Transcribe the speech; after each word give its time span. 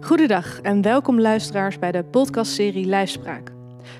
Goedendag 0.00 0.60
en 0.60 0.82
welkom 0.82 1.20
luisteraars 1.20 1.78
bij 1.78 1.92
de 1.92 2.04
podcastserie 2.04 2.86
Lijfspraak. 2.86 3.52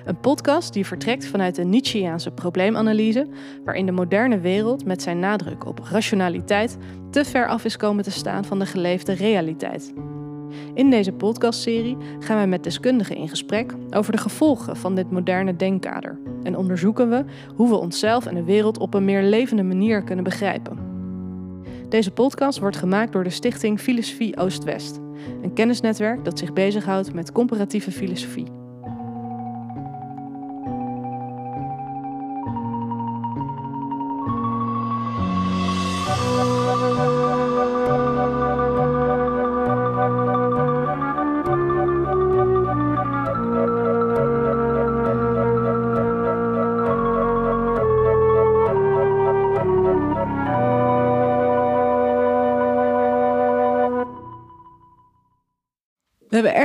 Een 0.05 0.19
podcast 0.19 0.73
die 0.73 0.85
vertrekt 0.85 1.27
vanuit 1.27 1.55
de 1.55 1.63
Nietzscheaanse 1.63 2.31
probleemanalyse, 2.31 3.27
waarin 3.65 3.85
de 3.85 3.91
moderne 3.91 4.39
wereld 4.39 4.85
met 4.85 5.01
zijn 5.01 5.19
nadruk 5.19 5.65
op 5.65 5.79
rationaliteit 5.91 6.77
te 7.11 7.25
ver 7.25 7.47
af 7.47 7.65
is 7.65 7.77
komen 7.77 8.03
te 8.03 8.11
staan 8.11 8.45
van 8.45 8.59
de 8.59 8.65
geleefde 8.65 9.13
realiteit. 9.13 9.93
In 10.73 10.89
deze 10.89 11.11
podcastserie 11.11 11.97
gaan 12.19 12.35
wij 12.35 12.47
met 12.47 12.63
deskundigen 12.63 13.15
in 13.15 13.29
gesprek 13.29 13.73
over 13.89 14.11
de 14.11 14.17
gevolgen 14.17 14.77
van 14.77 14.95
dit 14.95 15.11
moderne 15.11 15.55
denkkader 15.55 16.19
en 16.43 16.57
onderzoeken 16.57 17.09
we 17.09 17.25
hoe 17.55 17.69
we 17.69 17.75
onszelf 17.75 18.25
en 18.25 18.35
de 18.35 18.43
wereld 18.43 18.77
op 18.77 18.93
een 18.93 19.05
meer 19.05 19.23
levende 19.23 19.63
manier 19.63 20.03
kunnen 20.03 20.23
begrijpen. 20.23 20.88
Deze 21.89 22.11
podcast 22.11 22.59
wordt 22.59 22.77
gemaakt 22.77 23.11
door 23.11 23.23
de 23.23 23.29
stichting 23.29 23.79
Filosofie 23.79 24.37
Oost-West, 24.37 24.99
een 25.41 25.53
kennisnetwerk 25.53 26.25
dat 26.25 26.39
zich 26.39 26.53
bezighoudt 26.53 27.13
met 27.13 27.31
comparatieve 27.31 27.91
filosofie. 27.91 28.58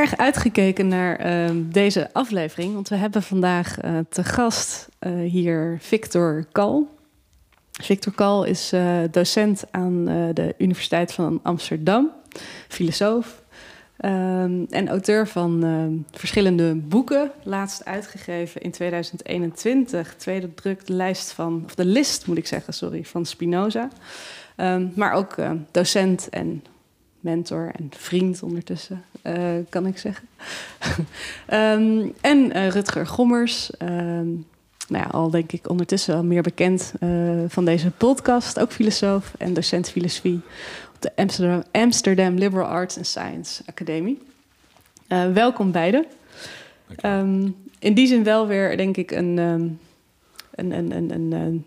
Erg 0.05 0.17
uitgekeken 0.17 0.89
naar 0.89 1.27
uh, 1.27 1.51
deze 1.73 2.13
aflevering, 2.13 2.75
want 2.75 2.89
we 2.89 2.95
hebben 2.95 3.23
vandaag 3.23 3.85
uh, 3.85 3.99
te 4.09 4.25
gast 4.25 4.89
uh, 5.01 5.31
hier 5.31 5.79
Victor 5.81 6.47
Kal. 6.53 6.89
Victor 7.71 8.13
Kal 8.13 8.45
is 8.45 8.73
uh, 8.73 8.99
docent 9.11 9.65
aan 9.71 10.05
de 10.35 10.55
Universiteit 10.59 11.13
van 11.13 11.41
Amsterdam, 11.43 12.11
filosoof 12.69 13.43
um, 13.99 14.67
en 14.71 14.89
auteur 14.89 15.29
van 15.29 15.65
uh, 15.65 16.01
verschillende 16.11 16.75
boeken. 16.75 17.31
Laatst 17.43 17.85
uitgegeven 17.85 18.61
in 18.61 18.71
2021, 18.71 20.15
tweede 20.17 20.55
druk 20.55 20.87
de 20.87 20.93
lijst 20.93 21.33
van, 21.33 21.63
of 21.65 21.75
de 21.75 21.85
list 21.85 22.27
moet 22.27 22.39
ik 22.39 22.47
zeggen, 22.47 22.75
sorry, 22.75 23.05
van 23.05 23.27
Spinoza. 23.27 23.89
Maar 24.95 25.13
ook 25.13 25.35
docent 25.71 26.29
en 26.29 26.65
mentor 27.21 27.73
en 27.77 27.91
vriend 27.97 28.43
ondertussen, 28.43 29.05
uh, 29.25 29.65
kan 29.69 29.87
ik 29.87 29.99
zeggen. 29.99 30.29
um, 31.53 32.15
en 32.21 32.57
uh, 32.57 32.69
Rutger 32.69 33.07
Gommers, 33.07 33.71
um, 33.83 34.47
nou 34.89 35.05
ja, 35.05 35.09
al 35.11 35.31
denk 35.31 35.53
ik 35.53 35.69
ondertussen 35.71 36.15
al 36.15 36.25
meer 36.25 36.43
bekend 36.43 36.93
uh, 37.01 37.45
van 37.49 37.65
deze 37.65 37.91
podcast, 37.91 38.61
ook 38.61 38.73
filosoof 38.73 39.33
en 39.39 39.55
docent 39.55 39.91
filosofie 39.91 40.41
op 40.95 41.03
de 41.03 41.13
Amsterdam, 41.17 41.63
Amsterdam 41.73 42.35
Liberal 42.35 42.67
Arts 42.67 42.97
and 42.97 43.07
Science 43.07 43.63
Academie. 43.67 44.23
welkom 45.33 45.73
beiden. 45.73 46.07
Um, 47.05 47.57
in 47.79 47.95
die 47.95 48.07
zin 48.07 48.25
wel 48.25 48.47
weer, 48.47 48.77
denk 48.77 48.97
ik, 48.97 49.11
een, 49.11 49.37
een, 49.37 49.79
een, 50.55 50.73
een, 50.73 51.11
een, 51.11 51.33
een 51.33 51.65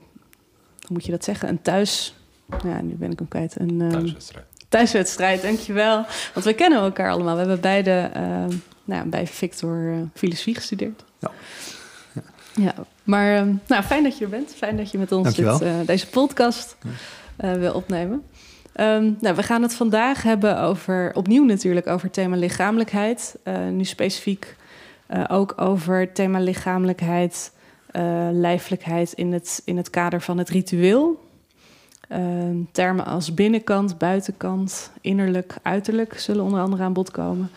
hoe 0.80 0.96
moet 0.96 1.06
je 1.06 1.12
dat 1.12 1.24
zeggen, 1.24 1.50
een 1.50 1.62
thuis... 1.62 2.16
Ja, 2.64 2.82
nu 2.82 2.94
ben 2.94 3.12
ik 3.12 3.20
hem 3.20 3.28
kwijt. 3.28 3.60
Een, 3.60 3.90
Thuiswedstrijd 3.90 4.57
thuiswedstrijd, 4.70 5.42
dankjewel. 5.42 6.06
Want 6.34 6.46
we 6.46 6.54
kennen 6.54 6.80
elkaar 6.80 7.12
allemaal. 7.12 7.34
We 7.34 7.40
hebben 7.40 7.60
beide 7.60 8.12
uh, 8.18 8.56
nou, 8.84 9.08
bij 9.08 9.28
Victor 9.28 9.76
uh, 9.76 9.96
filosofie 10.14 10.56
gestudeerd. 10.56 11.04
Ja. 11.20 11.32
ja. 12.14 12.22
ja 12.54 12.74
maar 13.04 13.48
uh, 13.48 13.54
nou, 13.68 13.84
fijn 13.84 14.04
dat 14.04 14.18
je 14.18 14.24
er 14.24 14.30
bent. 14.30 14.54
Fijn 14.56 14.78
dat 14.78 14.92
je 14.92 14.98
met 14.98 15.12
ons 15.12 15.36
dit, 15.36 15.62
eh, 15.62 15.74
deze 15.86 16.08
podcast 16.08 16.78
wil 17.38 17.74
opnemen. 17.74 18.24
Um, 18.80 19.18
nou, 19.20 19.36
we 19.36 19.44
gaan 19.44 19.62
het 19.62 19.74
vandaag 19.74 20.24
hebben 20.24 20.60
over, 20.60 21.12
opnieuw 21.14 21.44
natuurlijk, 21.44 21.88
over 21.88 22.06
het 22.06 22.14
thema 22.14 22.36
lichamelijkheid. 22.36 23.36
nu 23.72 23.84
specifiek 23.84 24.56
ook 25.28 25.54
over 25.62 26.00
het 26.00 26.16
thema 26.16 26.40
lichamelijkheid, 26.40 27.52
lijfelijkheid 28.32 29.14
in 29.14 29.34
het, 29.34 29.62
in 29.66 29.78
het 29.78 29.90
kader 29.90 30.22
van 30.22 30.38
het 30.38 30.50
ritueel. 30.50 31.27
Uh, 32.12 32.18
termen 32.72 33.06
als 33.06 33.34
binnenkant, 33.34 33.98
buitenkant, 33.98 34.92
innerlijk, 35.02 35.56
uiterlijk 35.62 36.20
zullen 36.20 36.44
onder 36.44 36.60
andere 36.60 36.84
aan 36.84 36.94
bod 36.94 37.12
komen. 37.12 37.52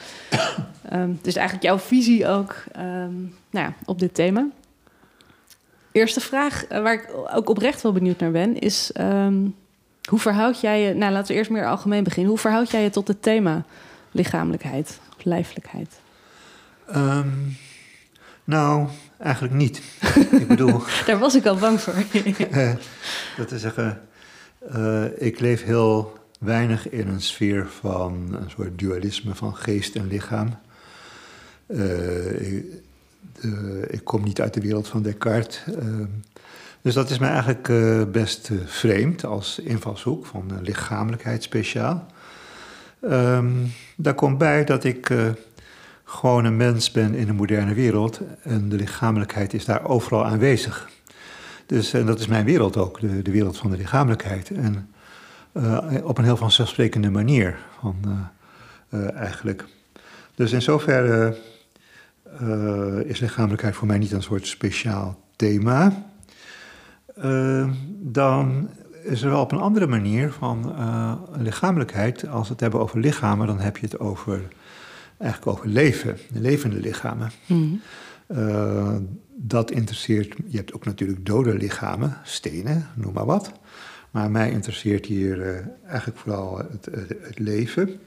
um, 0.92 1.18
dus 1.22 1.34
eigenlijk 1.34 1.66
jouw 1.66 1.78
visie 1.78 2.26
ook 2.26 2.54
um, 2.76 3.34
nou 3.50 3.66
ja, 3.66 3.74
op 3.84 3.98
dit 3.98 4.14
thema. 4.14 4.48
Eerste 5.92 6.20
vraag, 6.20 6.64
uh, 6.72 6.82
waar 6.82 6.94
ik 6.94 7.08
ook 7.34 7.48
oprecht 7.48 7.82
wel 7.82 7.92
benieuwd 7.92 8.18
naar 8.18 8.30
ben, 8.30 8.58
is 8.58 8.90
um, 9.00 9.54
hoe 10.04 10.18
verhoud 10.18 10.60
jij 10.60 10.80
je, 10.80 10.94
nou 10.94 11.12
laten 11.12 11.28
we 11.28 11.38
eerst 11.38 11.50
meer 11.50 11.66
algemeen 11.66 12.04
beginnen, 12.04 12.30
hoe 12.30 12.40
verhoud 12.40 12.70
jij 12.70 12.82
je 12.82 12.90
tot 12.90 13.08
het 13.08 13.22
thema 13.22 13.64
lichamelijkheid 14.10 15.00
of 15.16 15.24
lijfelijkheid? 15.24 16.00
nou, 18.44 18.88
eigenlijk 19.18 19.54
niet. 19.54 19.82
ik 20.30 20.46
bedoel... 20.48 20.82
Daar 21.06 21.18
was 21.18 21.34
ik 21.34 21.46
al 21.46 21.56
bang 21.56 21.80
voor. 21.80 21.94
uh, 22.14 22.72
dat 23.36 23.48
te 23.48 23.58
zeggen 23.58 24.00
uh, 24.68 25.04
ik 25.16 25.40
leef 25.40 25.64
heel 25.64 26.18
weinig 26.40 26.88
in 26.88 27.08
een 27.08 27.20
sfeer 27.20 27.66
van 27.66 28.36
een 28.42 28.50
soort 28.50 28.78
dualisme 28.78 29.34
van 29.34 29.56
geest 29.56 29.96
en 29.96 30.06
lichaam. 30.06 30.58
Uh, 31.66 32.56
ik, 32.56 32.64
de, 33.40 33.86
ik, 33.90 34.04
kom 34.04 34.24
niet 34.24 34.40
uit 34.40 34.54
de 34.54 34.60
wereld 34.60 34.88
van 34.88 35.02
Descartes. 35.02 35.64
Uh, 35.68 36.04
dus 36.82 36.94
dat 36.94 37.10
is 37.10 37.18
mij 37.18 37.30
eigenlijk 37.30 38.12
best 38.12 38.50
vreemd 38.64 39.24
als 39.24 39.58
invalshoek 39.58 40.26
van 40.26 40.58
lichamelijkheid 40.62 41.42
speciaal. 41.42 42.06
Um, 43.02 43.72
daar 43.96 44.14
komt 44.14 44.38
bij 44.38 44.64
dat 44.64 44.84
ik 44.84 45.12
gewoon 46.04 46.44
een 46.44 46.56
mens 46.56 46.90
ben 46.90 47.14
in 47.14 47.28
een 47.28 47.34
moderne 47.34 47.74
wereld 47.74 48.20
en 48.42 48.68
de 48.68 48.76
lichamelijkheid 48.76 49.54
is 49.54 49.64
daar 49.64 49.88
overal 49.88 50.24
aanwezig. 50.24 50.88
Dus 51.70 51.92
en 51.92 52.06
dat 52.06 52.18
is 52.18 52.26
mijn 52.26 52.44
wereld 52.44 52.76
ook, 52.76 53.00
de, 53.00 53.22
de 53.22 53.30
wereld 53.30 53.56
van 53.56 53.70
de 53.70 53.76
lichamelijkheid. 53.76 54.50
En 54.50 54.90
uh, 55.52 55.78
op 56.02 56.18
een 56.18 56.24
heel 56.24 56.36
vanzelfsprekende 56.36 57.10
manier, 57.10 57.58
van, 57.80 58.28
uh, 58.90 59.14
eigenlijk. 59.14 59.64
Dus 60.34 60.52
in 60.52 60.62
zoverre 60.62 61.36
is 63.04 63.20
lichamelijkheid 63.20 63.74
voor 63.74 63.86
mij 63.86 63.98
niet 63.98 64.12
een 64.12 64.22
soort 64.22 64.46
speciaal 64.46 65.20
thema. 65.36 66.04
dan 67.98 68.68
is 69.04 69.22
er 69.22 69.30
wel 69.30 69.40
op 69.40 69.52
een 69.52 69.60
andere 69.60 69.86
manier 69.86 70.32
van 70.32 70.74
lichamelijkheid. 71.38 72.28
Als 72.28 72.46
we 72.46 72.52
het 72.52 72.60
hebben 72.60 72.80
over 72.80 73.00
lichamen, 73.00 73.46
dan 73.46 73.60
heb 73.60 73.76
je 73.76 73.86
het 73.86 73.98
over, 73.98 74.42
eigenlijk 75.18 75.58
over 75.58 75.68
leven, 75.68 76.18
levende 76.32 76.80
lichamen. 76.80 77.30
Mm. 77.46 77.80
Uh, 78.36 78.96
dat 79.36 79.70
interesseert, 79.70 80.34
je 80.46 80.56
hebt 80.56 80.72
ook 80.72 80.84
natuurlijk 80.84 81.26
dode 81.26 81.54
lichamen, 81.54 82.16
stenen, 82.22 82.86
noem 82.94 83.12
maar 83.12 83.24
wat. 83.24 83.52
Maar 84.10 84.30
mij 84.30 84.50
interesseert 84.50 85.06
hier 85.06 85.38
uh, 85.38 85.56
eigenlijk 85.86 86.18
vooral 86.18 86.58
het, 86.58 86.84
het, 86.84 87.08
het, 87.20 87.38
leven. 87.38 88.00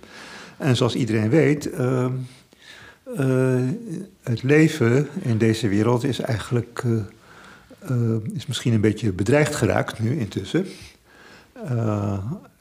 En 0.58 0.76
zoals 0.76 0.96
iedereen 0.96 1.30
weet, 1.30 1.72
uh, 1.74 2.10
het 4.24 4.44
leven 4.44 5.08
in 5.22 5.38
deze 5.38 5.68
wereld 5.68 6.04
is 6.04 6.20
eigenlijk 6.20 6.84
is 8.34 8.46
misschien 8.46 8.74
een 8.74 8.82
beetje 8.82 9.12
bedreigd 9.12 9.56
geraakt 9.56 10.00
nu 10.00 10.20
intussen. 10.20 10.66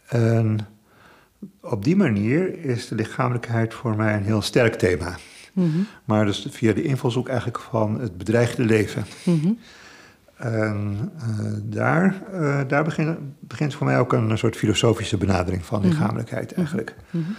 en 0.07 0.59
op 1.61 1.85
die 1.85 1.97
manier 1.97 2.65
is 2.65 2.89
de 2.89 2.95
lichamelijkheid 2.95 3.75
voor 3.75 3.97
mij 3.97 4.15
een 4.15 4.25
heel 4.25 4.43
sterk 4.43 4.75
thema. 4.75 5.17
Mm 5.53 5.87
Maar 6.05 6.25
dus 6.25 6.47
via 6.51 6.73
de 6.73 6.83
invalshoek 6.83 7.29
eigenlijk 7.29 7.59
van 7.59 8.01
het 8.01 8.19
bedreigde 8.19 8.65
leven. 8.65 9.05
Mm 9.25 9.41
-hmm. 9.41 9.59
En 10.37 11.11
uh, 11.17 11.53
daar, 11.63 12.23
uh, 12.33 12.61
daar 12.69 12.85
begint, 12.85 13.19
begint 13.41 13.75
voor 13.75 13.87
mij 13.87 13.99
ook 13.99 14.13
een, 14.13 14.39
soort 14.39 14.57
filosofische 14.57 15.17
benadering 15.17 15.65
van 15.65 15.81
mhm. 15.81 15.89
lichamelijkheid 15.89 16.51
mhm. 16.51 16.59
eigenlijk. 16.59 16.95
Mm 17.11 17.25
-hmm. 17.25 17.37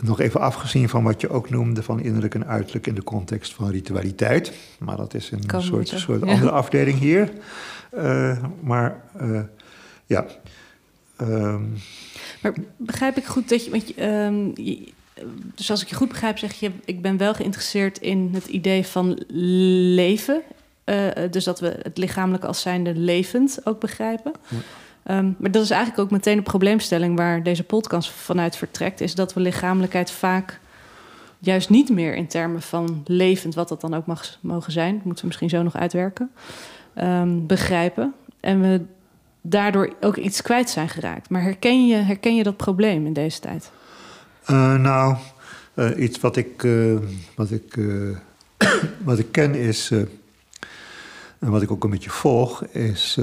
Nog 0.00 0.20
even 0.20 0.40
afgezien 0.40 0.88
van 0.88 1.02
wat 1.02 1.20
je 1.20 1.30
ook 1.30 1.50
noemde 1.50 1.82
van 1.82 2.00
innerlijk 2.00 2.34
en 2.34 2.46
uiterlijk 2.46 2.86
in 2.86 2.94
de 2.94 3.02
context 3.02 3.54
van 3.54 3.70
ritualiteit. 3.70 4.52
Maar 4.78 4.96
dat 4.96 5.14
is 5.14 5.30
een 5.30 5.46
kan 5.46 5.62
soort, 5.62 5.88
soort 5.88 6.24
ja. 6.24 6.32
andere 6.32 6.50
afdeling 6.50 6.98
hier. 6.98 7.30
Uh, 7.96 8.38
maar 8.60 9.00
ja. 10.06 10.26
Um, 11.20 11.74
maar 12.42 12.52
begrijp 12.76 13.16
ik 13.16 13.24
goed 13.24 13.48
dat 13.48 13.64
je, 13.64 13.70
want 13.70 13.88
je, 13.88 14.06
um, 14.06 14.52
je 14.54 14.92
dus 15.54 15.70
als 15.70 15.82
ik 15.82 15.88
je 15.88 15.94
goed 15.94 16.08
begrijp, 16.08 16.38
zeg 16.38 16.52
je: 16.52 16.70
ik 16.84 17.02
ben 17.02 17.16
wel 17.16 17.34
geïnteresseerd 17.34 17.98
in 17.98 18.30
het 18.32 18.46
idee 18.46 18.86
van 18.86 19.18
leven. 19.94 20.42
Uh, 20.84 21.06
dus 21.30 21.44
dat 21.44 21.60
we 21.60 21.78
het 21.82 21.98
lichamelijke 21.98 22.46
als 22.46 22.60
zijnde 22.60 22.94
levend 22.94 23.60
ook 23.64 23.80
begrijpen. 23.80 24.32
Ja. 24.48 24.56
Um, 25.18 25.36
maar 25.38 25.50
dat 25.50 25.62
is 25.62 25.70
eigenlijk 25.70 26.00
ook 26.02 26.10
meteen 26.10 26.36
de 26.36 26.42
probleemstelling 26.42 27.16
waar 27.16 27.42
deze 27.42 27.64
podcast 27.64 28.10
vanuit 28.10 28.56
vertrekt, 28.56 29.00
is 29.00 29.14
dat 29.14 29.34
we 29.34 29.40
lichamelijkheid 29.40 30.10
vaak 30.10 30.60
juist 31.38 31.70
niet 31.70 31.90
meer 31.90 32.14
in 32.14 32.26
termen 32.26 32.62
van 32.62 33.02
levend, 33.06 33.54
wat 33.54 33.68
dat 33.68 33.80
dan 33.80 33.94
ook 33.94 34.06
mag 34.06 34.38
mogen 34.40 34.72
zijn, 34.72 34.94
dat 34.94 35.04
moeten 35.04 35.22
we 35.22 35.26
misschien 35.26 35.48
zo 35.48 35.62
nog 35.62 35.76
uitwerken, 35.76 36.30
ehm, 36.94 37.46
begrijpen. 37.46 38.14
En 38.40 38.60
we 38.60 38.80
daardoor 39.40 39.92
ook 40.00 40.16
iets 40.16 40.42
kwijt 40.42 40.70
zijn 40.70 40.88
geraakt. 40.88 41.30
Maar 41.30 41.42
herken 41.42 41.86
je, 41.86 41.96
herken 41.96 42.34
je 42.34 42.42
dat 42.42 42.56
probleem 42.56 43.06
in 43.06 43.12
deze 43.12 43.40
tijd? 43.40 43.70
Uh, 44.50 44.74
nou, 44.74 45.16
uh, 45.74 46.02
iets 46.02 46.20
wat 46.20 46.36
ik, 46.36 46.62
uh, 46.62 46.98
wat 47.36 47.50
ik, 47.50 47.80
wat 49.04 49.18
ik 49.18 49.32
ken 49.32 49.54
is, 49.54 49.90
en 51.38 51.50
wat 51.50 51.62
ik 51.62 51.70
ook 51.70 51.84
een 51.84 51.90
beetje 51.90 52.10
volg, 52.10 52.64
is 52.64 53.20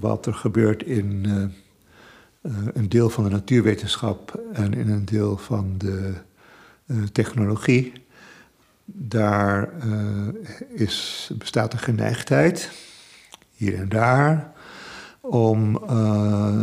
wat 0.00 0.26
er 0.26 0.34
gebeurt 0.34 0.82
in 0.82 1.26
een 2.72 2.88
deel 2.88 3.10
van 3.10 3.24
de 3.24 3.30
natuurwetenschap 3.30 4.40
en 4.52 4.74
in 4.74 4.90
een 4.90 5.04
deel 5.04 5.36
van 5.36 5.74
de 5.78 6.12
technologie. 7.12 7.92
Daar 8.84 9.68
is, 10.68 11.30
bestaat 11.38 11.72
een 11.72 11.78
geneigdheid, 11.78 12.70
hier 13.54 13.78
en 13.78 13.88
daar, 13.88 14.52
om 15.20 15.72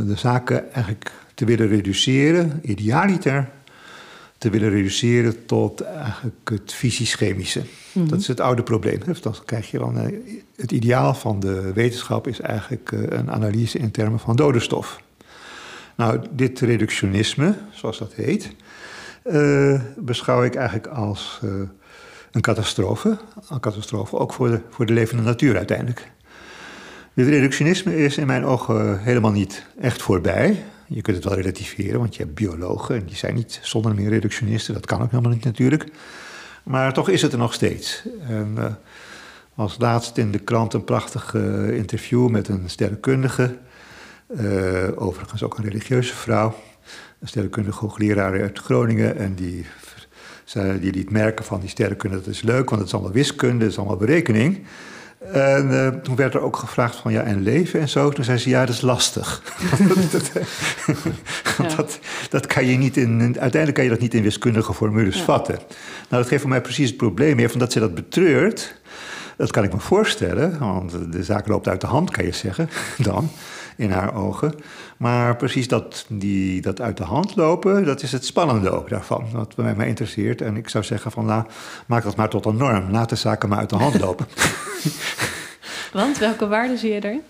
de 0.05 0.15
zaken 0.15 0.73
eigenlijk 0.73 1.11
te 1.39 1.45
willen 1.45 1.67
reduceren, 1.67 2.59
idealiter 2.61 3.49
te 4.37 4.49
willen 4.49 4.69
reduceren 4.69 5.45
tot 5.45 5.81
eigenlijk 5.81 6.49
het 6.49 6.73
fysisch-chemische. 6.73 7.61
Mhm. 7.91 8.07
Dat 8.07 8.19
is 8.19 8.27
het 8.27 8.39
oude 8.39 8.63
probleem. 8.63 8.99
Dan 9.21 9.35
krijg 9.45 9.71
je 9.71 9.77
dan, 9.77 9.99
eh, 9.99 10.17
het 10.55 10.71
ideaal 10.71 11.13
van 11.13 11.39
de 11.39 11.73
wetenschap 11.73 12.27
is 12.27 12.41
eigenlijk 12.41 12.91
eh, 12.91 12.99
een 13.17 13.31
analyse 13.31 13.77
in 13.77 13.91
termen 13.91 14.19
van 14.19 14.35
dode 14.35 14.59
stof. 14.59 15.01
Nou, 15.95 16.21
dit 16.31 16.59
reductionisme, 16.59 17.55
zoals 17.71 17.97
dat 17.97 18.13
heet, 18.13 18.55
uh, 19.25 19.81
beschouw 19.97 20.43
ik 20.43 20.55
eigenlijk 20.55 20.87
als 20.87 21.39
een 22.31 22.41
catastrofe. 22.41 23.17
Een 23.49 23.59
catastrofe 23.59 24.17
ook 24.17 24.33
voor 24.33 24.49
de, 24.49 24.59
voor 24.69 24.85
de 24.85 24.93
levende 24.93 25.23
natuur 25.23 25.57
uiteindelijk. 25.57 26.11
Dit 27.13 27.27
reductionisme 27.27 27.97
is 27.97 28.17
in 28.17 28.27
mijn 28.27 28.45
ogen 28.45 28.99
helemaal 28.99 29.31
niet 29.31 29.65
echt 29.79 30.01
voorbij. 30.01 30.63
Je 30.91 31.01
kunt 31.01 31.15
het 31.15 31.25
wel 31.25 31.35
relativeren, 31.35 31.99
want 31.99 32.15
je 32.15 32.23
hebt 32.23 32.35
biologen 32.35 32.95
en 32.95 33.05
die 33.05 33.15
zijn 33.15 33.35
niet 33.35 33.59
zonder 33.61 33.95
meer 33.95 34.09
reductionisten. 34.09 34.73
Dat 34.73 34.85
kan 34.85 35.01
ook 35.01 35.11
helemaal 35.11 35.31
niet 35.31 35.43
natuurlijk. 35.43 35.85
Maar 36.63 36.93
toch 36.93 37.09
is 37.09 37.21
het 37.21 37.31
er 37.31 37.37
nog 37.37 37.53
steeds. 37.53 38.03
En 38.27 38.55
uh, 38.57 38.65
als 39.55 39.75
laatst 39.79 40.17
in 40.17 40.31
de 40.31 40.39
krant 40.39 40.73
een 40.73 40.83
prachtig 40.83 41.33
uh, 41.33 41.69
interview 41.69 42.29
met 42.29 42.47
een 42.47 42.69
sterrenkundige. 42.69 43.57
Uh, 44.27 44.87
overigens 44.95 45.43
ook 45.43 45.57
een 45.57 45.63
religieuze 45.63 46.15
vrouw. 46.15 46.55
Een 47.19 47.27
sterrenkundige 47.27 47.79
hoogleraar 47.79 48.41
uit 48.41 48.59
Groningen. 48.59 49.17
En 49.17 49.35
die, 49.35 49.65
die 50.79 50.93
liet 50.93 51.11
merken 51.11 51.45
van 51.45 51.59
die 51.59 51.69
sterrenkunde, 51.69 52.17
dat 52.17 52.27
is 52.27 52.41
leuk, 52.41 52.69
want 52.69 52.81
het 52.81 52.87
is 52.87 52.93
allemaal 52.93 53.11
wiskunde, 53.11 53.63
het 53.63 53.71
is 53.71 53.77
allemaal 53.77 53.97
berekening. 53.97 54.65
En 55.19 55.67
uh, 55.71 55.87
toen 55.87 56.15
werd 56.15 56.33
er 56.33 56.41
ook 56.41 56.55
gevraagd 56.57 56.95
van 56.95 57.11
ja, 57.11 57.21
en 57.21 57.41
leven 57.41 57.79
en 57.79 57.89
zo. 57.89 58.09
Toen 58.09 58.23
zei 58.23 58.37
ze 58.37 58.49
ja, 58.49 58.65
dat 58.65 58.75
is 58.75 58.81
lastig. 58.81 59.41
ja. 61.57 61.75
dat, 61.75 61.99
dat 62.29 62.45
kan 62.45 62.65
je 62.65 62.77
niet 62.77 62.97
in, 62.97 63.21
uiteindelijk 63.21 63.73
kan 63.73 63.83
je 63.83 63.89
dat 63.89 63.99
niet 63.99 64.13
in 64.13 64.23
wiskundige 64.23 64.73
formules 64.73 65.17
ja. 65.17 65.23
vatten. 65.23 65.55
Nou, 65.55 66.21
dat 66.21 66.27
geeft 66.27 66.41
voor 66.41 66.49
mij 66.49 66.61
precies 66.61 66.87
het 66.87 66.97
probleem 66.97 67.35
meer, 67.35 67.49
van 67.49 67.59
dat 67.59 67.71
ze 67.71 67.79
dat 67.79 67.95
betreurt. 67.95 68.77
Dat 69.37 69.51
kan 69.51 69.63
ik 69.63 69.73
me 69.73 69.79
voorstellen, 69.79 70.59
want 70.59 71.11
de 71.11 71.23
zaak 71.23 71.47
loopt 71.47 71.67
uit 71.67 71.81
de 71.81 71.87
hand, 71.87 72.11
kan 72.11 72.25
je 72.25 72.31
zeggen, 72.31 72.69
dan, 72.97 73.29
in 73.75 73.91
haar 73.91 74.15
ogen. 74.15 74.53
Maar 74.99 75.35
precies 75.35 75.67
dat, 75.67 76.05
die, 76.09 76.61
dat 76.61 76.81
uit 76.81 76.97
de 76.97 77.03
hand 77.03 77.35
lopen, 77.35 77.85
dat 77.85 78.01
is 78.01 78.11
het 78.11 78.25
spannende 78.25 78.69
ook 78.69 78.89
daarvan, 78.89 79.25
wat 79.31 79.55
mij, 79.55 79.75
mij 79.75 79.87
interesseert. 79.87 80.41
En 80.41 80.57
ik 80.57 80.69
zou 80.69 80.83
zeggen 80.83 81.11
van, 81.11 81.25
nou, 81.25 81.43
maak 81.85 82.03
dat 82.03 82.15
maar 82.15 82.29
tot 82.29 82.45
een 82.45 82.57
norm. 82.57 82.91
Laat 82.91 83.09
de 83.09 83.15
zaken 83.15 83.49
maar 83.49 83.57
uit 83.57 83.69
de 83.69 83.75
hand 83.75 83.99
lopen. 84.05 84.27
Want, 85.93 86.17
welke 86.17 86.47
waarden 86.47 86.77
zie 86.77 86.93
je 86.93 87.03
erin? 87.03 87.21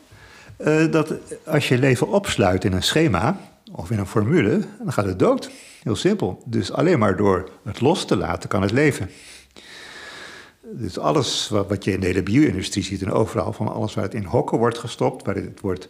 Uh, 0.59 0.91
dat 0.91 1.13
als 1.45 1.67
je 1.67 1.77
leven 1.77 2.07
opsluit 2.07 2.63
in 2.63 2.73
een 2.73 2.83
schema 2.83 3.37
of 3.71 3.91
in 3.91 3.99
een 3.99 4.07
formule, 4.07 4.61
dan 4.83 4.93
gaat 4.93 5.05
het 5.05 5.19
dood. 5.19 5.49
Heel 5.83 5.95
simpel. 5.95 6.43
Dus 6.45 6.71
alleen 6.71 6.99
maar 6.99 7.17
door 7.17 7.49
het 7.63 7.81
los 7.81 8.05
te 8.05 8.17
laten 8.17 8.49
kan 8.49 8.61
het 8.61 8.71
leven. 8.71 9.09
Dus 10.61 10.99
alles 10.99 11.49
wat, 11.49 11.69
wat 11.69 11.83
je 11.83 11.91
in 11.91 11.99
de 11.99 12.05
hele 12.05 12.23
bio-industrie 12.23 12.83
ziet 12.83 13.01
en 13.01 13.11
overal, 13.11 13.53
van 13.53 13.73
alles 13.73 13.93
waar 13.93 14.03
het 14.03 14.13
in 14.13 14.23
hokken 14.23 14.57
wordt 14.57 14.77
gestopt, 14.77 15.25
waar 15.25 15.35
het 15.35 15.59
wordt 15.59 15.89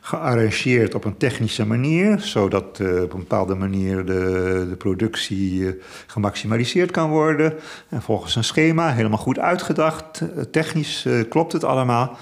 gearrangeerd 0.00 0.94
op 0.94 1.04
een 1.04 1.16
technische 1.16 1.66
manier, 1.66 2.20
zodat 2.20 2.78
uh, 2.78 3.02
op 3.02 3.12
een 3.12 3.18
bepaalde 3.18 3.54
manier 3.54 4.04
de, 4.04 4.66
de 4.68 4.76
productie 4.76 5.52
uh, 5.52 5.72
gemaximaliseerd 6.06 6.90
kan 6.90 7.10
worden. 7.10 7.54
En 7.88 8.02
volgens 8.02 8.36
een 8.36 8.44
schema, 8.44 8.92
helemaal 8.92 9.18
goed 9.18 9.38
uitgedacht. 9.38 10.20
Uh, 10.20 10.42
technisch 10.42 11.06
klopt 11.28 11.52
het 11.52 11.64
allemaal. 11.64 12.18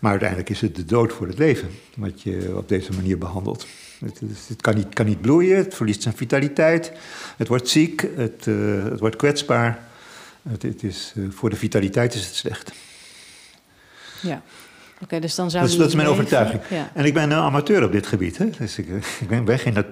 Maar 0.00 0.10
uiteindelijk 0.10 0.50
is 0.50 0.60
het 0.60 0.76
de 0.76 0.84
dood 0.84 1.12
voor 1.12 1.26
het 1.26 1.38
leven, 1.38 1.68
wat 1.96 2.22
je 2.22 2.52
op 2.56 2.68
deze 2.68 2.92
manier 2.92 3.18
behandelt. 3.18 3.66
Het, 4.04 4.20
het 4.48 4.60
kan, 4.60 4.74
niet, 4.74 4.94
kan 4.94 5.06
niet 5.06 5.20
bloeien, 5.20 5.56
het 5.56 5.74
verliest 5.74 6.02
zijn 6.02 6.16
vitaliteit, 6.16 6.92
het 7.36 7.48
wordt 7.48 7.68
ziek, 7.68 8.06
het, 8.16 8.44
het 8.90 9.00
wordt 9.00 9.16
kwetsbaar. 9.16 9.86
Het, 10.48 10.62
het 10.62 10.82
is, 10.82 11.14
voor 11.28 11.50
de 11.50 11.56
vitaliteit 11.56 12.14
is 12.14 12.26
het 12.26 12.34
slecht. 12.34 12.72
Ja. 14.22 14.42
Oké, 15.02 15.20
dus 15.20 15.34
dan 15.34 15.50
zou 15.50 15.64
dus 15.64 15.76
dat 15.76 15.88
is 15.88 15.94
mijn 15.94 16.08
overtuiging. 16.08 16.62
En 16.94 17.04
ik 17.04 17.14
ben 17.14 17.30
een 17.30 17.38
amateur 17.38 17.84
op 17.84 17.92
dit 17.92 18.06
gebied. 18.06 18.38
Hè? 18.38 18.50
Dus 18.58 18.78
ik, 18.78 18.88
ik 19.20 19.28
ben, 19.28 19.44
ben, 19.44 19.58
geen, 19.58 19.84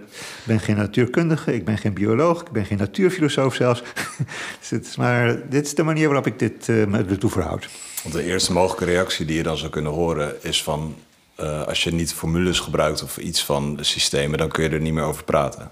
ben 0.44 0.60
geen 0.60 0.76
natuurkundige, 0.76 1.54
ik 1.54 1.64
ben 1.64 1.78
geen 1.78 1.92
bioloog, 1.92 2.40
ik 2.40 2.50
ben 2.50 2.64
geen 2.64 2.78
natuurfilosoof 2.78 3.54
zelfs. 3.54 3.82
dus 4.60 4.70
het 4.70 4.86
is 4.86 4.96
maar 4.96 5.48
dit 5.48 5.66
is 5.66 5.74
de 5.74 5.82
manier 5.82 6.06
waarop 6.06 6.26
ik 6.26 6.38
dit 6.38 6.68
uh, 6.68 6.86
me 6.86 7.04
ertoe 7.04 7.30
verhoud. 7.30 7.68
Want 8.02 8.14
de 8.14 8.22
eerste 8.22 8.52
mogelijke 8.52 8.84
reactie 8.84 9.26
die 9.26 9.36
je 9.36 9.42
dan 9.42 9.56
zou 9.56 9.70
kunnen 9.70 9.92
horen 9.92 10.42
is 10.42 10.62
van... 10.62 10.96
Uh, 11.40 11.62
als 11.66 11.84
je 11.84 11.92
niet 11.92 12.12
formules 12.12 12.60
gebruikt 12.60 13.02
of 13.02 13.16
iets 13.16 13.44
van 13.44 13.76
de 13.76 13.84
systemen... 13.84 14.38
dan 14.38 14.48
kun 14.48 14.62
je 14.62 14.70
er 14.70 14.80
niet 14.80 14.92
meer 14.92 15.04
over 15.04 15.24
praten. 15.24 15.70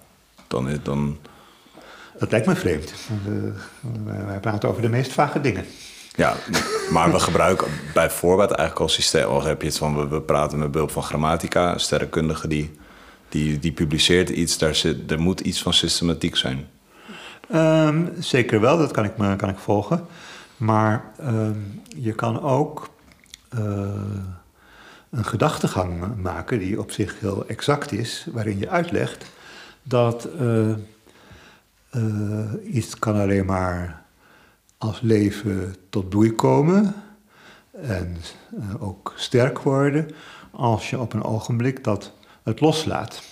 Dan, 0.49 0.81
dan... 0.83 1.19
Dat 2.19 2.31
lijkt 2.31 2.47
me 2.47 2.55
vreemd. 2.55 2.95
Uh, 3.29 4.27
wij 4.27 4.41
praten 4.41 4.69
over 4.69 4.83
de 4.83 4.89
meest 4.89 5.13
vage 5.13 5.41
dingen. 5.41 5.65
Ja, 6.17 6.35
maar 6.91 7.13
we 7.13 7.19
gebruiken 7.19 7.67
bijvoorbeeld 7.95 8.51
eigenlijk 8.51 8.81
al 8.81 8.89
systeem. 8.89 9.25
Al 9.25 9.43
heb 9.43 9.61
je 9.61 9.67
het 9.67 9.79
van 9.79 10.09
we, 10.09 10.21
praten 10.21 10.59
met 10.59 10.71
behulp 10.71 10.91
van 10.91 11.03
grammatica, 11.03 11.73
een 11.73 11.81
sterrenkundige 11.81 12.49
die, 12.49 12.79
die, 13.29 13.59
die 13.59 13.73
publiceert 13.73 14.29
iets, 14.29 14.59
daar 14.59 14.75
zit, 14.75 15.11
er 15.11 15.21
moet 15.21 15.41
iets 15.41 15.63
van 15.63 15.73
systematiek 15.73 16.37
zijn. 16.37 16.69
Um, 17.55 18.13
zeker 18.19 18.61
wel, 18.61 18.79
dat 18.79 18.91
kan 18.91 19.05
ik, 19.05 19.13
kan 19.37 19.49
ik 19.49 19.59
volgen. 19.59 20.07
Maar 20.57 21.05
um, 21.21 21.83
je 21.97 22.13
kan 22.13 22.43
ook 22.43 22.89
uh, 23.59 23.61
een 25.11 25.25
gedachtegang 25.25 26.17
maken 26.17 26.59
die 26.59 26.81
op 26.81 26.91
zich 26.91 27.21
heel 27.21 27.47
exact 27.47 27.93
is, 27.93 28.27
waarin 28.33 28.59
je 28.59 28.69
uitlegt 28.69 29.25
dat 29.83 30.29
uh, 30.41 30.69
uh, 31.97 32.75
iets 32.75 32.99
kan 32.99 33.21
alleen 33.21 33.47
maar 33.47 34.04
als 34.85 35.01
leven 35.01 35.75
tot 35.89 36.09
bloei 36.09 36.33
komen 36.33 36.95
en 37.73 38.17
uh, 38.59 38.83
ook 38.83 39.13
sterk 39.17 39.59
worden 39.59 40.11
als 40.51 40.91
je 40.91 40.99
op 40.99 41.13
een 41.13 41.23
ogenblik 41.23 41.85
dat 41.85 42.13
het 42.43 42.61
loslaat. 42.61 43.23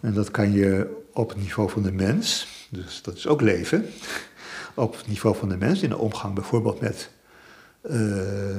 En 0.00 0.14
dat 0.14 0.30
kan 0.30 0.52
je 0.52 1.02
op 1.12 1.28
het 1.28 1.38
niveau 1.38 1.70
van 1.70 1.82
de 1.82 1.92
mens, 1.92 2.46
dus 2.70 3.02
dat 3.02 3.16
is 3.16 3.26
ook 3.26 3.40
leven, 3.40 3.86
op 4.74 4.96
het 4.96 5.06
niveau 5.06 5.36
van 5.36 5.48
de 5.48 5.56
mens, 5.56 5.82
in 5.82 5.88
de 5.88 5.98
omgang 5.98 6.34
bijvoorbeeld 6.34 6.80
met, 6.80 7.10
uh, 7.90 7.96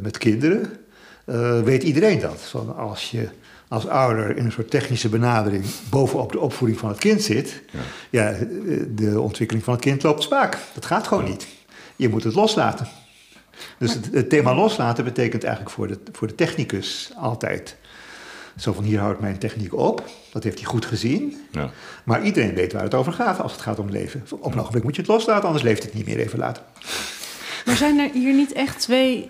met 0.02 0.18
kinderen, 0.18 0.78
uh, 1.26 1.62
weet 1.62 1.84
iedereen 1.84 2.20
dat. 2.20 2.42
Van 2.42 2.76
als 2.76 3.12
je 3.12 3.30
als 3.68 3.88
ouder 3.88 4.38
in 4.38 4.46
een 4.46 4.52
soort 4.52 4.70
technische 4.70 5.10
benadering 5.10 5.66
bovenop 5.90 6.32
de 6.32 6.40
opvoeding 6.40 6.80
van 6.80 6.90
het 6.90 7.00
kind 7.00 7.22
zit, 7.22 7.62
ja, 7.72 8.30
ja 8.30 8.38
de 8.90 9.20
ontwikkeling 9.20 9.66
van 9.66 9.74
het 9.74 9.84
kind 9.84 10.04
loopt 10.04 10.24
spaak. 10.24 10.58
Dat 10.74 10.86
gaat 10.86 11.08
gewoon 11.08 11.24
niet 11.24 11.48
je 11.96 12.10
moet 12.10 12.24
het 12.24 12.36
loslaten. 12.36 12.88
Dus 13.78 13.98
het, 14.12 14.30
thema 14.30 14.56
loslaten 14.56 15.04
betekent 15.04 15.44
eigenlijk 15.44 15.76
voor 15.76 15.88
de, 15.88 16.00
voor 16.12 16.28
de 16.28 16.36
technicus 16.36 17.12
altijd. 17.16 17.76
Zo 18.58 18.74
van 18.74 18.84
hier 18.84 19.00
houdt 19.00 19.20
mijn 19.20 19.38
techniek 19.38 19.74
op. 19.74 20.10
Dat 20.32 20.44
heeft 20.44 20.58
hij 20.58 20.68
goed 20.68 20.86
gezien. 20.86 21.42
Ja. 21.52 21.70
Maar 22.04 22.24
iedereen 22.24 22.54
weet 22.54 22.74
waar 22.74 22.84
het 22.84 22.94
over 22.94 23.14
gaat 23.14 23.40
als 23.40 23.52
het 23.52 23.62
gaat 23.62 23.80
om 23.80 23.90
leven. 23.90 24.26
Op 24.40 24.54
een 24.54 24.60
ogenblik 24.60 24.84
moet 24.84 24.96
je 24.96 25.02
het 25.02 25.10
loslaten, 25.10 25.46
anders 25.46 25.64
leeft 25.64 25.84
het 25.84 25.94
niet 25.94 26.06
meer 26.06 26.20
even 26.20 26.40
later. 26.40 26.64
Maar 27.66 27.76
zijn 27.76 28.00
er 28.00 28.10
hier 28.14 28.34
niet 28.34 28.52
echt 28.52 28.80
twee, 28.80 29.30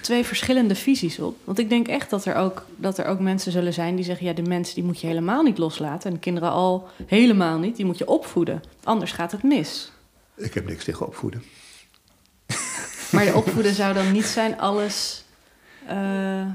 twee 0.00 0.24
verschillende 0.24 0.74
visies 0.74 1.18
op? 1.18 1.36
Want 1.44 1.58
ik 1.58 1.68
denk 1.68 1.88
echt 1.88 2.10
dat 2.10 2.24
er, 2.24 2.34
ook, 2.34 2.66
dat 2.76 2.98
er 2.98 3.06
ook 3.06 3.20
mensen 3.20 3.52
zullen 3.52 3.72
zijn 3.72 3.96
die 3.96 4.04
zeggen... 4.04 4.26
ja, 4.26 4.32
de 4.32 4.42
mensen 4.42 4.74
die 4.74 4.84
moet 4.84 5.00
je 5.00 5.06
helemaal 5.06 5.42
niet 5.42 5.58
loslaten. 5.58 6.08
En 6.08 6.14
de 6.14 6.20
kinderen 6.20 6.50
al 6.50 6.88
helemaal 7.06 7.58
niet. 7.58 7.76
Die 7.76 7.84
moet 7.84 7.98
je 7.98 8.08
opvoeden. 8.08 8.62
Anders 8.84 9.12
gaat 9.12 9.32
het 9.32 9.42
mis. 9.42 9.92
Ik 10.36 10.54
heb 10.54 10.68
niks 10.68 10.84
tegen 10.84 11.06
opvoeden. 11.06 11.42
Maar 13.10 13.24
de 13.24 13.34
opvoeden 13.34 13.74
zou 13.74 13.94
dan 13.94 14.12
niet 14.12 14.24
zijn 14.24 14.58
alles 14.58 15.24
uh, 15.90 16.46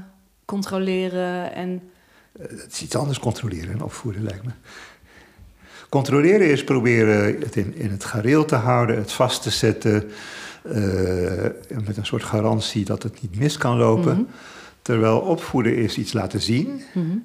controleren 0.44 1.52
en... 1.54 1.90
Het 2.38 2.72
is 2.72 2.82
iets 2.82 2.96
anders 2.96 3.18
controleren 3.18 3.72
en 3.72 3.82
opvoeden, 3.82 4.22
lijkt 4.22 4.44
me. 4.44 4.50
Controleren 5.88 6.50
is 6.50 6.64
proberen 6.64 7.40
het 7.40 7.56
in, 7.56 7.74
in 7.74 7.90
het 7.90 8.04
gareel 8.04 8.44
te 8.44 8.54
houden, 8.54 8.96
het 8.96 9.12
vast 9.12 9.42
te 9.42 9.50
zetten, 9.50 10.10
eh, 10.62 10.72
met 11.84 11.96
een 11.96 12.06
soort 12.06 12.22
garantie 12.22 12.84
dat 12.84 13.02
het 13.02 13.22
niet 13.22 13.38
mis 13.38 13.58
kan 13.58 13.76
lopen. 13.76 14.14
Mhm. 14.14 14.24
Terwijl 14.82 15.18
opvoeden 15.18 15.76
is 15.76 15.98
iets 15.98 16.12
laten 16.12 16.40
zien. 16.40 16.82
Mhm. 16.94 17.16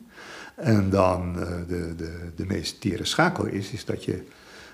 En 0.56 0.90
dan 0.90 1.40
eh, 1.40 1.48
de, 1.68 1.96
de, 1.96 2.12
de 2.36 2.46
meest 2.46 2.82
tere 2.82 3.06
schakel 3.06 3.46
is, 3.46 3.72
is 3.72 3.86
dat 3.86 4.04
je 4.04 4.24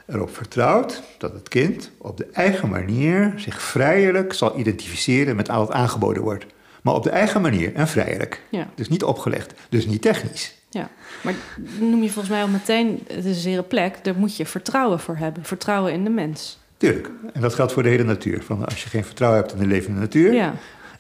erop 0.08 0.36
vertrouwt 0.36 1.02
dat 1.18 1.34
het 1.34 1.48
kind 1.48 1.92
op 1.98 2.18
de 2.18 2.28
eigen 2.34 2.70
manier 2.70 3.34
zich 3.36 3.62
vrijelijk 3.62 4.34
zal 4.34 4.60
identificeren 4.60 5.36
met 5.36 5.50
al 5.50 5.60
wat 5.60 5.72
aangeboden 5.72 6.24
wordt. 6.24 6.46
Maar 6.82 6.94
op 6.94 7.04
de 7.04 7.10
eigen 7.10 7.42
manier 7.42 7.74
en 7.74 7.88
vrijelijk. 7.88 8.42
Ja. 8.50 8.68
Dus 8.76 8.90
niet 8.90 9.04
opgelegd, 9.04 9.54
dus 9.70 9.86
niet 9.86 10.02
technisch. 10.02 10.56
Ja, 10.70 10.90
maar 11.24 11.34
noem 11.80 12.04
je 12.04 12.10
volgens 12.10 12.30
mij 12.34 12.42
al 12.42 12.48
meteen, 12.48 13.04
het 13.08 13.26
is 13.26 13.36
een 13.36 13.42
zere 13.42 13.64
plek, 13.64 14.04
daar 14.04 14.16
moet 14.16 14.38
je 14.38 14.46
vertrouwen 14.46 15.00
voor 15.00 15.16
hebben. 15.18 15.44
Vertrouwen 15.44 15.94
in 15.94 16.04
de 16.04 16.10
mens. 16.10 16.58
Tuurlijk. 16.78 17.10
En 17.34 17.42
dat 17.42 17.54
geldt 17.56 17.72
voor 17.74 17.84
de 17.84 17.90
hele 17.90 18.04
natuur. 18.04 18.44
Van 18.44 18.66
als 18.66 18.84
je 18.84 18.90
geen 18.90 19.06
vertrouwen 19.06 19.40
hebt 19.42 19.54
in 19.54 19.60
de 19.60 19.66
levende 19.66 20.00
natuur, 20.00 20.34
Ja, 20.34 20.54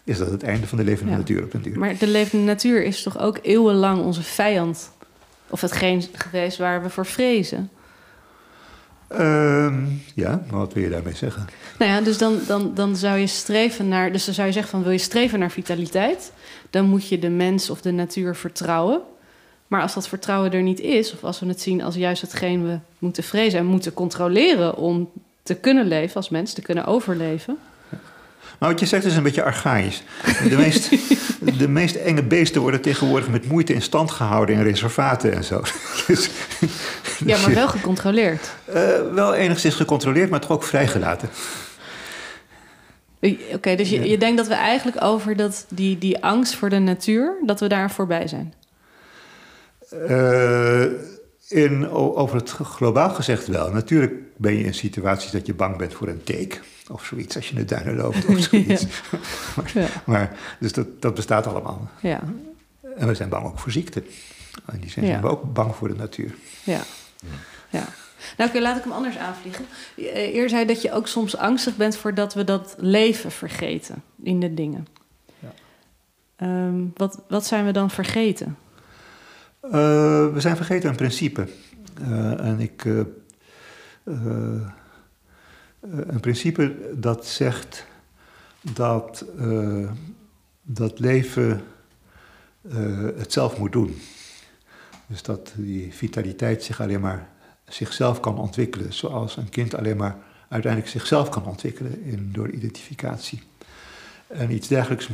is 0.03 0.17
dat 0.17 0.29
het 0.31 0.43
einde 0.43 0.67
van 0.67 0.77
de 0.77 0.83
levende 0.83 1.11
Ja. 1.11 1.17
natuur 1.17 1.43
op 1.43 1.51
den 1.51 1.61
duur. 1.61 1.79
maar 1.79 1.97
de 1.97 2.07
levende 2.07 2.45
natuur 2.45 2.83
is 2.83 3.03
toch 3.03 3.19
ook 3.19 3.39
eeuwenlang 3.41 4.03
onze 4.03 4.23
vijand? 4.23 4.91
Of 5.49 5.61
hetgeen 5.61 6.03
geweest 6.13 6.57
waar 6.57 6.83
we 6.83 6.89
voor 6.89 7.05
vrezen? 7.05 7.69
Ehm, 9.07 9.85
ja, 10.15 10.41
maar 10.49 10.59
wat 10.59 10.73
wil 10.73 10.83
je 10.83 10.89
daarmee 10.89 11.15
zeggen? 11.15 11.47
Nou 11.79 11.91
ja, 11.91 12.01
dus 12.01 12.17
dan, 12.17 12.39
dan, 12.47 12.71
dan 12.73 12.95
zou 12.95 13.17
je 13.17 13.27
streven 13.27 13.87
naar. 13.87 14.11
Dus 14.11 14.25
dan 14.25 14.33
zou 14.33 14.47
je 14.47 14.53
zeggen 14.53 14.71
van 14.71 14.83
wil 14.83 14.91
je 14.91 14.97
streven 14.97 15.39
naar 15.39 15.51
vitaliteit, 15.51 16.31
dan 16.69 16.85
moet 16.85 17.07
je 17.07 17.19
de 17.19 17.29
mens 17.29 17.69
of 17.69 17.81
de 17.81 17.91
natuur 17.91 18.35
vertrouwen. 18.35 19.01
Maar 19.67 19.81
als 19.81 19.93
dat 19.93 20.07
vertrouwen 20.07 20.51
er 20.51 20.61
niet 20.61 20.79
is, 20.79 21.13
of 21.13 21.23
als 21.23 21.39
we 21.39 21.45
het 21.45 21.61
zien 21.61 21.81
als 21.81 21.95
juist 21.95 22.21
hetgeen 22.21 22.67
we 22.67 22.79
moeten 22.99 23.23
vrezen 23.23 23.59
en 23.59 23.65
moeten 23.65 23.93
controleren 23.93 24.77
om 24.77 25.09
te 25.43 25.55
kunnen 25.55 25.87
leven 25.87 26.15
als 26.15 26.29
mens, 26.29 26.53
te 26.53 26.61
kunnen 26.61 26.85
overleven. 26.85 27.57
Maar 28.57 28.69
wat 28.69 28.79
je 28.79 28.85
zegt 28.85 29.05
is 29.05 29.15
een 29.15 29.23
beetje 29.23 29.43
archaïs. 29.43 30.03
De 30.49 30.57
meest, 30.57 30.89
de 31.59 31.67
meest 31.67 31.95
enge 31.95 32.23
beesten 32.23 32.61
worden 32.61 32.81
tegenwoordig 32.81 33.29
met 33.29 33.47
moeite 33.47 33.73
in 33.73 33.81
stand 33.81 34.11
gehouden 34.11 34.55
in 34.55 34.61
reservaten 34.63 35.33
en 35.33 35.43
zo. 35.43 35.61
Dus, 36.07 36.29
Ja, 37.25 37.37
maar 37.41 37.53
wel 37.53 37.67
gecontroleerd. 37.67 38.49
eh, 38.65 39.13
wel 39.13 39.33
enigszins 39.33 39.75
gecontroleerd, 39.75 40.29
maar 40.29 40.39
toch 40.39 40.51
ook 40.51 40.63
vrijgelaten. 40.63 41.29
Oké, 43.53 43.75
dus 43.75 43.89
je, 43.89 44.09
je 44.09 44.17
denkt 44.17 44.37
dat 44.37 44.47
we 44.47 44.53
eigenlijk 44.53 45.03
over 45.03 45.35
dat, 45.35 45.65
die, 45.69 45.97
die 45.97 46.23
angst 46.23 46.55
voor 46.55 46.69
de 46.69 46.79
natuur, 46.79 47.33
dat 47.45 47.59
we 47.59 47.67
daar 47.67 47.91
voorbij 47.91 48.27
zijn. 48.27 48.53
Eh, 50.07 50.83
in, 51.47 51.89
over 51.91 52.35
het 52.35 52.49
globaal 52.49 53.09
gezegd 53.09 53.47
wel. 53.47 53.71
Natuurlijk 53.71 54.13
ben 54.37 54.57
je 54.57 54.63
in 54.63 54.73
situaties 54.73 55.31
dat 55.31 55.45
je 55.45 55.53
bang 55.53 55.77
bent 55.77 55.93
voor 55.93 56.07
een 56.07 56.23
teek 56.23 56.61
of 56.89 57.05
zoiets 57.05 57.35
als 57.35 57.45
je 57.49 57.51
in 57.55 57.59
de 57.59 57.65
duinen 57.65 57.95
loopt 57.95 58.25
of 58.29 58.39
zoiets. 58.39 58.85
maar, 59.55 59.71
Ja. 59.83 59.87
maar, 60.05 60.37
dus 60.59 60.73
dat, 60.73 61.01
dat 61.01 61.13
bestaat 61.15 61.47
allemaal. 61.47 61.89
Ja, 62.01 62.21
En 62.97 63.07
we 63.07 63.13
zijn 63.15 63.29
bang 63.29 63.45
ook 63.45 63.59
voor 63.59 63.71
ziekte. 63.71 64.03
In 64.71 64.79
die 64.79 64.89
zin 64.89 65.03
Ja. 65.03 65.09
zijn 65.09 65.21
we 65.21 65.27
ook 65.29 65.53
bang 65.53 65.75
voor 65.75 65.87
de 65.87 65.95
natuur. 65.95 66.35
ja. 66.63 66.81
ja. 67.69 67.83
Nou, 68.37 68.49
oké, 68.49 68.59
laat 68.59 68.77
ik 68.77 68.83
hem 68.83 68.91
anders 68.91 69.17
aanvliegen. 69.17 69.65
Eh, 69.97 70.35
Eer 70.35 70.49
zei 70.49 70.65
dat 70.65 70.81
je 70.81 70.91
ook 70.91 71.07
soms 71.07 71.37
angstig 71.37 71.75
bent 71.75 71.97
voordat 71.97 72.33
we 72.33 72.43
dat 72.43 72.75
leven 72.77 73.31
vergeten 73.31 74.03
in 74.23 74.39
de 74.39 74.53
dingen. 74.53 74.87
Ja. 75.39 75.51
Ehm, 76.35 76.75
wat, 76.95 77.21
wat 77.27 77.45
zijn 77.45 77.65
we 77.65 77.71
dan 77.71 77.89
vergeten? 77.89 78.57
Eh, 79.61 79.71
we 80.33 80.35
zijn 80.37 80.55
vergeten 80.55 80.89
een 80.89 80.95
principe. 80.95 81.47
Eh, 82.01 82.39
en 82.45 82.59
ik. 82.59 82.85
Een 85.79 86.19
principe 86.19 86.75
dat 86.95 87.25
zegt 87.25 87.85
dat 88.61 89.25
eh, 89.37 89.91
dat 90.61 90.99
leven 90.99 91.63
eh, 92.69 93.03
het 93.17 93.33
zelf 93.33 93.57
moet 93.57 93.71
doen. 93.71 94.01
Dus 95.07 95.21
dat 95.23 95.53
die 95.55 95.93
vitaliteit 95.93 96.63
zich 96.63 96.81
alleen 96.81 97.01
maar 97.01 97.29
zichzelf 97.67 98.19
kan 98.19 98.37
ontwikkelen, 98.37 98.93
zoals 98.93 99.37
een 99.37 99.49
kind 99.49 99.75
alleen 99.75 99.97
maar 99.97 100.17
uiteindelijk 100.49 100.91
zichzelf 100.91 101.29
kan 101.29 101.45
ontwikkelen 101.45 102.01
in, 102.01 102.29
door 102.31 102.49
identificatie. 102.49 103.41
En 104.27 104.51
iets 104.51 104.67
dergelijks 104.67 105.09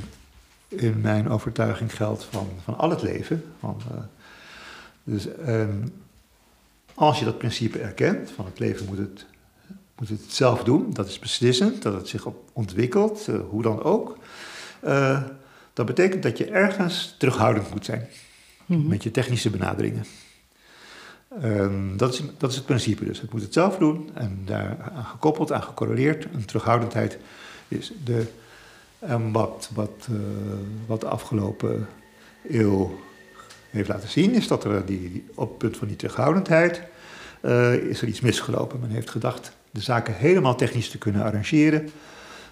in 0.67 1.01
mijn 1.01 1.29
overtuiging 1.29 1.95
geldt 1.95 2.23
van, 2.23 2.47
van 2.63 2.77
al 2.77 2.89
het 2.89 3.01
leven. 3.01 3.43
Van, 3.59 3.81
eh, 3.91 3.97
dus 5.03 5.27
ehm, 5.35 5.87
als 6.93 7.19
je 7.19 7.25
dat 7.25 7.37
principe 7.37 7.79
erkent, 7.79 8.31
van 8.31 8.45
het 8.45 8.59
leven 8.59 8.85
moet 8.85 8.97
het, 8.97 9.25
moet 9.99 10.09
het 10.09 10.21
zelf 10.27 10.63
doen, 10.63 10.93
dat 10.93 11.07
is 11.07 11.19
beslissend, 11.19 11.81
dat 11.81 11.93
het 11.93 12.07
zich 12.07 12.27
ontwikkelt, 12.53 13.27
eh, 13.27 13.35
hoe 13.49 13.61
dan 13.61 13.83
ook. 13.83 14.17
eh, 14.81 15.21
dat 15.73 15.85
betekent 15.85 16.23
dat 16.23 16.37
je 16.37 16.45
ergens 16.45 17.15
terughoudend 17.17 17.69
moet 17.71 17.85
zijn 17.85 18.07
Mhm. 18.65 18.87
met 18.87 19.03
je 19.03 19.11
technische 19.11 19.49
benaderingen. 19.49 20.05
Ehm, 21.41 21.97
dat, 21.97 22.13
is, 22.13 22.21
dat 22.37 22.49
is 22.49 22.55
het 22.55 22.65
principe 22.65 23.05
dus. 23.05 23.21
Het 23.21 23.31
moet 23.33 23.41
het 23.41 23.53
zelf 23.53 23.77
doen 23.77 24.09
en 24.13 24.41
daar 24.45 24.91
aan 24.95 25.05
gekoppeld, 25.05 25.51
aan 25.51 25.63
gecorreleerd, 25.63 26.25
een 26.33 26.45
terughoudendheid 26.45 27.17
is 27.67 27.91
de, 28.03 28.25
en 28.99 29.31
wat, 29.31 29.69
wat, 29.73 30.07
eh, 30.09 30.15
wat 30.85 31.01
de 31.01 31.07
afgelopen 31.07 31.87
eeuw 32.49 32.99
heeft 33.69 33.89
laten 33.89 34.09
zien, 34.09 34.33
is 34.33 34.47
dat 34.47 34.63
er 34.63 34.85
die, 34.85 34.99
die- 35.11 35.25
op 35.35 35.49
het 35.49 35.57
punt 35.57 35.77
van 35.77 35.87
die 35.87 35.97
terughoudendheid 35.97 36.81
is 37.89 38.01
er 38.01 38.07
iets 38.07 38.21
misgelopen. 38.21 38.79
Men 38.79 38.89
heeft 38.89 39.09
gedacht 39.09 39.51
de 39.73 39.81
zaken 39.81 40.15
helemaal 40.15 40.55
technisch 40.55 40.89
te 40.89 40.97
kunnen 40.97 41.23
arrangeren. 41.23 41.89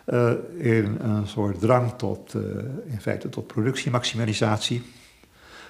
eh, 0.06 0.32
in 0.58 0.98
een 1.00 1.28
soort 1.28 1.60
drang 1.60 1.94
tot, 1.98 2.34
eh, 2.34 2.42
in 2.86 3.02
feite 3.02 3.30
tot 3.30 3.48
productiemaximalisatie. 3.48 4.84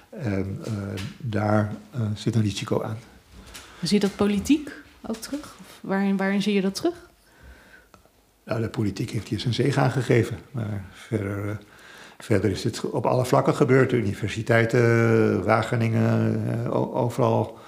En 0.09 0.59
eh, 0.63 0.71
daar 1.17 1.73
zit 2.15 2.35
een 2.35 2.41
risico 2.41 2.81
aan. 2.81 2.97
Zie 3.81 3.99
je 3.99 4.07
dat 4.07 4.15
politiek 4.15 4.71
ook 5.01 5.15
terug? 5.15 5.55
Of 5.59 5.79
waarin, 5.81 6.17
waarin 6.17 6.41
zie 6.41 6.53
je 6.53 6.61
dat 6.61 6.75
terug? 6.75 7.09
Nou, 8.45 8.61
de 8.61 8.69
politiek 8.69 9.09
heeft 9.09 9.27
hier 9.27 9.39
zijn 9.39 9.53
zegen 9.53 9.81
aan 9.81 9.91
gegeven. 9.91 10.37
Maar 10.51 10.85
verder, 10.91 11.59
verder 12.17 12.51
is 12.51 12.61
dit 12.61 12.89
op 12.89 13.05
alle 13.05 13.25
vlakken 13.25 13.55
gebeurd. 13.55 13.89
De 13.89 13.97
universiteiten, 13.97 15.43
Wageningen, 15.43 16.71
overal 16.93 17.59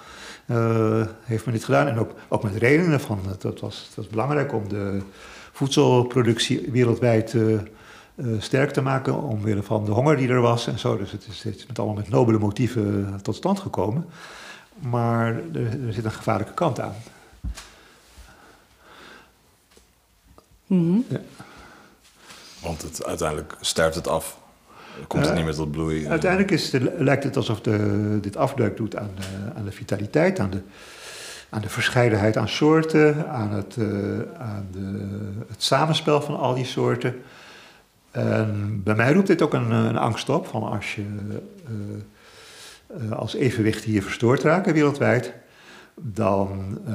heeft 1.24 1.44
men 1.44 1.54
dit 1.54 1.64
gedaan. 1.64 1.86
En 1.86 1.98
ook, 1.98 2.10
ook 2.28 2.42
met 2.42 2.54
redenen 2.56 3.00
van, 3.00 3.20
het- 3.28 3.40
dat 3.42 3.60
was, 3.60 3.84
dat 3.86 3.94
was 3.96 4.06
belangrijk 4.08 4.52
om 4.52 4.68
de 4.68 5.02
voedselproductie 5.52 6.68
wereldwijd 6.70 7.34
eh, 7.34 7.54
eh, 7.54 7.60
sterk 8.38 8.70
te 8.70 8.80
maken. 8.80 9.22
Omwille 9.22 9.62
van 9.62 9.84
de 9.84 9.90
honger 9.90 10.16
die 10.16 10.28
er 10.28 10.40
was 10.40 10.66
en 10.66 10.78
zo. 10.78 10.96
Dus 10.96 11.12
het 11.12 11.26
is, 11.30 11.42
het 11.42 11.56
is 11.56 11.66
met 11.66 11.78
allemaal 11.78 11.96
met 11.96 12.08
nobele 12.08 12.38
motieven 12.38 13.06
eh, 13.08 13.14
tot 13.20 13.36
stand 13.36 13.60
gekomen. 13.60 14.06
Maar 14.78 15.26
er, 15.52 15.86
er 15.86 15.92
zit 15.92 16.04
een 16.04 16.12
gevaarlijke 16.12 16.54
kant 16.54 16.80
aan. 16.80 16.94
Mhm. 20.66 20.98
Want 22.62 22.82
het, 22.82 23.04
uiteindelijk 23.04 23.56
sterft 23.60 23.94
het 23.94 24.08
af. 24.08 24.38
Komt 25.06 25.22
het 25.22 25.30
Eh, 25.30 25.36
niet 25.36 25.44
meer 25.44 25.54
tot 25.54 25.70
bloei. 25.70 26.08
Uiteindelijk 26.08 26.50
is 26.50 26.72
het, 26.72 26.82
lijkt 26.98 27.24
het 27.24 27.36
alsof 27.36 27.60
de, 27.60 28.18
dit 28.20 28.36
afbreuk 28.36 28.76
doet 28.76 28.96
aan, 28.96 29.10
eh, 29.18 29.56
aan 29.56 29.64
de 29.64 29.72
vitaliteit, 29.72 30.38
aan 30.38 30.50
de, 30.50 30.60
aan 31.50 31.60
de 31.60 31.68
verscheidenheid 31.68 32.36
aan 32.36 32.48
soorten, 32.48 33.28
aan, 33.28 33.50
het, 33.50 33.76
eh, 33.78 33.84
aan 34.38 34.68
de, 34.72 35.08
het 35.48 35.62
samenspel 35.62 36.20
van 36.20 36.36
al 36.38 36.54
die 36.54 36.64
soorten. 36.64 37.14
En 38.10 38.80
bij 38.84 38.94
mij 38.94 39.12
roept 39.12 39.26
dit 39.26 39.42
ook 39.42 39.54
een, 39.54 39.70
een 39.70 39.96
angst 39.96 40.28
op 40.28 40.46
van 40.46 40.62
als 40.62 40.94
je 40.94 41.04
eh, 41.66 43.02
eh, 43.10 43.12
als 43.18 43.34
evenwicht 43.34 43.84
hier 43.84 44.02
verstoord 44.02 44.42
raken 44.42 44.72
wereldwijd, 44.72 45.32
dan 45.94 46.78
eh, 46.86 46.94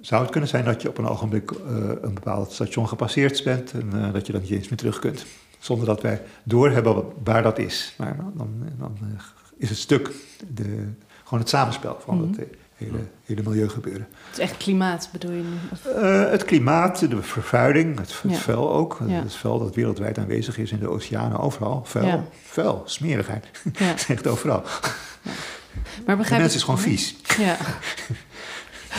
zou 0.00 0.22
het 0.22 0.30
kunnen 0.30 0.48
zijn 0.48 0.64
dat 0.64 0.82
je 0.82 0.88
op 0.88 0.98
een 0.98 1.06
ogenblik 1.06 1.50
eh, 1.50 1.58
een 2.00 2.14
bepaald 2.14 2.52
station 2.52 2.88
gepasseerd 2.88 3.44
bent 3.44 3.72
en 3.72 3.92
eh, 3.92 4.12
dat 4.12 4.26
je 4.26 4.32
dan 4.32 4.40
niet 4.42 4.50
eens 4.50 4.68
meer 4.68 4.78
terug 4.78 4.98
kunt. 4.98 5.26
Zonder 5.58 5.86
dat 5.86 6.02
wij 6.02 6.22
doorhebben 6.42 6.94
wat- 6.94 7.12
waar 7.24 7.42
dat 7.42 7.58
is. 7.58 7.94
Maar 7.98 8.16
dan, 8.34 8.52
dan 8.78 8.96
eh, 9.02 9.22
is 9.56 9.68
het 9.68 9.78
stuk, 9.78 10.10
de, 10.48 10.88
gewoon 11.24 11.38
het 11.40 11.48
samenspel 11.48 11.96
van 12.04 12.16
Mhm. 12.18 12.28
het 12.28 12.38
eh, 12.38 12.44
hele, 12.74 12.98
hele 13.24 13.42
milieugebeuren. 13.42 14.08
Het 14.28 14.38
is 14.38 14.38
echt 14.38 14.56
klimaat, 14.56 15.08
bedoel 15.12 15.30
je 15.30 15.42
nu? 15.42 15.56
Eh, 15.94 16.30
het 16.30 16.44
klimaat, 16.44 16.98
de 17.10 17.22
vervuiling, 17.22 17.98
het, 17.98 18.22
het 18.22 18.32
Ja. 18.32 18.36
vuil 18.38 18.72
ook. 18.72 18.98
Ja. 19.06 19.14
Het 19.22 19.34
vuil 19.34 19.58
dat 19.58 19.74
wereldwijd 19.74 20.18
aanwezig 20.18 20.58
is 20.58 20.70
in 20.72 20.78
de 20.78 20.88
oceanen, 20.88 21.38
overal. 21.38 21.82
Vuil, 21.84 22.06
Ja. 22.06 22.24
vuil, 22.44 22.82
smerigheid. 22.86 23.46
Ja. 23.72 23.94
Echt 24.08 24.26
overal. 24.26 24.62
Maar 24.62 26.16
De 26.16 26.16
begrijp 26.16 26.40
mens 26.40 26.52
ik- 26.52 26.58
is 26.58 26.64
gewoon 26.64 26.80
vies. 26.88 27.16
Ja. 27.38 27.56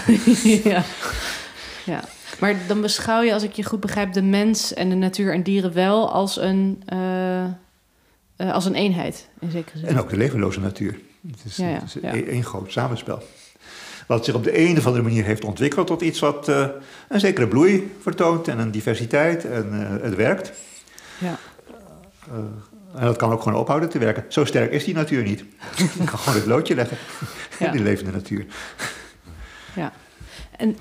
ja. 1.85 2.03
Maar 2.39 2.55
dan 2.67 2.81
beschouw 2.81 3.21
je, 3.21 3.33
als 3.33 3.43
ik 3.43 3.51
je 3.53 3.63
goed 3.63 3.79
begrijp, 3.79 4.13
de 4.13 4.21
mens 4.21 4.73
en 4.73 4.89
de 4.89 4.95
natuur 4.95 5.33
en 5.33 5.43
dieren 5.43 5.73
wel 5.73 6.11
als 6.11 6.37
een, 6.37 6.83
eh, 6.85 7.43
eh, 7.43 7.49
als 8.37 8.65
een 8.65 8.75
eenheid, 8.75 9.27
in 9.39 9.51
zekere 9.51 9.77
zin. 9.79 9.87
En 9.87 9.99
ook 9.99 10.09
de 10.09 10.17
levenloze 10.17 10.59
natuur. 10.59 10.99
Het 11.27 11.39
is, 11.45 11.55
Ja, 11.55 11.67
ja, 11.67 11.73
het 11.73 11.83
is 11.83 11.93
ja. 12.01 12.11
één 12.13 12.27
één 12.27 12.43
groot 12.43 12.71
samenspel. 12.71 13.23
wat 14.07 14.25
zich 14.25 14.33
op 14.33 14.43
de 14.43 14.59
een 14.59 14.77
of 14.77 14.85
andere 14.85 15.03
manier 15.03 15.23
heeft 15.23 15.45
ontwikkeld 15.45 15.87
tot 15.87 16.01
iets 16.01 16.19
wat 16.19 16.47
eh, 16.47 16.67
een 17.09 17.19
zekere 17.19 17.47
bloei 17.47 17.91
vertoont 18.01 18.47
en 18.47 18.59
een 18.59 18.71
diversiteit 18.71 19.45
en 19.45 19.71
het 20.01 20.15
werkt. 20.15 20.51
Ja. 21.17 21.37
en 22.95 23.05
dat 23.05 23.17
kan 23.17 23.31
ook 23.31 23.41
gewoon 23.43 23.59
ophouden 23.59 23.89
te 23.89 23.97
werken. 23.99 24.25
Zo 24.27 24.45
sterk 24.45 24.71
is 24.71 24.83
die 24.83 24.93
natuur 24.93 25.23
niet. 25.23 25.39
Je 25.77 26.03
kan 26.05 26.17
gewoon 26.19 26.39
het 26.39 26.45
loodje 26.45 26.75
leggen 26.75 26.97
Ja. 27.59 27.65
in 27.65 27.71
die 27.71 27.81
levende 27.81 28.11
natuur. 28.11 28.45
ja. 29.75 29.91
En 30.57 30.77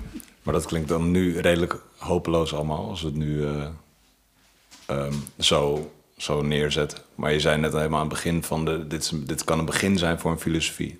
Maar 0.49 0.57
dat 0.59 0.67
klinkt 0.67 0.89
dan 0.89 1.11
nu 1.11 1.39
redelijk 1.39 1.75
hopeloos 1.97 2.53
allemaal, 2.53 2.89
als 2.89 3.01
we 3.01 3.07
het 3.07 3.15
nu 3.15 3.45
eh, 3.45 3.67
ehm, 4.85 5.13
zo, 5.39 5.91
zo 6.17 6.41
neerzetten. 6.41 6.99
Maar 7.15 7.33
je 7.33 7.39
zei 7.39 7.57
net 7.57 7.73
helemaal 7.73 7.99
aan 7.99 8.05
het 8.05 8.13
begin 8.13 8.43
van, 8.43 8.65
de, 8.65 8.87
dit, 8.87 9.27
dit 9.27 9.43
kan 9.43 9.59
een 9.59 9.65
begin 9.65 9.97
zijn 9.97 10.19
voor 10.19 10.31
een 10.31 10.39
filosofie. 10.39 10.99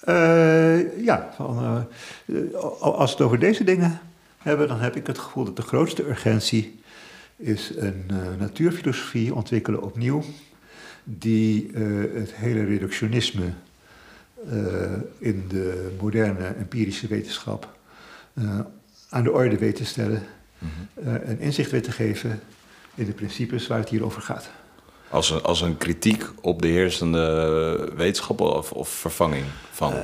Eh, 0.00 1.04
ja, 1.04 1.32
van, 1.36 1.86
eh, 2.26 2.54
als 2.80 3.10
we 3.10 3.16
het 3.16 3.20
over 3.20 3.38
deze 3.38 3.64
dingen 3.64 4.00
hebben, 4.38 4.68
dan 4.68 4.80
heb 4.80 4.96
ik 4.96 5.06
het 5.06 5.18
gevoel 5.18 5.44
dat 5.44 5.56
de 5.56 5.62
grootste 5.62 6.08
urgentie 6.08 6.80
is 7.36 7.72
een 7.76 8.10
natuurfilosofie 8.38 9.34
ontwikkelen 9.34 9.82
opnieuw, 9.82 10.22
die 11.04 11.70
het 12.14 12.34
hele 12.34 12.64
reductionisme 12.64 13.52
in 15.18 15.44
de 15.48 15.96
moderne 16.00 16.46
empirische 16.46 17.06
wetenschap 17.06 17.74
eh, 18.36 18.60
aan 19.10 19.22
de 19.22 19.32
orde 19.32 19.58
weet 19.58 19.76
te 19.76 19.84
stellen 19.84 20.22
eh, 20.94 21.28
en 21.28 21.40
inzicht 21.40 21.70
weet 21.70 21.84
te 21.84 21.92
geven 21.92 22.40
in 22.94 23.06
de 23.06 23.12
principes 23.12 23.66
waar 23.66 23.78
het 23.78 23.88
hier 23.88 24.04
over 24.04 24.22
gaat. 24.22 24.50
Als 25.08 25.30
een, 25.30 25.42
als 25.42 25.60
een 25.60 25.76
kritiek 25.76 26.24
op 26.40 26.62
de 26.62 26.68
heersende 26.68 27.92
wetenschap 27.96 28.40
of, 28.40 28.72
of 28.72 28.88
vervanging 28.88 29.44
van. 29.70 29.92
Eh, 29.92 29.98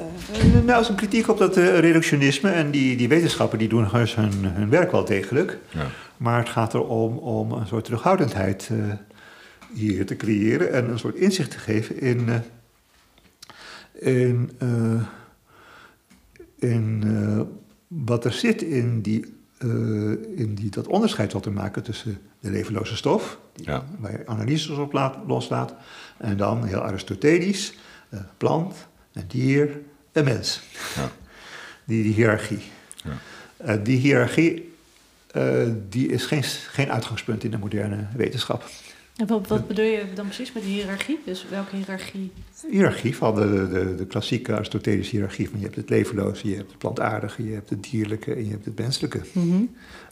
nou, 0.64 0.78
als 0.78 0.88
een 0.88 0.94
kritiek 0.94 1.28
op 1.28 1.38
dat 1.38 1.56
eh, 1.56 1.78
reductionisme 1.78 2.50
en 2.50 2.70
die, 2.70 2.96
die 2.96 3.08
wetenschappen 3.08 3.58
die 3.58 3.68
doen 3.68 3.88
hun, 3.90 4.44
hun 4.44 4.70
werk 4.70 4.90
wel 4.90 5.04
degelijk. 5.04 5.58
ja. 5.70 5.86
Maar 6.22 6.38
het 6.38 6.48
gaat 6.48 6.74
erom 6.74 7.16
om 7.18 7.52
een 7.52 7.66
soort 7.66 7.84
terughoudendheid 7.84 8.68
eh, 8.70 8.78
hier 9.74 10.06
te 10.06 10.16
creëren 10.16 10.72
en 10.72 10.90
een 10.90 10.98
soort 10.98 11.14
inzicht 11.14 11.50
te 11.50 11.58
geven 11.58 12.00
in, 12.00 12.28
eh, 12.28 14.22
in, 14.22 14.50
eh, 14.58 15.02
in 16.58 17.02
eh, 17.04 17.40
wat 18.04 18.24
er 18.24 18.32
zit 18.32 18.62
in, 18.62 19.00
die, 19.00 19.34
eh, 19.58 19.68
in 20.38 20.54
die, 20.54 20.70
dat 20.70 20.86
onderscheid 20.86 21.32
wat 21.32 21.42
te 21.42 21.50
maken 21.50 21.82
tussen 21.82 22.18
de 22.40 22.50
levenloze 22.50 22.96
stof, 22.96 23.38
die, 23.52 23.66
Ja. 23.66 23.84
waar 23.98 24.12
je 24.12 24.26
analyses 24.26 24.76
op 24.76 24.92
laat, 24.92 25.16
loslaat, 25.26 25.74
en 26.18 26.36
dan 26.36 26.64
heel 26.64 26.80
aristotelisch, 26.82 27.74
eh, 28.08 28.20
plant, 28.36 28.74
een 29.12 29.24
dier, 29.28 29.80
een 30.12 30.24
mens. 30.24 30.60
Ja. 30.94 31.10
Die, 31.84 32.02
die 32.02 32.12
hiërarchie. 32.12 32.60
Ja. 33.64 33.76
Die 33.76 33.98
hiërarchie 33.98 34.72
eh, 35.32 35.68
die 35.88 36.08
is 36.08 36.26
geen, 36.26 36.42
geen 36.42 36.92
uitgangspunt 36.92 37.44
in 37.44 37.50
de 37.50 37.58
moderne 37.58 38.06
wetenschap. 38.16 38.64
En 39.22 39.28
wat, 39.28 39.46
wat 39.48 39.66
bedoel 39.66 39.84
je 39.84 40.02
dan 40.14 40.24
precies 40.24 40.52
met 40.52 40.62
die 40.62 40.72
hiërarchie? 40.72 41.18
Dus 41.24 41.46
welke 41.50 41.76
hiërarchie? 41.76 42.32
Hiërarchie 42.70 43.16
van 43.16 43.34
de, 43.34 43.68
de, 43.68 43.94
de 43.94 44.06
klassieke 44.06 44.54
Aristotelische 44.54 45.16
hiërarchie. 45.16 45.48
Van 45.50 45.58
je 45.58 45.64
hebt 45.64 45.76
het 45.76 45.90
levenloze, 45.90 46.48
je 46.48 46.56
hebt 46.56 46.68
het 46.70 46.78
plantaardige, 46.78 47.44
je 47.46 47.52
hebt 47.52 47.70
het 47.70 47.82
dierlijke 47.90 48.34
en 48.34 48.44
je 48.44 48.50
hebt 48.50 48.64
het 48.64 48.78
menselijke. 48.78 49.20
Mhm, 49.32 49.62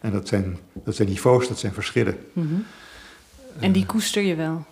En 0.01 0.13
dat 0.13 0.29
zijn, 0.29 0.59
dat 0.85 0.95
zijn 0.97 1.09
niveaus, 1.09 1.49
dat 1.49 1.59
zijn 1.59 1.73
verschillen. 1.73 2.17
mhm. 2.33 2.47
En 3.61 3.73
die 3.73 3.87
koester 3.87 4.23
je 4.23 4.35
wel. 4.35 4.65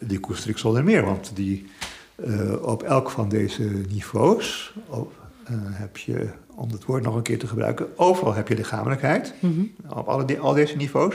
Die 0.00 0.20
koester 0.20 0.50
ik 0.50 0.58
zonder 0.58 0.84
meer, 0.84 1.04
want 1.04 1.30
die, 1.34 1.66
eh, 2.14 2.62
op 2.62 2.82
elk 2.82 3.10
van 3.10 3.28
deze 3.28 3.62
niveaus 3.88 4.74
op, 4.86 5.12
eh, 5.44 5.54
heb 5.58 5.96
je, 5.96 6.28
om 6.54 6.70
het 6.70 6.84
woord 6.84 7.02
nog 7.02 7.14
een 7.14 7.22
keer 7.22 7.38
te 7.38 7.46
gebruiken, 7.46 7.98
overal 7.98 8.34
heb 8.34 8.48
je 8.48 8.54
lichamelijkheid. 8.54 9.34
Mhm, 9.40 9.60
Op 9.88 10.08
alle, 10.08 10.38
al 10.38 10.54
deze 10.54 10.76
niveaus. 10.76 11.14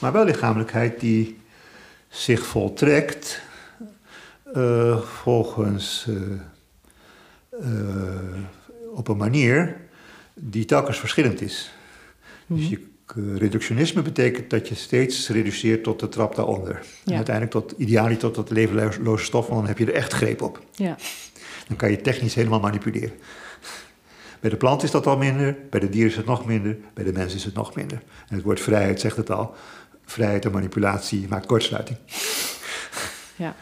Maar 0.00 0.12
wel 0.12 0.24
lichamelijkheid 0.24 1.00
die 1.00 1.36
zich 2.10 2.46
voltrekt 2.46 3.40
eh, 4.54 5.00
volgens 5.00 6.06
eh, 6.08 6.14
eh, 7.60 8.34
op 8.94 9.08
een 9.08 9.16
manier 9.16 9.76
die 10.34 10.64
telkens 10.64 10.98
verschillend 10.98 11.40
is. 11.40 11.72
Dus 12.46 12.68
Mhm. 12.68 12.70
je 12.70 12.88
reductionisme 13.38 14.02
betekent 14.02 14.50
dat 14.50 14.68
je 14.68 14.74
steeds 14.74 15.28
reduceert 15.28 15.82
tot 15.82 16.00
de 16.00 16.08
trap 16.08 16.34
daaronder. 16.34 16.82
En 17.04 17.14
uiteindelijk 17.14 17.54
tot 17.54 17.74
ideaal 17.76 18.16
tot 18.16 18.34
dat 18.34 18.50
levenloze 18.50 19.24
stof, 19.24 19.46
want 19.46 19.58
dan 19.58 19.68
heb 19.68 19.78
je 19.78 19.86
er 19.86 19.94
echt 19.94 20.12
greep 20.12 20.42
op. 20.42 20.62
Ja. 20.74 20.96
Dan 21.68 21.76
kan 21.76 21.90
je 21.90 22.00
technisch 22.00 22.34
helemaal 22.34 22.60
manipuleren. 22.60 23.12
Bij 24.40 24.50
de 24.50 24.56
plant 24.56 24.82
is 24.82 24.90
dat 24.90 25.06
al 25.06 25.16
minder, 25.16 25.56
bij 25.70 25.80
de 25.80 25.88
dier 25.88 26.06
is 26.06 26.16
het 26.16 26.26
nog 26.26 26.46
minder, 26.46 26.76
bij 26.94 27.04
de 27.04 27.12
mens 27.12 27.34
is 27.34 27.44
het 27.44 27.54
nog 27.54 27.74
minder. 27.74 28.02
En 28.28 28.34
het 28.34 28.44
woord 28.44 28.60
vrijheid 28.60 29.00
zegt 29.00 29.16
het 29.16 29.30
al. 29.30 29.54
Vrijheid 30.10 30.44
en 30.44 30.50
manipulatie 30.50 31.28
maakt 31.28 31.46
kortsluiting. 31.46 31.98
Ja. 33.36 33.54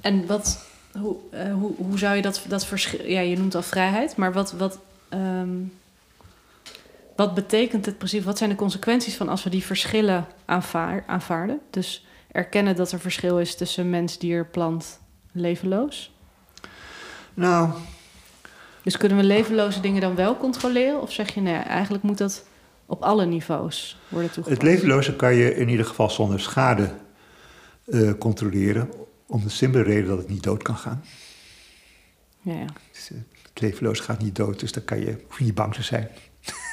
En 0.00 0.26
wat, 0.26 0.64
hoe, 0.98 1.16
eh, 1.30 1.52
hoe, 1.52 1.74
hoe 1.76 1.98
zou 1.98 2.16
je 2.16 2.22
dat, 2.22 2.44
dat 2.48 2.66
verschil... 2.66 3.06
Ja, 3.06 3.20
je 3.20 3.38
noemt 3.38 3.54
al 3.54 3.62
vrijheid, 3.62 4.16
maar 4.16 4.32
wat, 4.32 4.52
wat, 4.52 4.78
ehm, 5.08 5.54
wat 7.16 7.34
betekent 7.34 7.86
het 7.86 7.98
precies? 7.98 8.24
Wat 8.24 8.38
zijn 8.38 8.50
de 8.50 8.56
consequenties 8.56 9.16
van 9.16 9.28
als 9.28 9.44
we 9.44 9.50
die 9.50 9.64
verschillen 9.64 10.26
aanvaar, 10.44 11.04
aanvaarden? 11.06 11.60
Dus 11.70 12.06
erkennen 12.32 12.76
dat 12.76 12.92
er 12.92 13.00
verschil 13.00 13.38
is 13.38 13.54
tussen 13.54 13.90
mens, 13.90 14.18
dier, 14.18 14.46
plant, 14.46 15.00
levenloos. 15.32 16.12
Nou, 17.34 17.70
Dus 18.82 18.96
kunnen 18.96 19.18
we 19.18 19.24
levenloze 19.24 19.80
dingen 19.80 20.00
dan 20.00 20.14
wel 20.14 20.36
controleren? 20.36 21.00
Of 21.00 21.12
zeg 21.12 21.34
je, 21.34 21.40
nee, 21.40 21.54
eigenlijk 21.54 22.04
moet 22.04 22.18
dat 22.18 22.44
op 22.86 23.02
alle 23.02 23.26
niveaus 23.26 24.00
worden 24.08 24.30
toegepast? 24.30 24.62
het 24.62 24.70
levenloze 24.72 25.16
kan 25.16 25.34
je 25.34 25.56
in 25.56 25.68
ieder 25.68 25.86
geval 25.86 26.10
zonder 26.10 26.40
schade 26.40 26.90
eh, 27.86 28.10
controleren. 28.18 28.90
Om 29.26 29.42
de 29.42 29.48
simpele 29.48 29.82
reden 29.82 30.08
dat 30.08 30.18
het 30.18 30.28
niet 30.28 30.42
dood 30.42 30.62
kan 30.62 30.76
gaan. 30.76 31.04
Ja, 32.40 32.52
ja. 32.52 32.66
Dus, 32.92 33.10
eh, 33.10 33.18
het 33.42 33.60
levenloze 33.60 34.02
gaat 34.02 34.22
niet 34.22 34.34
dood, 34.36 34.60
dus 34.60 34.72
dan 34.72 34.84
kan 34.84 35.00
je, 35.00 35.24
hoef 35.28 35.38
je 35.38 35.44
niet 35.44 35.54
bang 35.54 35.74
te 35.74 35.82
zijn. 35.82 36.08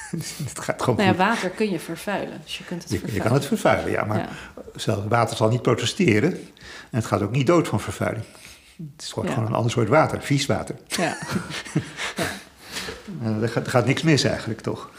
het 0.43 0.59
gaat 0.59 0.81
gewoon 0.81 0.95
Nou 0.95 1.09
ja, 1.09 1.15
water 1.15 1.49
kun 1.49 1.69
je 1.69 1.79
vervuilen. 1.79 2.41
Dus 2.43 2.57
je 2.57 2.63
kunt 2.63 2.81
het 2.81 2.91
Je, 2.91 2.95
je 2.95 3.01
vervuilen. 3.01 3.29
kan 3.29 3.39
het 3.39 3.47
vervuilen, 3.47 3.91
ja, 3.91 4.03
maar 4.03 4.29
zelfs 4.75 5.07
water 5.07 5.37
zal 5.37 5.49
niet 5.49 5.61
protesteren. 5.61 6.31
En 6.31 6.99
het 6.99 7.05
gaat 7.05 7.21
ook 7.21 7.31
niet 7.31 7.47
dood 7.47 7.67
van 7.67 7.79
vervuiling. 7.79 8.25
Het 8.77 9.01
is 9.01 9.11
gewoon, 9.11 9.45
een 9.45 9.53
ander 9.53 9.71
soort 9.71 9.89
water, 9.89 10.21
vies 10.21 10.45
water. 10.45 10.75
Ja. 10.87 11.17
Er, 13.41 13.49
gaat, 13.49 13.65
er 13.65 13.71
gaat 13.71 13.85
niks 13.85 14.01
mis 14.01 14.23
eigenlijk, 14.23 14.61
toch? 14.61 14.89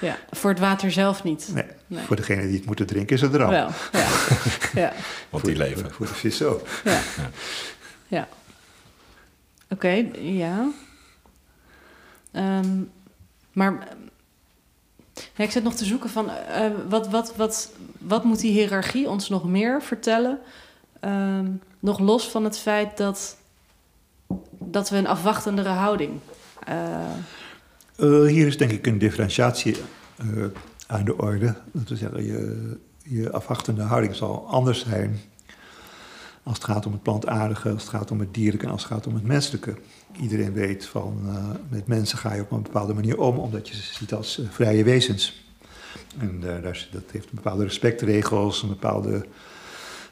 Ja, 0.00 0.16
voor 0.30 0.50
het 0.50 0.58
water 0.58 0.90
zelf 0.92 1.22
niet. 1.24 1.50
Nee. 1.54 1.64
Nee. 1.86 2.04
Voor 2.04 2.16
degene 2.16 2.46
die 2.46 2.56
het 2.56 2.66
moeten 2.66 2.86
drinken 2.86 3.16
is 3.16 3.22
het 3.22 3.34
er 3.34 3.42
al. 3.44 3.50
Wel, 3.50 3.68
ja. 3.92 4.06
ja. 4.82 4.92
Want 5.30 5.42
voor, 5.42 5.42
die 5.44 5.56
leven. 5.56 5.82
Voor, 5.82 5.92
voor 5.92 6.06
de 6.06 6.14
vis 6.14 6.42
ook. 6.42 6.66
Ja. 6.84 6.92
Ja. 6.92 7.30
ja. 8.06 8.28
Oké, 9.70 10.06
ja. 10.20 10.68
Ehm, 12.32 12.82
maar 13.52 13.88
ja, 15.34 15.44
ik 15.44 15.50
zit 15.50 15.62
nog 15.62 15.74
te 15.74 15.84
zoeken 15.84 16.10
van 16.10 16.30
eh, 16.30 16.70
wat, 16.88 17.08
wat, 17.08 17.36
wat, 17.36 17.70
wat 17.98 18.24
moet 18.24 18.40
die 18.40 18.52
hiërarchie 18.52 19.08
ons 19.08 19.28
nog 19.28 19.44
meer 19.44 19.82
vertellen? 19.82 20.38
Ehm, 21.00 21.46
nog 21.80 21.98
los 21.98 22.28
van 22.28 22.44
het 22.44 22.58
feit 22.58 22.96
dat, 22.96 23.36
dat 24.50 24.90
we 24.90 24.96
een 24.96 25.06
afwachtendere 25.06 25.68
houding. 25.68 26.20
eh, 26.66 27.00
Eh, 27.96 28.24
hier 28.24 28.46
is 28.46 28.56
denk 28.56 28.70
ik 28.70 28.86
een 28.86 28.98
differentiatie 28.98 29.76
eh, 30.16 30.26
aan 30.86 31.04
de 31.04 31.18
orde. 31.18 31.54
Dat 31.72 31.88
wil 31.88 31.96
zeggen, 31.96 32.24
je, 33.02 33.30
afwachtende 33.30 33.82
houding 33.82 34.14
zal 34.14 34.46
anders 34.48 34.86
zijn 34.88 35.20
als 36.42 36.54
het 36.56 36.64
gaat 36.64 36.86
om 36.86 36.92
het 36.92 37.02
plantaardige, 37.02 37.70
als 37.70 37.82
het 37.82 37.90
gaat 37.90 38.10
om 38.10 38.20
het 38.20 38.34
dierlijke 38.34 38.66
en 38.66 38.72
als 38.72 38.82
het 38.82 38.92
gaat 38.92 39.06
om 39.06 39.14
het 39.14 39.24
menselijke. 39.26 39.74
Iedereen 40.20 40.52
weet 40.52 40.86
van 40.86 41.20
eh, 41.26 41.44
met 41.68 41.86
mensen 41.86 42.18
ga 42.18 42.34
je 42.34 42.40
op 42.40 42.50
een 42.50 42.62
bepaalde 42.62 42.94
manier 42.94 43.18
om, 43.18 43.38
omdat 43.38 43.68
je 43.68 43.74
ze 43.74 43.82
ziet 43.82 44.14
als 44.14 44.40
vrije 44.50 44.84
wezens. 44.84 45.44
En 46.18 46.40
dat 46.92 47.02
heeft 47.12 47.32
bepaalde 47.32 47.64
respectregels, 47.64 48.62
een 48.62 48.68
bepaalde, 48.68 49.26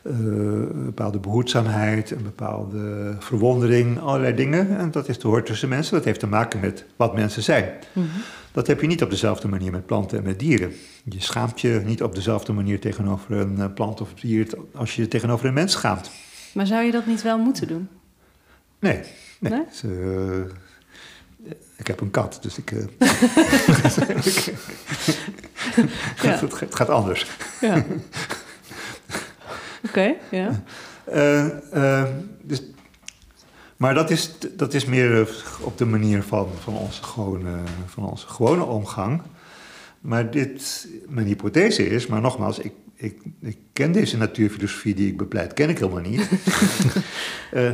een 0.04 0.84
bepaalde 0.84 1.18
behoedzaamheid, 1.18 2.10
een 2.10 2.22
bepaalde 2.22 3.14
verwondering, 3.18 4.00
allerlei 4.00 4.34
dingen. 4.34 4.78
En 4.78 4.90
dat 4.90 5.08
is 5.08 5.18
te 5.18 5.26
hoort 5.26 5.46
tussen 5.46 5.68
mensen. 5.68 5.94
Dat 5.94 6.04
heeft 6.04 6.20
te 6.20 6.26
maken 6.26 6.60
met 6.60 6.84
wat 6.96 7.14
mensen 7.14 7.42
zijn. 7.42 7.70
mhm. 7.92 8.06
Dat 8.52 8.66
heb 8.66 8.80
je 8.80 8.86
niet 8.86 9.02
op 9.02 9.10
dezelfde 9.10 9.48
manier 9.48 9.70
met 9.72 9.86
planten 9.86 10.18
en 10.18 10.24
met 10.24 10.38
dieren. 10.38 10.72
Je 11.04 11.20
schaamt 11.22 11.60
je 11.60 11.82
niet 11.84 12.02
op 12.02 12.14
dezelfde 12.14 12.52
manier 12.52 12.80
tegenover 12.80 13.36
een 13.36 13.58
eh, 13.60 13.64
plant 13.74 14.00
of 14.00 14.14
dier 14.14 14.46
als 14.74 14.96
je 14.96 15.02
je 15.02 15.08
tegenover 15.08 15.46
een 15.46 15.54
mens 15.54 15.72
schaamt. 15.72 16.10
Maar 16.52 16.66
zou 16.66 16.84
je 16.84 16.90
dat 16.92 17.06
niet 17.06 17.22
wel 17.22 17.38
moeten 17.38 17.68
doen? 17.68 17.88
Nee, 18.78 19.00
nee. 19.40 19.52
Nee? 19.52 19.62
Dus, 19.68 19.82
eh, 19.82 20.38
ik 21.76 21.86
heb 21.86 22.00
een 22.00 22.10
kat, 22.10 22.38
dus 22.42 22.58
ik. 22.58 22.70
eh, 22.72 22.78
Ja. 26.22 26.30
het, 26.30 26.38
gaat- 26.52 26.60
het 26.60 26.74
gaat 26.74 26.88
anders. 26.88 27.26
Ja. 27.60 27.84
Oké, 29.84 30.14
ja. 30.30 30.50
Eh, 31.04 31.46
eh, 31.72 32.08
dus, 32.42 32.62
Maar 33.76 33.94
dat 33.94 34.10
is, 34.10 34.30
dat 34.56 34.74
is 34.74 34.84
meer 34.84 35.20
eh, 35.20 35.26
op 35.60 35.78
de 35.78 35.84
manier 35.84 36.22
van, 36.22 36.48
van, 36.60 36.76
onze 36.76 37.02
gewone, 37.02 37.58
van 37.86 38.04
onze 38.04 38.26
gewone 38.26 38.62
omgang. 38.64 39.22
Maar 40.00 40.30
dit, 40.30 40.88
mijn 41.08 41.26
hypothese 41.26 41.88
is, 41.88 42.06
maar 42.06 42.20
nogmaals, 42.20 42.58
ik, 42.58 42.72
ik, 42.94 43.22
ik 43.40 43.56
ken 43.72 43.92
deze 43.92 44.16
natuurfilosofie 44.16 44.94
die 44.94 45.08
ik 45.08 45.16
bepleit, 45.16 45.54
ken 45.54 45.68
ik 45.68 45.78
helemaal 45.78 46.10
niet. 46.10 46.28
uh, 47.52 47.70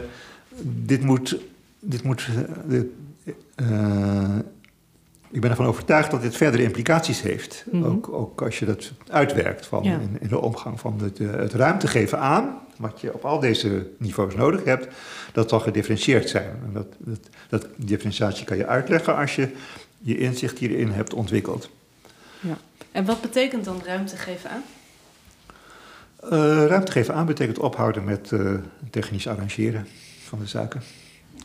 dit 0.91 1.03
moet, 1.03 1.37
dit 1.81 2.03
moet 2.03 2.29
uh, 2.69 4.39
ik 5.31 5.41
ben 5.41 5.51
ervan 5.51 5.67
overtuigd 5.67 6.11
dat 6.11 6.23
dit 6.23 6.37
verdere 6.37 6.63
implicaties 6.63 7.23
heeft. 7.23 7.65
Mm 7.71 7.83
-hmm. 7.83 7.93
ook, 7.93 8.09
ook, 8.13 8.43
als 8.43 8.59
je 8.59 8.67
dat 8.67 8.93
uitwerkt 9.09 9.67
van 9.67 9.83
ja. 9.83 9.93
in, 9.93 10.17
in, 10.21 10.29
de 10.29 10.41
omgang 10.41 10.81
van 10.81 11.01
het, 11.03 11.19
het 11.19 11.53
ruimte 11.53 11.87
geven 11.87 12.19
aan, 12.19 12.59
wat 12.77 13.01
je 13.01 13.15
op 13.15 13.25
al 13.25 13.41
deze 13.41 13.87
niveaus 13.99 14.35
nodig 14.35 14.65
hebt, 14.65 14.87
dat 15.33 15.49
zal 15.49 15.61
gedifferentieerd 15.61 16.29
zijn. 16.29 16.51
En 16.65 16.73
dat, 16.73 16.87
dat, 16.99 17.19
dat 17.49 17.67
differentiatie 17.77 18.45
kan 18.45 18.57
je 18.57 18.67
uitleggen 18.67 19.17
als 19.17 19.37
je 19.37 19.49
je 19.99 20.19
inzicht 20.19 20.59
hierin 20.59 20.91
hebt 20.91 21.15
ontwikkeld. 21.15 21.71
Ja. 22.41 22.57
En 22.93 23.05
wat 23.05 23.21
betekent 23.21 23.65
dan 23.65 23.81
ruimte 23.85 24.17
geven 24.17 24.51
aan? 24.51 24.63
Uh, 26.25 26.67
ruimte 26.67 26.93
geven 26.93 27.15
aan 27.15 27.27
betekent 27.27 27.59
ophouden 27.59 28.05
met 28.05 28.31
uh, 28.31 28.55
technisch 28.91 29.27
arrangeren 29.27 29.87
van 30.25 30.39
de 30.39 30.47
zaken. 30.47 30.83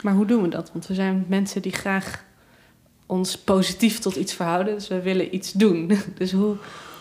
Maar 0.01 0.13
hoe 0.13 0.25
doen 0.25 0.41
we 0.41 0.47
dat? 0.47 0.69
Want 0.71 0.87
we 0.87 0.93
zijn 0.93 1.25
mensen 1.27 1.61
die 1.61 1.71
graag 1.71 2.23
ons 3.05 3.37
positief 3.37 3.99
tot 3.99 4.15
iets 4.15 4.33
verhouden, 4.33 4.73
dus 4.73 4.87
we 4.87 5.01
willen 5.01 5.35
iets 5.35 5.51
doen. 5.51 5.91
Dus 6.17 6.31
hoe. 6.31 6.55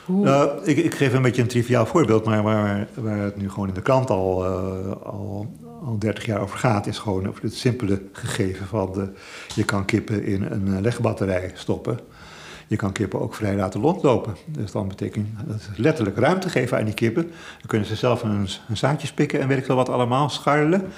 hoe... 0.04 0.24
Nou, 0.24 0.64
ik, 0.64 0.76
ik, 0.76 0.94
geef 0.94 1.12
een 1.12 1.22
beetje 1.22 1.42
een 1.42 1.48
triviaal 1.48 1.86
voorbeeld, 1.86 2.24
maar 2.24 2.42
waar, 2.42 2.88
waar 2.94 3.18
het 3.18 3.36
nu 3.36 3.50
gewoon 3.50 3.68
in 3.68 3.74
de 3.74 3.82
krant 3.82 4.10
al, 4.10 4.44
uh, 4.44 4.90
al, 5.02 5.46
al 5.84 5.98
30 5.98 6.24
jaar 6.24 6.40
over 6.40 6.58
gaat, 6.58 6.86
is 6.86 6.98
gewoon 6.98 7.28
over 7.28 7.42
het 7.42 7.54
simpele 7.54 8.02
gegeven 8.12 8.66
van 8.66 8.92
de, 8.92 9.08
je 9.54 9.64
kan 9.64 9.84
kippen 9.84 10.24
in 10.24 10.42
een 10.42 10.80
legbatterij 10.80 11.50
stoppen. 11.54 11.98
Je 12.66 12.76
kan 12.76 12.92
kippen 12.92 13.20
ook 13.20 13.34
vrij 13.34 13.56
laten 13.56 13.80
rondlopen. 13.80 14.36
Dus 14.46 14.72
dan 14.72 14.88
betekent 14.88 15.28
dat 15.46 15.68
letterlijk 15.76 16.16
ruimte 16.16 16.48
geven 16.48 16.78
aan 16.78 16.84
die 16.84 16.94
kippen. 16.94 17.22
Dan 17.22 17.66
kunnen 17.66 17.88
ze 17.88 17.96
zelf 17.96 18.22
een, 18.22 18.48
een 18.68 18.76
zaadjes 18.76 19.12
pikken 19.12 19.40
en 19.40 19.48
weet 19.48 19.58
ik 19.58 19.66
wel 19.66 19.76
wat 19.76 19.88
allemaal, 19.88 20.28
scharrelen. 20.28 20.92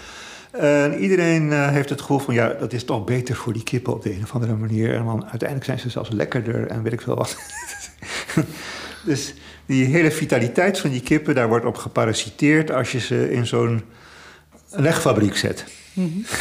En 0.51 0.99
iedereen 0.99 1.47
uh, 1.47 1.69
heeft 1.69 1.89
het 1.89 2.01
gevoel 2.01 2.19
van, 2.19 2.35
ja, 2.35 2.49
dat 2.49 2.73
is 2.73 2.85
toch 2.85 3.05
beter 3.05 3.35
voor 3.35 3.53
die 3.53 3.63
kippen 3.63 3.93
op 3.93 4.03
de 4.03 4.15
een 4.15 4.23
of 4.23 4.35
andere 4.35 4.55
manier. 4.55 4.95
En 4.95 5.05
dan 5.05 5.21
uiteindelijk 5.21 5.65
zijn 5.65 5.79
ze 5.79 5.91
zelfs 5.91 6.11
lekkerder 6.11 6.67
en 6.67 6.83
weet 6.83 6.93
ik 6.93 7.01
veel 7.01 7.15
wat. 7.17 7.37
dus 9.05 9.35
die 9.67 9.85
hele 9.85 10.11
vitaliteit 10.11 10.79
van 10.79 10.91
die 10.91 11.03
kippen, 11.03 11.35
daar 11.35 11.49
wordt 11.49 11.65
op 11.65 11.77
geparasiteerd 11.77 12.71
als 12.71 12.93
je 12.93 13.01
ze 13.01 13.33
in 13.33 13.47
zo'n 13.47 13.83
legfabriek 14.71 15.37
zet. 15.37 15.65
Mm 15.93 16.13
-hmm. 16.13 16.25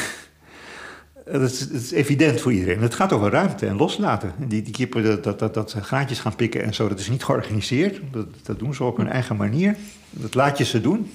Dat 1.31 1.41
is, 1.41 1.59
dat 1.59 1.81
is, 1.81 1.91
evident 1.91 2.41
voor 2.41 2.53
iedereen. 2.53 2.81
Het 2.81 2.93
gaat 2.93 3.13
over 3.13 3.31
ruimte 3.31 3.67
en 3.67 3.75
loslaten. 3.75 4.33
Die, 4.37 4.61
die 4.61 4.73
kippen, 4.73 5.03
dat, 5.03 5.23
dat, 5.23 5.39
dat, 5.39 5.53
dat 5.53 5.71
ze 5.71 5.83
graantjes 5.83 6.19
gaan 6.19 6.35
pikken 6.35 6.63
en 6.63 6.73
zo, 6.73 6.87
dat 6.87 6.99
is 6.99 7.09
niet 7.09 7.23
georganiseerd. 7.23 8.01
Dat, 8.11 8.27
dat 8.43 8.59
doen 8.59 8.73
ze 8.73 8.83
op 8.83 8.97
hun 8.97 9.09
eigen 9.09 9.35
manier. 9.35 9.75
Dat 10.09 10.33
laat 10.33 10.57
je 10.57 10.63
ze 10.63 10.81
doen. 10.81 11.11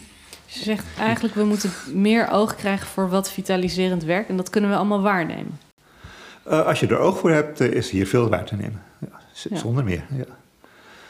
Je 0.52 0.62
zegt 0.62 0.84
eigenlijk, 0.98 1.34
we 1.34 1.44
moeten 1.44 1.70
meer 1.94 2.28
oog 2.30 2.54
krijgen 2.54 2.86
voor 2.86 3.08
wat 3.08 3.30
vitaliserend 3.30 4.04
werkt. 4.04 4.28
En 4.28 4.36
dat 4.36 4.50
kunnen 4.50 4.70
we 4.70 4.76
allemaal 4.76 5.02
waarnemen. 5.02 5.58
Uh, 6.48 6.66
als 6.66 6.80
je 6.80 6.86
er 6.86 6.98
oog 6.98 7.18
voor 7.18 7.30
hebt, 7.30 7.60
uh, 7.60 7.72
is 7.72 7.90
hier 7.90 8.06
veel 8.06 8.28
waar 8.28 8.44
te 8.44 8.54
nemen. 8.54 8.82
Ja, 8.98 9.56
zonder 9.56 9.84
ja. 9.84 9.88
meer, 9.88 10.04
ja. 10.18 10.34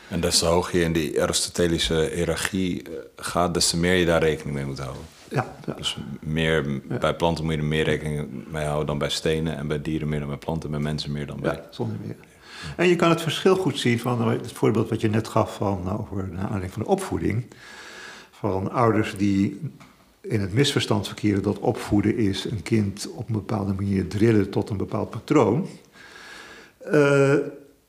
En 0.09 0.21
des 0.21 0.39
te 0.39 0.47
hoger 0.47 0.79
je 0.79 0.85
in 0.85 0.93
die 0.93 1.23
Aristotelische 1.23 2.11
hiërarchie 2.15 2.83
gaat, 3.17 3.55
des 3.55 3.71
te 3.71 3.77
meer 3.77 3.95
je 3.95 4.07
daar 4.07 4.23
rekening 4.23 4.57
mee 4.57 4.67
moet 4.67 4.79
houden. 4.79 5.03
Ja, 5.29 5.55
ja. 5.67 5.73
Dus 5.73 5.97
meer, 6.21 6.71
ja. 6.89 6.99
bij 6.99 7.15
planten 7.15 7.45
moet 7.45 7.55
je 7.55 7.59
er 7.59 7.65
meer 7.65 7.85
rekening 7.85 8.29
mee 8.51 8.65
houden 8.65 8.87
dan 8.87 8.99
bij 8.99 9.11
stenen. 9.11 9.57
En 9.57 9.69
bij 9.69 9.83
dieren 9.83 10.09
meer 10.09 10.19
dan 10.19 10.29
bij 10.29 10.37
planten. 10.37 10.71
Bij 10.71 10.81
mensen 10.81 11.13
meer 11.13 11.27
dan 11.27 11.41
bij... 11.41 11.55
Ja, 11.55 11.63
zonder 11.71 11.97
meer. 12.05 12.17
En 12.77 12.89
je 12.89 12.97
kan 12.97 13.11
het 13.11 13.23
verschil 13.23 13.57
goed 13.57 13.79
zien 13.79 13.99
van 13.99 14.29
het 14.29 14.53
voorbeeld 14.53 14.89
wat 14.89 15.01
je 15.01 15.09
net 15.09 15.29
gaf 15.29 15.55
van, 15.55 15.99
over 15.99 16.29
aanleiding 16.39 16.73
van 16.73 16.83
de 16.83 16.89
opvoeding. 16.89 17.47
Van 18.41 18.73
ouders 18.73 19.17
die 19.17 19.61
in 20.21 20.41
het 20.41 20.53
misverstand 20.53 21.07
verkeren 21.07 21.43
dat 21.43 21.59
opvoeden 21.59 22.17
is 22.17 22.45
een 22.45 22.63
kind 22.63 23.09
op 23.15 23.29
een 23.29 23.35
bepaalde 23.35 23.73
manier 23.73 24.09
drillen 24.09 24.51
tot 24.51 24.71
een 24.71 24.77
bepaald 24.77 25.11
patroon. 25.11 25.67
Uh, 26.93 27.35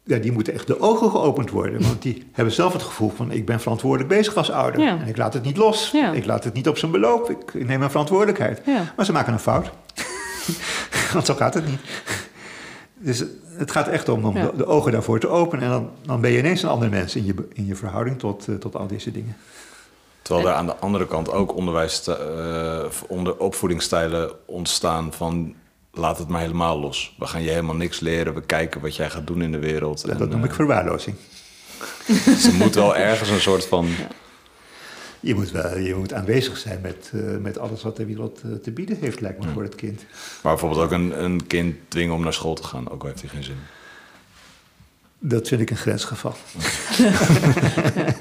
ja, 0.04 0.18
die 0.18 0.32
moeten 0.32 0.54
echt 0.54 0.68
de 0.68 0.80
ogen 0.80 1.10
geopend 1.10 1.50
worden. 1.50 1.82
Want 1.82 2.02
die 2.02 2.24
hebben 2.32 2.54
zelf 2.54 2.74
het 2.74 2.82
gevoel 2.82 3.10
van... 3.10 3.32
ik 3.32 3.46
ben 3.46 3.60
verantwoordelijk 3.60 4.10
bezig 4.10 4.36
als 4.36 4.52
ouder. 4.52 4.82
Ja. 4.82 5.00
En 5.00 5.08
ik 5.08 5.18
laat 5.18 5.34
het 5.34 5.44
niet 5.44 5.58
los. 5.58 5.92
Ja. 5.92 6.12
Ik 6.12 6.26
laat 6.26 6.44
het 6.44 6.54
niet 6.54 6.68
op 6.68 6.78
zijn 6.78 6.92
beloop. 6.92 7.30
Ik, 7.30 7.54
neem 7.54 7.80
mijn 7.80 7.92
verantwoordelijkheid. 7.92 8.62
Ja. 8.66 8.94
Maar 8.96 9.06
ze 9.06 9.12
maken 9.12 9.34
een 9.34 9.40
fout. 9.40 9.72
want 11.14 11.26
zo 11.26 11.34
gaat 11.34 11.54
het 11.54 11.68
niet. 11.68 11.80
Dus 12.98 13.24
het 13.46 13.72
gaat 13.72 13.88
echt 13.88 14.10
om, 14.10 14.26
om 14.26 14.34
de, 14.34 14.52
de, 14.58 14.66
ogen 14.66 14.92
daarvoor 14.92 15.20
te 15.20 15.28
openen. 15.28 15.66
En 15.66 15.72
dan, 15.72 15.90
dan 16.02 16.22
ben 16.22 16.32
je 16.32 16.38
ineens 16.38 16.64
een 16.64 16.70
ander 16.70 16.90
mens 16.90 17.16
in 17.16 17.26
je, 17.26 17.34
in 17.54 17.66
je 17.66 17.76
verhouding 17.76 18.20
tot, 18.20 18.48
uh, 18.48 18.56
tot 18.56 18.76
al 18.76 18.88
deze 18.88 19.12
dingen. 19.12 19.36
Terwijl 20.22 20.48
er 20.48 20.54
aan 20.54 20.66
de 20.66 20.76
andere 20.76 21.08
kant 21.08 21.32
ook 21.32 21.56
onderwijs, 21.56 22.08
uh, 22.08 22.86
onder 23.08 23.38
opvoedingsstijlen 23.38 24.32
ontstaan 24.46 25.14
van 25.14 25.56
laat 25.92 26.18
het 26.18 26.28
maar 26.28 26.42
helemaal 26.42 26.80
los. 26.80 27.16
We 27.20 27.26
gaan 27.26 27.44
je 27.44 27.50
helemaal 27.50 27.76
niks 27.76 28.00
leren. 28.00 28.34
We 28.34 28.42
kijken 28.42 28.82
wat 28.82 28.96
jij 28.96 29.10
gaat 29.10 29.28
doen 29.28 29.42
in 29.42 29.52
de 29.52 29.60
wereld. 29.60 30.02
Ja, 30.06 30.12
en, 30.12 30.18
dat 30.18 30.30
noem 30.30 30.40
uh, 30.40 30.46
ik 30.46 30.54
verwaarlozing. 30.54 31.16
Ze 32.44 32.54
moet 32.58 32.76
wel 32.76 32.96
ergens 32.96 33.30
een 33.30 33.42
soort 33.42 33.66
van... 33.66 33.86
Ja. 33.86 34.08
Je 35.20 35.36
moet, 35.36 35.52
wel, 35.52 35.78
je 35.78 35.96
moet 35.96 36.14
aanwezig 36.14 36.58
zijn 36.58 36.82
met, 36.82 37.12
uh, 37.14 37.38
met 37.38 37.58
alles 37.58 37.84
wat 37.84 37.98
de 37.98 38.06
wereld 38.06 38.42
te 38.64 38.72
bieden 38.72 38.98
heeft, 38.98 39.22
lijkt 39.22 39.40
me, 39.40 39.46
ja. 39.46 39.54
voor 39.54 39.64
het 39.64 39.76
kind. 39.76 40.06
Maar 40.44 40.52
bijvoorbeeld 40.52 40.82
ook 40.82 40.92
een, 40.92 41.24
een 41.24 41.48
kind 41.48 41.76
dwingen 41.88 42.16
om 42.16 42.24
naar 42.24 42.34
school 42.34 42.56
te 42.56 42.64
gaan, 42.64 42.90
ook 42.90 43.02
al 43.02 43.08
heeft 43.08 43.22
hij 43.22 43.30
geen 43.30 43.44
zin. 43.44 43.58
Dat 45.20 45.48
vind 45.48 45.62
ik 45.62 45.70
een 45.70 45.78
grensgeval. 45.78 46.36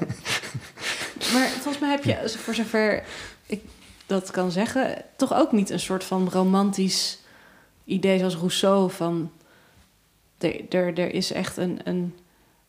Maar 1.33 1.47
volgens 1.47 1.79
mij 1.79 1.89
heb 1.89 2.03
je, 2.03 2.29
voor 2.37 2.53
zover 2.53 3.03
ik 3.45 3.61
dat 4.05 4.31
kan 4.31 4.51
zeggen, 4.51 4.95
toch 5.15 5.33
ook 5.33 5.51
niet 5.51 5.69
een 5.69 5.79
soort 5.79 6.03
van 6.03 6.29
romantisch 6.29 7.19
idee 7.85 8.17
zoals 8.17 8.35
Rousseau 8.35 8.91
van 8.91 9.31
er, 10.37 10.61
er, 10.69 10.99
er 10.99 11.13
is 11.13 11.31
echt 11.31 11.57
een, 11.57 11.79
een, 11.83 12.13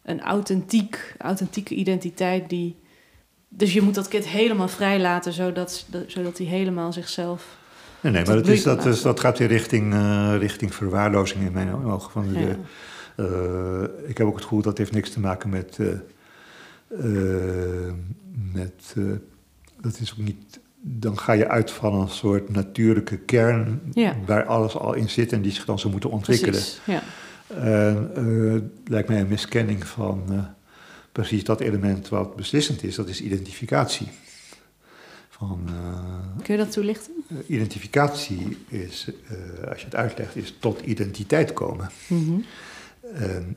een 0.02 0.20
authentiek, 0.20 1.14
authentieke 1.18 1.74
identiteit 1.74 2.48
die. 2.48 2.76
Dus 3.48 3.72
je 3.72 3.82
moet 3.82 3.94
dat 3.94 4.08
kind 4.08 4.26
helemaal 4.26 4.68
vrij 4.68 5.00
laten, 5.00 5.32
zodat, 5.32 5.86
zodat 6.06 6.38
hij 6.38 6.46
helemaal 6.46 6.92
zichzelf. 6.92 7.58
Nee, 8.00 8.12
nee 8.12 8.24
maar 8.24 8.34
dat, 8.34 8.48
is, 8.48 8.62
dat, 8.62 8.86
is, 8.86 9.02
dat 9.02 9.20
gaat 9.20 9.38
weer 9.38 9.48
richting, 9.48 9.94
uh, 9.94 10.34
richting 10.38 10.74
verwaarlozing 10.74 11.44
in 11.44 11.52
mijn 11.52 11.74
ogen. 11.74 12.10
Van 12.10 12.32
de, 12.32 12.56
uh, 13.16 14.08
ik 14.08 14.18
heb 14.18 14.26
ook 14.26 14.34
het 14.34 14.42
gevoel 14.42 14.62
dat 14.62 14.78
heeft 14.78 14.92
niks 14.92 15.10
te 15.10 15.20
maken 15.20 15.50
met. 15.50 15.78
Uh, 15.78 15.88
met 18.52 18.94
dat 19.80 19.98
is 20.00 20.12
ook 20.12 20.24
niet 20.24 20.60
dan 20.84 21.18
ga 21.18 21.32
je 21.32 21.48
uit 21.48 21.70
van 21.70 21.94
een 21.94 22.08
soort 22.08 22.48
natuurlijke 22.48 23.18
kern 23.18 23.80
ja. 23.92 24.16
waar 24.26 24.44
alles 24.44 24.76
al 24.76 24.94
in 24.94 25.10
zit 25.10 25.32
en 25.32 25.42
die 25.42 25.52
zich 25.52 25.64
dan 25.64 25.78
zou 25.78 25.92
moeten 25.92 26.10
ontwikkelen. 26.10 26.54
Precies, 26.54 26.80
ja. 26.86 27.02
En 27.56 28.10
uh, 28.18 28.60
lijkt 28.84 29.08
mij 29.08 29.20
een 29.20 29.28
miskenning 29.28 29.86
van 29.86 30.24
uh, 30.30 30.44
precies 31.12 31.44
dat 31.44 31.60
element 31.60 32.08
wat 32.08 32.36
beslissend 32.36 32.82
is, 32.82 32.94
dat 32.94 33.08
is 33.08 33.20
identificatie. 33.20 34.08
Van, 35.28 35.60
uh, 35.66 36.42
Kun 36.42 36.54
je 36.54 36.60
dat 36.60 36.72
toelichten? 36.72 37.12
identificatie 37.46 38.56
is, 38.68 39.10
als 39.68 39.78
je 39.78 39.84
het 39.84 39.94
uitlegt, 39.94 40.36
is 40.36 40.54
tot 40.58 40.80
identiteit 40.80 41.52
komen. 41.52 41.90
Mm 42.06 42.24
-hmm. 42.24 42.44
En 43.14 43.56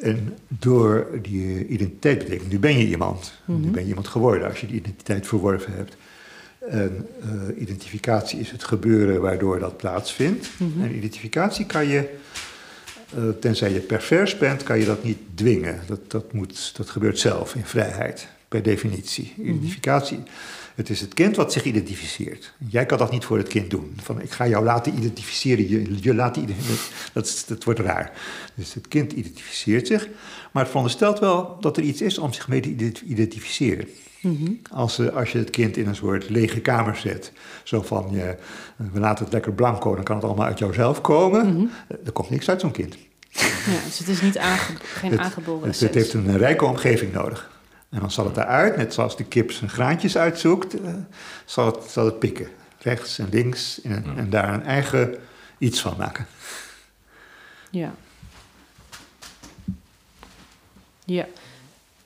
en 0.00 0.36
door 0.48 1.06
die 1.22 1.66
identiteit 1.66 2.18
betekent, 2.18 2.50
nu 2.50 2.58
ben 2.58 2.78
je 2.78 2.86
iemand. 2.86 3.32
Mm 3.44 3.54
-hmm. 3.54 3.64
Nu 3.64 3.70
ben 3.70 3.82
je 3.82 3.88
iemand 3.88 4.08
geworden 4.08 4.48
als 4.48 4.60
je 4.60 4.66
die 4.66 4.76
identiteit 4.76 5.26
verworven 5.26 5.72
hebt. 5.72 5.96
En 6.68 7.06
uh, 7.24 7.60
identificatie 7.60 8.40
is 8.40 8.50
het 8.50 8.64
gebeuren 8.64 9.20
waardoor 9.20 9.58
dat 9.58 9.76
plaatsvindt. 9.76 10.48
Mm 10.58 10.72
-hmm. 10.72 10.84
En 10.84 10.96
identificatie 10.96 11.66
kan 11.66 11.86
je, 11.86 12.14
uh, 13.18 13.24
tenzij 13.40 13.72
je 13.72 13.80
pervers 13.80 14.38
bent, 14.38 14.62
kan 14.62 14.78
je 14.78 14.84
dat 14.84 15.04
niet 15.04 15.18
dwingen. 15.34 15.80
Dat, 15.86 16.10
dat, 16.10 16.32
moet, 16.32 16.76
dat 16.76 16.90
gebeurt 16.90 17.18
zelf 17.18 17.54
in 17.54 17.64
vrijheid, 17.64 18.28
per 18.50 18.62
definitie. 18.62 19.32
Mm 19.36 19.44
-hmm. 19.44 19.54
Identificatie 19.54 20.22
het 20.80 20.90
is 20.90 21.00
het 21.00 21.14
kind 21.14 21.36
wat 21.36 21.52
zich 21.52 21.64
identificeert. 21.64 22.52
Jij 22.68 22.86
kan 22.86 22.98
dat 22.98 23.10
niet 23.10 23.24
voor 23.24 23.38
het 23.38 23.48
kind 23.48 23.70
doen. 23.70 23.96
Van 24.02 24.20
ik 24.20 24.30
ga 24.30 24.48
jou 24.48 24.64
laten 24.64 24.96
identificeren, 24.96 25.68
je, 25.68 26.00
je 26.00 26.14
dat, 27.12 27.44
dat 27.46 27.64
wordt 27.64 27.80
raar. 27.80 28.12
Dus 28.54 28.74
het 28.74 28.88
kind 28.88 29.12
identificeert 29.12 29.86
zich, 29.86 30.08
maar 30.52 30.62
het 30.62 30.66
veronderstelt 30.66 31.18
wel 31.18 31.56
dat 31.60 31.76
er 31.76 31.82
iets 31.82 32.00
is 32.00 32.18
om 32.18 32.32
zich 32.32 32.48
mee 32.48 32.60
te 32.60 33.04
identificeren. 33.04 33.88
Mm 34.20 34.36
-hmm. 34.36 34.60
als, 34.70 35.10
als 35.10 35.32
je 35.32 35.38
het 35.38 35.50
kind 35.50 35.76
in 35.76 35.88
een 35.88 35.96
soort 35.96 36.30
lege 36.30 36.60
kamer 36.60 36.96
zet, 36.96 37.32
zo 37.64 37.82
van 37.82 38.08
je, 38.10 38.36
we 38.92 39.00
laten 39.00 39.24
het 39.24 39.32
lekker 39.32 39.52
blanco, 39.52 39.94
dan 39.94 40.04
kan 40.04 40.16
het 40.16 40.24
allemaal 40.24 40.46
uit 40.46 40.58
jouzelf 40.58 41.00
komen. 41.00 41.46
Mm 41.46 41.56
-hmm. 41.56 41.70
Er 42.04 42.12
komt 42.12 42.30
niks 42.30 42.48
uit 42.48 42.60
zo'n 42.60 42.70
kind. 42.70 42.96
Ja, 43.30 43.84
dus 43.84 43.98
het 43.98 44.08
is 44.08 44.20
niet 44.20 44.38
aange, 44.38 44.76
geen 44.82 45.10
het, 45.10 45.20
aangeboren 45.20 45.68
het, 45.68 45.80
het 45.80 45.94
heeft 45.94 46.12
een 46.12 46.36
rijke 46.38 46.64
omgeving 46.64 47.12
nodig. 47.12 47.59
En 47.90 48.00
dan 48.00 48.10
zal 48.10 48.24
het 48.24 48.36
eruit, 48.36 48.76
net 48.76 48.94
zoals 48.94 49.16
de 49.16 49.24
kip 49.24 49.50
zijn 49.50 49.70
graantjes 49.70 50.16
uitzoekt, 50.16 50.80
uh, 50.80 50.94
zal, 51.44 51.66
het, 51.66 51.90
zal 51.90 52.04
het 52.04 52.18
pikken. 52.18 52.48
rechts 52.78 53.18
en 53.18 53.28
links 53.30 53.80
en, 53.80 54.04
en 54.16 54.30
daar 54.30 54.54
een 54.54 54.62
eigen 54.62 55.14
iets 55.58 55.80
van 55.80 55.94
maken. 55.98 56.26
Ja. 57.70 57.94
Ja. 61.04 61.26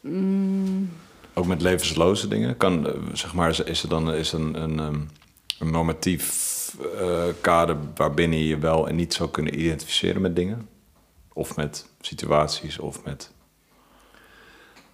Mm, 0.01 0.90
Ook 1.35 1.47
met 1.47 1.62
levensloze 1.62 2.29
dingen? 2.29 2.57
Kan, 2.57 2.87
eh, 2.88 2.94
zeg 3.12 3.35
maar, 3.35 3.68
is 3.68 3.83
er 3.83 3.88
dan 3.88 4.12
is 4.12 4.33
een, 4.33 4.62
een, 4.62 4.79
ehm, 4.79 5.01
een 5.59 5.70
normatief 5.70 6.53
eh, 7.01 7.25
kader 7.40 7.77
waarbinnen 7.94 8.38
je 8.38 8.47
je 8.47 8.59
wel 8.59 8.88
en 8.88 8.97
niet 8.97 9.14
zou 9.14 9.31
kunnen 9.31 9.61
identificeren 9.61 10.20
met 10.20 10.37
dingen? 10.37 10.68
Of 11.33 11.57
met 11.57 11.87
situaties 12.01 12.79
of 12.79 13.05
met... 13.05 13.31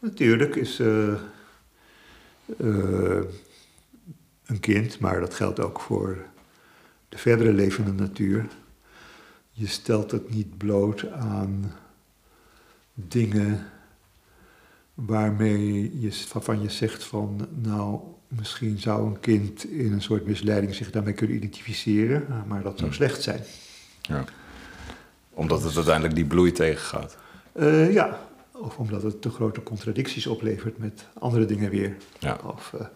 Natuurlijk 0.01 0.57
is 0.57 0.79
eh, 0.79 1.13
eh, 2.59 3.23
een 4.47 4.61
kind, 4.61 4.99
maar 4.99 5.21
dat 5.21 5.35
geldt 5.35 5.61
ook 5.61 5.81
voor 5.81 6.19
de 7.09 7.19
verdere 7.19 7.53
levende 7.53 7.93
natuur. 7.93 8.47
Je 9.51 9.67
stelt 9.67 10.11
het 10.11 10.35
niet 10.35 10.59
bloot 10.59 11.11
aan 11.11 11.73
dingen 12.95 13.67
waarmee 14.95 16.01
je, 16.01 16.25
waarvan 16.33 16.63
je 16.63 16.71
zegt 16.71 17.05
van, 17.05 17.49
nou, 17.55 18.01
misschien 18.29 18.79
zou 18.79 19.07
een 19.07 19.21
kind 19.21 19.65
in 19.65 19.93
een 19.93 20.03
soort 20.03 20.27
misleiding 20.27 20.75
zich 20.75 20.91
daarmee 20.91 21.15
kunnen 21.15 21.37
identificeren, 21.37 22.45
maar 22.47 22.63
dat 22.63 22.73
zou 22.79 22.89
Hmm. 22.89 22.97
slecht 22.97 23.23
zijn. 23.23 23.41
Ja. 24.01 24.25
Omdat 25.31 25.63
het 25.63 25.77
uiteindelijk 25.77 26.15
die 26.15 26.25
bloei 26.25 26.53
tegengaat. 26.53 27.17
Eh, 27.53 27.93
ja, 27.93 28.21
of 28.61 28.77
omdat 28.79 29.03
het 29.03 29.23
te 29.23 29.31
grote 29.31 29.63
contradicties 29.63 30.27
oplevert 30.27 30.79
met 30.79 31.07
andere 31.19 31.45
dingen 31.45 31.71
weer. 31.71 31.97
Ja. 32.19 32.39
Of, 32.45 32.73
eh, 32.79 32.87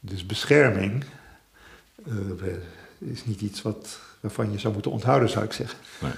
dus 0.00 0.26
bescherming 0.26 1.04
eh, 2.06 2.12
is 2.98 3.24
niet 3.24 3.40
iets 3.40 3.62
wat, 3.62 3.98
waarvan 4.20 4.52
je 4.52 4.58
zou 4.58 4.72
moeten 4.72 4.90
onthouden, 4.90 5.28
zou 5.28 5.44
ik 5.44 5.52
zeggen. 5.52 5.78
Nee. 6.00 6.12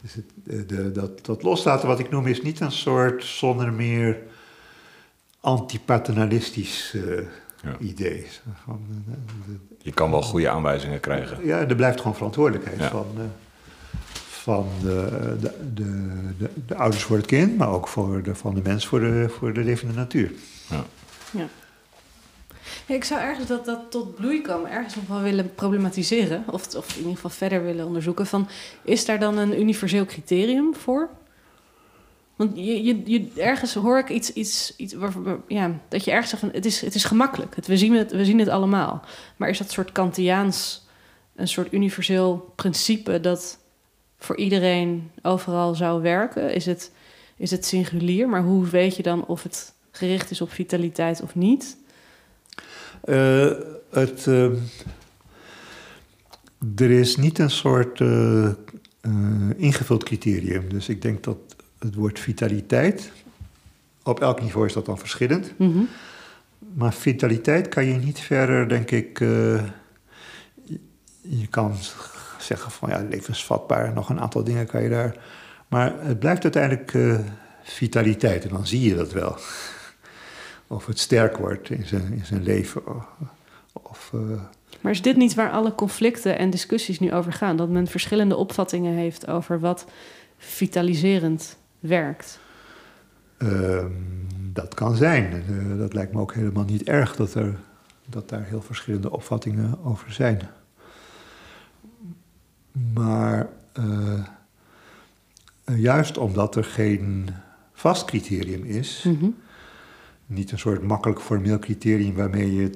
Dus 0.00 0.14
het, 0.14 0.24
eh, 0.46 0.68
de, 0.68 0.92
dat, 0.92 1.24
dat 1.24 1.42
loslaten 1.42 1.88
wat 1.88 1.98
ik 1.98 2.10
noem 2.10 2.26
is 2.26 2.42
niet 2.42 2.60
een 2.60 2.72
soort 2.72 3.24
zonder 3.24 3.72
meer 3.72 4.18
antipaternalistisch 5.40 6.94
Ja. 7.62 7.76
idee. 7.78 8.26
Van, 8.64 8.80
de- 9.06 9.56
Je 9.82 9.92
kan 9.92 10.10
wel 10.10 10.22
goede 10.22 10.48
aanwijzingen 10.48 11.00
krijgen. 11.00 11.46
ja, 11.46 11.58
er 11.58 11.74
blijft 11.76 11.98
gewoon 12.00 12.14
verantwoordelijkheid 12.16 12.78
Ja. 12.78 12.88
van, 12.88 13.06
van 14.46 14.68
de, 14.82 15.36
de, 15.40 15.52
de, 15.74 16.10
de, 16.38 16.50
de 16.66 16.74
ouders 16.74 17.02
voor 17.02 17.16
het 17.16 17.26
kind, 17.26 17.56
maar 17.56 17.68
ook 17.68 17.88
voor 17.88 18.22
de, 18.22 18.34
van 18.34 18.54
de 18.54 18.60
mens 18.64 18.86
voor 18.86 19.00
de, 19.00 19.26
voor 19.28 19.52
de 19.52 19.64
levende 19.64 19.94
natuur. 19.94 20.32
Ja. 20.70 20.84
ja. 21.30 21.46
Ik 22.86 23.04
zou 23.04 23.20
ergens 23.20 23.46
dat 23.46 23.64
dat 23.64 23.90
tot 23.90 24.14
bloei 24.14 24.40
komen, 24.42 24.70
ergens 24.70 24.94
nog 24.94 25.06
wel 25.06 25.20
willen 25.20 25.54
problematiseren. 25.54 26.44
Of, 26.50 26.74
of 26.74 26.90
in 26.90 26.98
ieder 26.98 27.14
geval 27.14 27.30
verder 27.30 27.64
willen 27.64 27.86
onderzoeken. 27.86 28.26
Van, 28.26 28.48
is 28.84 29.04
daar 29.04 29.18
dan 29.18 29.38
een 29.38 29.60
universeel 29.60 30.04
criterium 30.04 30.74
voor? 30.74 31.08
Want 32.36 32.56
je, 32.56 32.84
je, 32.84 33.02
je, 33.04 33.30
ergens 33.36 33.74
hoor 33.74 33.98
ik 33.98 34.08
iets, 34.08 34.32
iets, 34.32 34.76
iets 34.76 34.94
waar, 34.94 35.22
waar- 35.22 35.38
ja, 35.48 35.70
dat 35.88 36.04
je 36.04 36.10
ergens 36.10 36.30
zegt 36.30 36.42
van 36.42 36.52
het 36.52 36.66
is, 36.66 36.80
het 36.80 36.94
is 36.94 37.04
gemakkelijk. 37.04 37.56
Het, 37.56 37.66
we, 37.66 37.76
zien 37.76 37.94
het, 37.94 38.12
we 38.12 38.24
zien 38.24 38.38
het 38.38 38.48
allemaal. 38.48 39.02
Maar 39.36 39.48
is 39.48 39.58
dat 39.58 39.70
soort 39.70 39.92
Kantiaans 39.92 40.86
een 41.36 41.48
soort 41.48 41.72
universeel 41.72 42.52
principe 42.56 43.20
dat 43.20 43.58
voor 44.18 44.36
iedereen 44.36 45.10
overal 45.22 45.74
zou 45.74 46.02
werken? 46.02 46.54
Is 46.54 46.66
het, 46.66 46.90
is 47.36 47.50
het 47.50 47.64
singulier? 47.64 48.28
Maar 48.28 48.42
hoe 48.42 48.66
weet 48.66 48.96
je 48.96 49.02
dan 49.02 49.26
of 49.26 49.42
het 49.42 49.74
gericht 49.90 50.30
is 50.30 50.40
op 50.40 50.50
vitaliteit 50.50 51.22
of 51.22 51.34
niet? 51.34 51.76
Eh, 53.00 53.50
het, 53.90 54.26
eh, 54.26 54.50
er 56.76 56.90
is 56.90 57.16
niet 57.16 57.38
een 57.38 57.50
soort 57.50 58.00
eh, 58.00 58.50
ingevuld 59.56 60.04
criterium. 60.04 60.68
Dus 60.68 60.88
ik 60.88 61.02
denk 61.02 61.24
dat 61.24 61.38
het 61.78 61.94
woord 61.94 62.18
vitaliteit, 62.18 63.12
op 64.02 64.20
elk 64.20 64.40
niveau 64.42 64.66
is 64.66 64.72
dat 64.72 64.86
dan 64.86 64.98
verschillend. 64.98 65.52
Mhm. 65.58 65.82
Maar 66.74 66.94
vitaliteit 66.94 67.68
kan 67.68 67.84
je 67.84 67.94
niet 67.94 68.20
verder, 68.20 68.68
denk 68.68 68.90
ik. 68.90 69.18
je 71.28 71.46
kan 71.50 71.74
zeggen 72.46 72.70
van 72.70 72.88
ja, 72.88 73.06
levensvatbaar, 73.10 73.92
nog 73.92 74.08
een 74.08 74.20
aantal 74.20 74.44
dingen 74.44 74.66
kan 74.66 74.82
je 74.82 74.88
daar. 74.88 75.16
Maar 75.68 75.94
het 75.98 76.18
blijft 76.18 76.42
uiteindelijk 76.42 76.94
eh, 76.94 77.18
vitaliteit 77.62 78.44
en 78.44 78.50
dan 78.50 78.66
zie 78.66 78.88
je 78.88 78.94
dat 78.94 79.12
wel. 79.12 79.36
Of 80.66 80.86
het 80.86 80.98
sterk 80.98 81.36
wordt 81.36 81.70
in 81.70 81.86
zijn, 81.86 82.12
in 82.12 82.24
zijn 82.24 82.42
leven. 82.42 82.82
Of, 83.72 84.10
eh, 84.14 84.20
Maar 84.80 84.92
is 84.92 85.02
dit 85.02 85.16
niet 85.16 85.34
waar 85.34 85.50
alle 85.50 85.74
conflicten 85.74 86.38
en 86.38 86.50
discussies 86.50 87.00
nu 87.00 87.12
over 87.12 87.32
gaan? 87.32 87.56
Dat 87.56 87.68
men 87.68 87.86
verschillende 87.86 88.36
opvattingen 88.36 88.94
heeft 88.94 89.26
over 89.28 89.60
wat 89.60 89.86
vitaliserend 90.38 91.56
werkt. 91.80 92.38
Ehm, 93.38 93.90
dat 94.52 94.74
kan 94.74 94.94
zijn. 94.94 95.32
Eh, 95.32 95.78
dat 95.78 95.92
lijkt 95.92 96.12
me 96.12 96.20
ook 96.20 96.34
helemaal 96.34 96.64
niet 96.64 96.82
erg 96.82 97.16
dat, 97.16 97.34
er, 97.34 97.54
dat 98.06 98.28
daar 98.28 98.44
heel 98.44 98.62
verschillende 98.62 99.10
opvattingen 99.10 99.84
over 99.84 100.12
zijn. 100.12 100.40
Maar 102.94 103.48
eh, 103.72 104.22
juist 105.76 106.18
omdat 106.18 106.56
er 106.56 106.64
geen 106.64 107.28
vast 107.72 108.04
criterium 108.04 108.64
is, 108.64 109.02
Mhm. 109.04 109.26
niet 110.26 110.52
een 110.52 110.58
soort 110.58 110.82
makkelijk 110.82 111.20
formeel 111.20 111.58
criterium 111.58 112.14
waarmee 112.14 112.54
je 112.54 112.70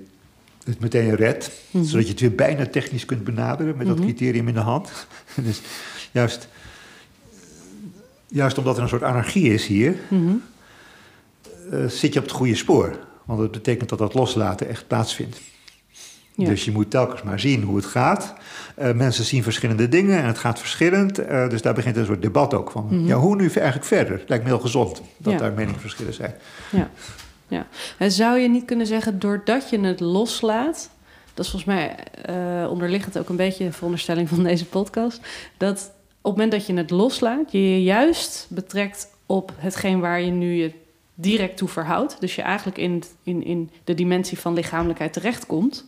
het 0.64 0.80
meteen 0.80 1.14
redt, 1.14 1.50
Mhm. 1.70 1.84
zodat 1.84 2.04
je 2.06 2.10
het 2.10 2.20
weer 2.20 2.34
bijna 2.34 2.66
technisch 2.66 3.04
kunt 3.04 3.24
benaderen 3.24 3.76
met 3.76 3.86
Mhm. 3.86 3.96
dat 3.96 4.04
criterium 4.04 4.48
in 4.48 4.54
de 4.54 4.60
hand. 4.60 5.06
dus 5.46 5.60
juist, 6.12 6.48
juist 8.26 8.58
omdat 8.58 8.76
er 8.76 8.82
een 8.82 8.88
soort 8.88 9.02
anarchie 9.02 9.52
is 9.52 9.66
hier, 9.66 9.96
Mhm. 10.10 10.34
eh, 11.70 11.86
zit 11.86 12.12
je 12.12 12.18
op 12.18 12.24
het 12.24 12.34
goede 12.34 12.54
spoor. 12.54 12.98
Want 13.24 13.40
dat 13.40 13.50
betekent 13.50 13.88
dat 13.88 13.98
dat 13.98 14.14
loslaten 14.14 14.68
echt 14.68 14.86
plaatsvindt. 14.86 15.40
Ja. 16.40 16.48
Dus 16.48 16.64
je 16.64 16.72
moet 16.72 16.90
telkens 16.90 17.22
maar 17.22 17.40
zien 17.40 17.62
hoe 17.62 17.76
het 17.76 17.84
gaat. 17.86 18.34
Eh, 18.74 18.92
mensen 18.92 19.24
zien 19.24 19.42
verschillende 19.42 19.88
dingen 19.88 20.18
en 20.18 20.26
het 20.26 20.38
gaat 20.38 20.58
verschillend. 20.58 21.18
Eh, 21.18 21.48
dus 21.48 21.62
daar 21.62 21.74
begint 21.74 21.96
een 21.96 22.04
soort 22.04 22.22
debat 22.22 22.54
ook 22.54 22.70
van. 22.70 22.86
Mhm. 22.90 23.06
Ja, 23.06 23.16
hoe 23.16 23.36
nu 23.36 23.48
eigenlijk 23.48 23.84
verder? 23.84 24.24
Lijkt 24.26 24.44
me 24.44 24.50
heel 24.50 24.60
gezond 24.60 25.02
dat 25.16 25.32
Ja. 25.32 25.38
daar 25.38 25.52
meningsverschillen 25.52 26.14
zijn. 26.14 26.34
Ja. 26.70 26.90
ja. 27.48 27.66
En 27.98 28.12
zou 28.12 28.38
je 28.38 28.48
niet 28.48 28.64
kunnen 28.64 28.86
zeggen, 28.86 29.18
doordat 29.18 29.70
je 29.70 29.80
het 29.80 30.00
loslaat... 30.00 30.90
dat 31.34 31.44
is 31.44 31.50
volgens 31.50 31.64
mij 31.64 31.96
eh, 32.22 32.70
onderliggend 32.70 33.18
ook 33.18 33.28
een 33.28 33.36
beetje 33.36 33.64
de 33.64 33.72
veronderstelling 33.72 34.28
van 34.28 34.42
deze 34.42 34.66
podcast... 34.66 35.20
dat 35.56 35.92
op 36.22 36.30
het 36.30 36.32
moment 36.32 36.52
dat 36.52 36.66
je 36.66 36.74
het 36.74 36.90
loslaat... 36.90 37.52
je 37.52 37.70
je 37.70 37.82
juist 37.82 38.46
betrekt 38.48 39.08
op 39.26 39.52
hetgeen 39.56 40.00
waar 40.00 40.20
je 40.20 40.30
nu 40.30 40.52
je 40.52 40.72
direct 41.14 41.56
toe 41.56 41.68
verhoudt. 41.68 42.16
Dus 42.20 42.34
je 42.34 42.42
eigenlijk 42.42 42.78
in, 42.78 43.02
in, 43.22 43.44
in 43.44 43.70
de 43.84 43.94
dimensie 43.94 44.38
van 44.38 44.54
lichamelijkheid 44.54 45.12
terechtkomt... 45.12 45.86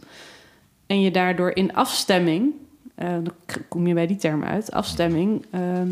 en 0.92 1.00
je 1.00 1.11
daardoor 1.11 1.50
in 1.50 1.74
afstemming... 1.74 2.52
eh, 2.94 3.09
dan 3.09 3.33
kom 3.68 3.87
je 3.87 3.94
bij 3.94 4.07
die 4.07 4.16
term 4.16 4.44
uit, 4.44 4.72
afstemming... 4.72 5.46
ehm, 5.50 5.88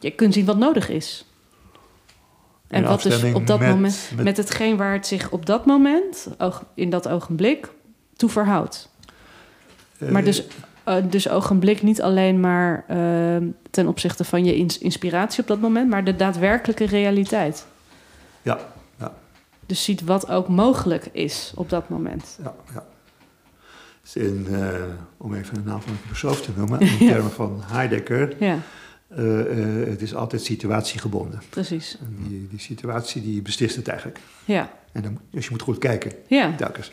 je 0.00 0.10
kunt 0.10 0.34
zien 0.34 0.44
wat 0.44 0.56
nodig 0.58 0.88
is. 0.88 1.24
En 2.68 2.82
In 2.82 2.88
wat 2.88 3.02
dus 3.02 3.22
op 3.34 3.46
dat 3.46 3.58
met- 3.58 3.68
moment, 3.68 4.10
met- 4.14 4.24
met 4.24 4.36
hetgeen 4.36 4.76
waar 4.76 4.92
het 4.92 5.06
zich 5.06 5.30
op 5.30 5.46
dat 5.46 5.66
moment, 5.66 6.28
in 6.74 6.90
dat 6.90 7.08
ogenblik, 7.08 7.68
toe 8.16 8.28
verhoudt. 8.30 8.88
Eh, 9.98 10.08
Maar 10.08 10.24
dus, 10.24 10.42
eh, 10.84 10.96
dus 11.10 11.28
ogenblik 11.28 11.82
niet 11.82 12.02
alleen 12.02 12.40
maar 12.40 12.84
eh, 12.88 13.36
ten 13.70 13.88
opzichte 13.88 14.24
van 14.24 14.44
je 14.44 14.56
ins- 14.56 14.78
inspiratie 14.78 15.40
op 15.42 15.48
dat 15.48 15.60
moment, 15.60 15.90
maar 15.90 16.04
de 16.04 16.16
daadwerkelijke 16.16 16.84
realiteit. 16.86 17.66
Ja, 18.42 18.58
ja, 18.98 19.12
Dus 19.66 19.84
ziet 19.84 20.04
wat 20.04 20.30
ook 20.30 20.48
mogelijk 20.48 21.08
is 21.12 21.52
op 21.54 21.70
dat 21.70 21.88
moment. 21.88 22.38
ja. 22.42 22.54
ja. 22.74 22.84
In, 24.14 24.46
eh, 24.50 24.82
om 25.16 25.34
even 25.34 25.56
een 25.56 25.64
naam 25.64 25.80
van 25.80 25.92
een 25.92 25.98
filosoof 25.98 26.42
te 26.42 26.50
noemen, 26.56 26.80
in 26.98 26.98
termen 26.98 27.30
van 27.30 27.62
Heidegger, 27.64 28.36
Ja, 28.38 28.58
eh, 29.08 29.40
eh, 29.40 29.88
het 29.88 30.02
is 30.02 30.14
altijd 30.14 30.42
situatiegebonden. 30.42 31.42
precies. 31.48 31.96
En 32.00 32.16
die, 32.28 32.48
die 32.50 32.60
situatie 32.60 33.22
die 33.22 33.42
beslist 33.42 33.76
het 33.76 33.88
eigenlijk. 33.88 34.18
Ja, 34.44 34.70
En 34.92 35.02
dan, 35.02 35.18
dus 35.30 35.44
je 35.44 35.50
moet 35.50 35.62
goed 35.62 35.78
kijken, 35.78 36.12
ja. 36.26 36.54
telkens. 36.56 36.90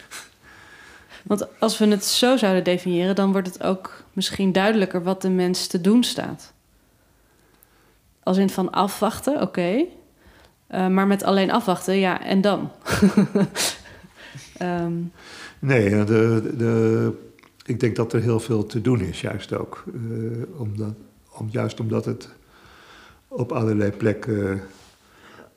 Want 1.23 1.59
als 1.59 1.77
we 1.77 1.87
het 1.87 2.05
zo 2.05 2.37
zouden 2.37 2.63
definiëren, 2.63 3.15
dan 3.15 3.31
wordt 3.31 3.47
het 3.47 3.63
ook 3.63 4.03
misschien 4.13 4.51
duidelijker 4.51 5.03
wat 5.03 5.21
de 5.21 5.29
mens 5.29 5.67
te 5.67 5.81
doen 5.81 6.03
staat. 6.03 6.53
Als 8.23 8.37
in 8.37 8.49
van 8.49 8.71
afwachten, 8.71 9.41
oké. 9.41 9.85
Maar 10.67 11.07
met 11.07 11.23
alleen 11.23 11.51
afwachten, 11.51 11.95
ja, 11.95 12.21
en 12.23 12.41
dan? 12.41 12.71
Ehm, 14.57 14.93
Nee, 15.63 16.03
de, 16.03 16.53
de, 16.57 17.11
ik 17.65 17.79
denk 17.79 17.95
dat 17.95 18.13
er 18.13 18.21
heel 18.21 18.39
veel 18.39 18.65
te 18.65 18.81
doen 18.81 19.01
is, 19.01 19.21
juist 19.21 19.53
ook. 19.53 19.83
Eh, 19.93 20.59
omdat, 20.59 20.93
om, 21.29 21.47
juist 21.51 21.79
omdat 21.79 22.05
het 22.05 22.29
op 23.27 23.51
allerlei 23.51 23.91
plekken 23.91 24.61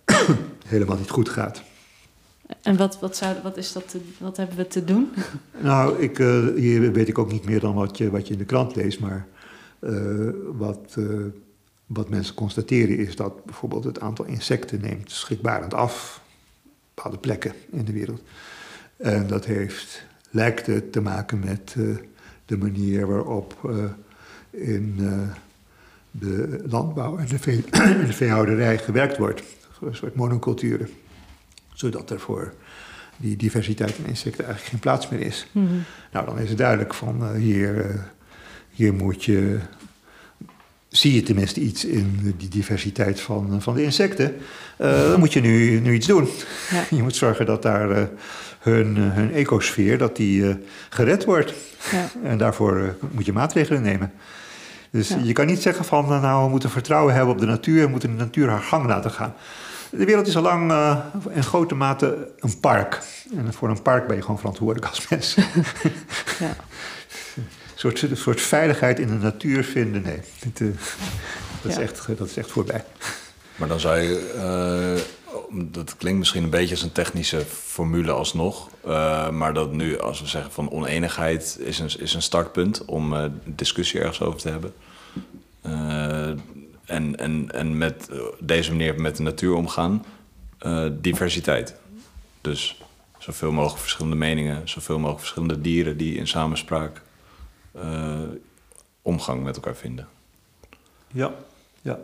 helemaal 0.67 0.97
niet 0.97 1.11
goed 1.11 1.29
gaat. 1.29 1.63
En 2.63 2.77
wat, 2.77 2.99
wat, 3.01 3.17
zou, 3.17 3.35
wat, 3.43 3.57
is 3.57 3.73
dat 3.73 3.89
te- 3.89 4.01
wat 4.19 4.37
hebben 4.37 4.57
we 4.57 4.67
te 4.67 4.85
doen? 4.85 5.09
Nou, 5.63 6.03
ik, 6.03 6.19
eh, 6.19 6.47
hier 6.57 6.93
weet 6.93 7.09
ik 7.09 7.19
ook 7.19 7.33
niet 7.33 7.45
meer 7.45 7.61
dan 7.61 7.75
wat 7.75 7.99
je, 7.99 8.11
wat 8.11 8.27
je 8.27 8.33
in 8.33 8.39
de 8.39 8.45
krant 8.45 8.77
leest, 8.77 9.01
maar 9.01 9.27
eh, 9.79 10.29
wat, 10.53 10.97
wat 11.87 12.09
mensen 12.09 12.35
constateren 12.35 12.99
is 12.99 13.17
dat 13.17 13.45
bijvoorbeeld 13.45 13.85
het 13.85 14.01
aantal 14.01 14.25
insecten 14.25 14.81
neemt 14.81 15.11
schrikbarend 15.11 15.75
af 15.75 16.21
op 16.65 16.73
bepaalde 16.95 17.19
plekken 17.19 17.53
in 17.71 17.85
de 17.85 17.93
wereld. 17.93 18.23
En 18.97 19.27
dat 19.27 19.45
heeft, 19.45 20.07
lijkt 20.31 20.67
het 20.67 20.93
te 20.93 21.01
maken 21.01 21.39
met 21.39 21.75
eh, 21.79 21.85
de 22.45 22.57
manier 22.57 23.07
waarop 23.07 23.59
eh, 23.65 23.85
in 24.51 24.97
eh, 24.99 25.37
de 26.11 26.65
landbouw 26.69 27.19
en 27.19 27.27
de, 27.27 27.39
vee, 27.39 27.65
en 27.71 28.07
de 28.07 28.13
veehouderij 28.13 28.79
gewerkt 28.79 29.17
wordt. 29.17 29.43
Een 29.81 29.95
soort 29.95 30.15
monoculturen. 30.15 30.89
Zodat 31.73 32.11
er 32.11 32.21
voor 32.21 32.55
die 33.17 33.37
diversiteit 33.37 33.93
van 33.93 34.05
insecten 34.05 34.45
eigenlijk 34.45 34.71
geen 34.71 34.81
plaats 34.81 35.09
meer 35.09 35.21
is. 35.21 35.47
Nou, 36.13 36.27
dan 36.27 36.39
is 36.39 36.49
het 36.49 36.59
duidelijk 36.59 36.95
van 36.95 37.35
hier, 37.35 38.01
hier 38.71 38.95
moet 38.95 39.25
je. 39.25 39.59
Zie 40.97 41.15
je 41.15 41.23
tenminste 41.23 41.61
iets 41.61 41.85
in 41.85 42.35
die 42.39 42.49
diversiteit 42.49 43.21
van, 43.21 43.63
van 43.63 43.75
de 43.75 43.83
insecten? 43.83 44.37
Eh, 44.77 45.11
dan 45.11 45.19
moet 45.19 45.33
je 45.33 45.41
nu, 45.41 45.81
nu 45.81 45.95
iets 45.95 46.07
doen. 46.07 46.29
Ja. 46.71 46.85
Je 46.97 47.03
moet 47.03 47.17
zorgen 47.17 47.47
dat 47.47 47.63
daar 47.63 47.91
eh, 47.91 48.03
hun, 48.61 48.97
eh, 48.97 49.03
hun 49.03 49.33
ecosfeer 49.33 49.99
dat 49.99 50.17
die, 50.17 50.57
gered 50.89 51.25
wordt. 51.25 51.53
Ja. 51.93 52.09
En 52.23 52.39
daarvoor 52.39 52.97
moet 53.11 53.27
je 53.27 53.33
maatregelen 53.33 53.83
nemen. 53.83 54.13
Dus 54.91 55.09
Ja. 55.09 55.19
je 55.23 55.33
kan 55.33 55.47
niet 55.47 55.63
zeggen 55.63 55.85
van 55.85 56.05
eh, 56.05 56.23
nou 56.23 56.45
we 56.45 56.51
moeten 56.51 56.71
vertrouwen 56.71 57.15
hebben 57.15 57.35
op 57.35 57.41
de 57.41 57.47
natuur 57.47 57.85
en 57.85 57.91
moeten 57.91 58.11
de 58.17 58.25
natuur 58.25 58.49
haar 58.49 58.61
gang 58.61 58.87
laten 58.87 59.11
gaan. 59.11 59.35
De 59.91 60.05
wereld 60.05 60.27
is 60.27 60.37
al 60.37 60.43
lang 60.43 60.73
in 61.31 61.43
grote 61.45 61.75
mate 61.75 62.29
een 62.39 62.61
park. 62.61 63.03
En 63.37 63.53
voor 63.53 63.69
een 63.69 63.83
park 63.83 64.07
ben 64.07 64.17
je 64.17 64.23
gewoon 64.23 64.39
verantwoordelijk 64.39 64.87
als 64.87 65.09
mens. 65.09 65.35
Ja. 66.39 66.57
Een 67.77 67.83
soort, 67.83 68.03
een 68.03 68.17
soort 68.17 68.41
veiligheid 68.41 68.99
in 68.99 69.07
de 69.07 69.15
natuur 69.15 69.65
vinden, 69.65 70.03
nee. 70.03 70.21
Eh, 70.41 70.51
dat, 71.63 71.73
is 71.73 71.77
echt, 71.77 72.07
dat 72.17 72.29
is 72.29 72.37
echt 72.37 72.51
voorbij. 72.51 72.85
Maar 73.57 73.69
dan 73.69 73.81
zou 73.81 73.99
je, 73.99 74.33
eh, 74.37 75.03
dat 75.63 75.97
klinkt 75.97 76.19
misschien 76.19 76.43
een 76.43 76.51
beetje 76.51 76.75
als 76.75 76.83
een 76.83 76.93
technische 76.93 77.41
formule 77.41 78.13
alsnog, 78.13 78.71
eh, 78.85 79.31
maar 79.31 79.55
dat 79.55 79.73
nu, 79.73 79.99
als 79.99 80.21
we 80.21 80.27
zeggen 80.27 80.53
van 80.53 80.71
oneenigheid 80.71 81.59
is 81.61 81.79
een, 81.79 81.91
is 81.99 82.15
een 82.15 82.23
startpunt 82.23 82.85
om 82.85 83.15
eh, 83.15 83.25
discussie 83.45 84.01
ergens 84.01 84.21
over 84.21 84.41
te 84.41 84.49
hebben. 84.49 84.75
Eh, 85.61 86.29
en 86.85 87.17
en, 87.17 87.49
en 87.51 87.79
met 87.79 88.09
deze 88.41 88.71
manier 88.71 89.01
met 89.01 89.17
de 89.17 89.23
natuur 89.23 89.55
omgaan, 89.55 90.05
eh, 90.59 90.87
diversiteit. 91.01 91.75
Dus 92.41 92.83
zoveel 93.19 93.53
mogelijk 93.53 93.81
verschillende 93.81 94.17
meningen, 94.17 94.69
zoveel 94.69 94.97
mogelijk 94.97 95.21
verschillende 95.21 95.61
dieren 95.61 95.97
die 95.97 96.15
in 96.17 96.27
samenspraak 96.27 97.03
omgang 99.03 99.43
met 99.43 99.57
elkaar 99.57 99.77
vinden. 99.77 100.09
Ja, 101.13 101.35
ja. 101.83 101.99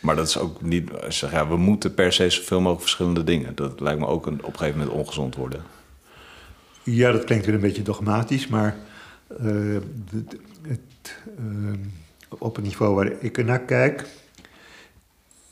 Maar 0.00 0.16
dat 0.16 0.28
is 0.28 0.38
ook 0.38 0.62
niet. 0.62 0.90
Zeg, 1.08 1.30
ja, 1.30 1.48
we 1.48 1.56
moeten 1.56 1.94
per 1.94 2.12
se 2.12 2.30
zoveel 2.30 2.58
mogelijk 2.58 2.80
verschillende 2.80 3.24
dingen. 3.24 3.54
Dat 3.54 3.80
lijkt 3.80 4.00
me 4.00 4.06
ook 4.06 4.26
een, 4.26 4.44
op 4.44 4.52
een 4.52 4.58
gegeven 4.58 4.78
moment 4.78 4.96
ongezond 4.96 5.34
worden. 5.34 5.62
Ja, 6.82 7.12
dat 7.12 7.24
klinkt 7.24 7.46
weer 7.46 7.54
een 7.54 7.60
beetje 7.60 7.82
dogmatisch, 7.82 8.46
maar 8.46 8.76
eh, 9.38 9.76
het, 10.62 11.16
eh, 11.38 11.72
op 12.28 12.56
het 12.56 12.64
niveau 12.64 12.94
waar 12.94 13.12
ik 13.20 13.44
naar 13.44 13.60
kijk, 13.60 14.06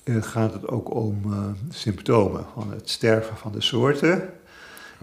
eh, 0.07 0.23
gaat 0.23 0.53
het 0.53 0.69
ook 0.69 0.95
om 0.95 1.33
eh, 1.33 1.39
symptomen. 1.69 2.47
Van 2.55 2.71
het 2.71 2.91
sterven 2.91 3.37
van 3.37 3.53
de 3.53 3.61
soorten 3.61 4.31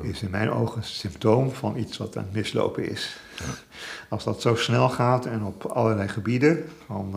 is 0.01 0.21
in 0.21 0.29
mijn 0.29 0.51
ogen 0.51 0.77
een 0.77 0.84
symptoom 0.84 1.51
van 1.51 1.77
iets 1.77 1.97
wat 1.97 2.17
aan 2.17 2.23
het 2.23 2.34
mislopen 2.34 2.89
is. 2.89 3.17
Als 4.10 4.23
dat 4.23 4.41
zo 4.41 4.56
snel 4.56 4.89
gaat 4.89 5.25
en 5.25 5.43
op 5.43 5.65
allerlei 5.65 6.08
gebieden, 6.08 6.69
van, 6.86 7.13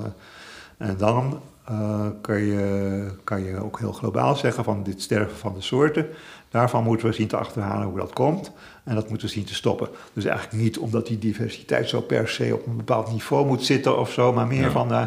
eh, 0.79 0.89
en 0.89 0.97
dan 0.97 1.41
eh, 1.65 2.07
kan, 2.21 2.41
je, 2.43 3.11
kan 3.25 3.43
je 3.43 3.63
ook 3.63 3.79
heel 3.79 3.93
globaal 3.93 4.37
zeggen 4.37 4.65
van 4.65 4.83
dit 4.83 5.03
sterven 5.03 5.37
van 5.37 5.55
de 5.55 5.61
soorten, 5.61 6.07
daarvan 6.51 6.85
moeten 6.85 7.07
we 7.09 7.13
zien 7.15 7.29
te 7.29 7.37
achterhalen 7.37 7.87
hoe 7.87 7.99
dat 7.99 8.13
komt. 8.13 8.51
En 8.85 8.95
dat 8.95 9.09
moeten 9.09 9.27
we 9.27 9.33
zien 9.33 9.45
te 9.45 9.55
stoppen. 9.55 9.89
Dus 10.13 10.25
eigenlijk 10.25 10.63
niet 10.63 10.79
omdat 10.79 11.07
die 11.07 11.19
diversiteit 11.19 11.89
zo 11.89 12.01
per 12.01 12.29
se 12.29 12.55
op 12.55 12.67
een 12.67 12.77
bepaald 12.77 13.13
niveau 13.13 13.47
moet 13.47 13.65
zitten 13.65 13.99
of 13.99 14.13
zo, 14.13 14.33
maar 14.33 14.47
meer 14.47 14.63
Ja. 14.63 14.71
van 14.71 14.93
eh, 14.93 15.07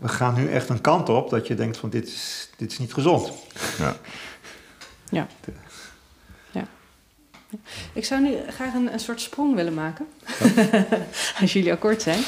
we 0.00 0.08
gaan 0.08 0.34
nu 0.34 0.48
echt 0.48 0.68
een 0.68 0.80
kant 0.80 1.08
op 1.08 1.30
dat 1.30 1.46
je 1.46 1.54
denkt 1.54 1.76
van 1.76 1.90
dit 1.90 2.06
is, 2.08 2.50
dit 2.56 2.72
is 2.72 2.78
niet 2.78 2.92
gezond. 2.94 3.32
Ja. 3.78 3.96
Ja. 5.12 5.26
ja. 5.46 5.52
Ik 7.92 8.04
zou 8.04 8.20
nu 8.22 8.34
graag 8.48 8.74
een, 8.74 8.92
een 8.92 9.00
soort 9.00 9.20
sprong 9.20 9.54
willen 9.54 9.74
maken. 9.74 10.06
Als 11.40 11.52
jullie 11.52 11.72
akkoord 11.72 12.02
zijn. 12.02 12.22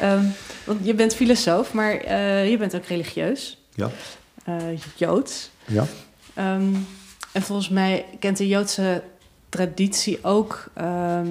Ehm, 0.00 0.24
want 0.64 0.86
je 0.86 0.94
bent 0.94 1.14
filosoof, 1.14 1.72
maar 1.72 1.92
eh, 1.96 2.50
je 2.50 2.56
bent 2.56 2.74
ook 2.76 2.84
religieus. 2.84 3.58
Ja. 3.74 3.90
eh, 4.44 4.56
Joods. 4.96 5.50
Ja. 5.66 5.84
Ehm, 6.34 6.74
en 7.32 7.42
volgens 7.42 7.68
mij 7.68 8.04
kent 8.18 8.36
de 8.36 8.48
Joodse 8.48 9.02
traditie 9.48 10.24
ook... 10.24 10.64
ehm, 10.74 11.28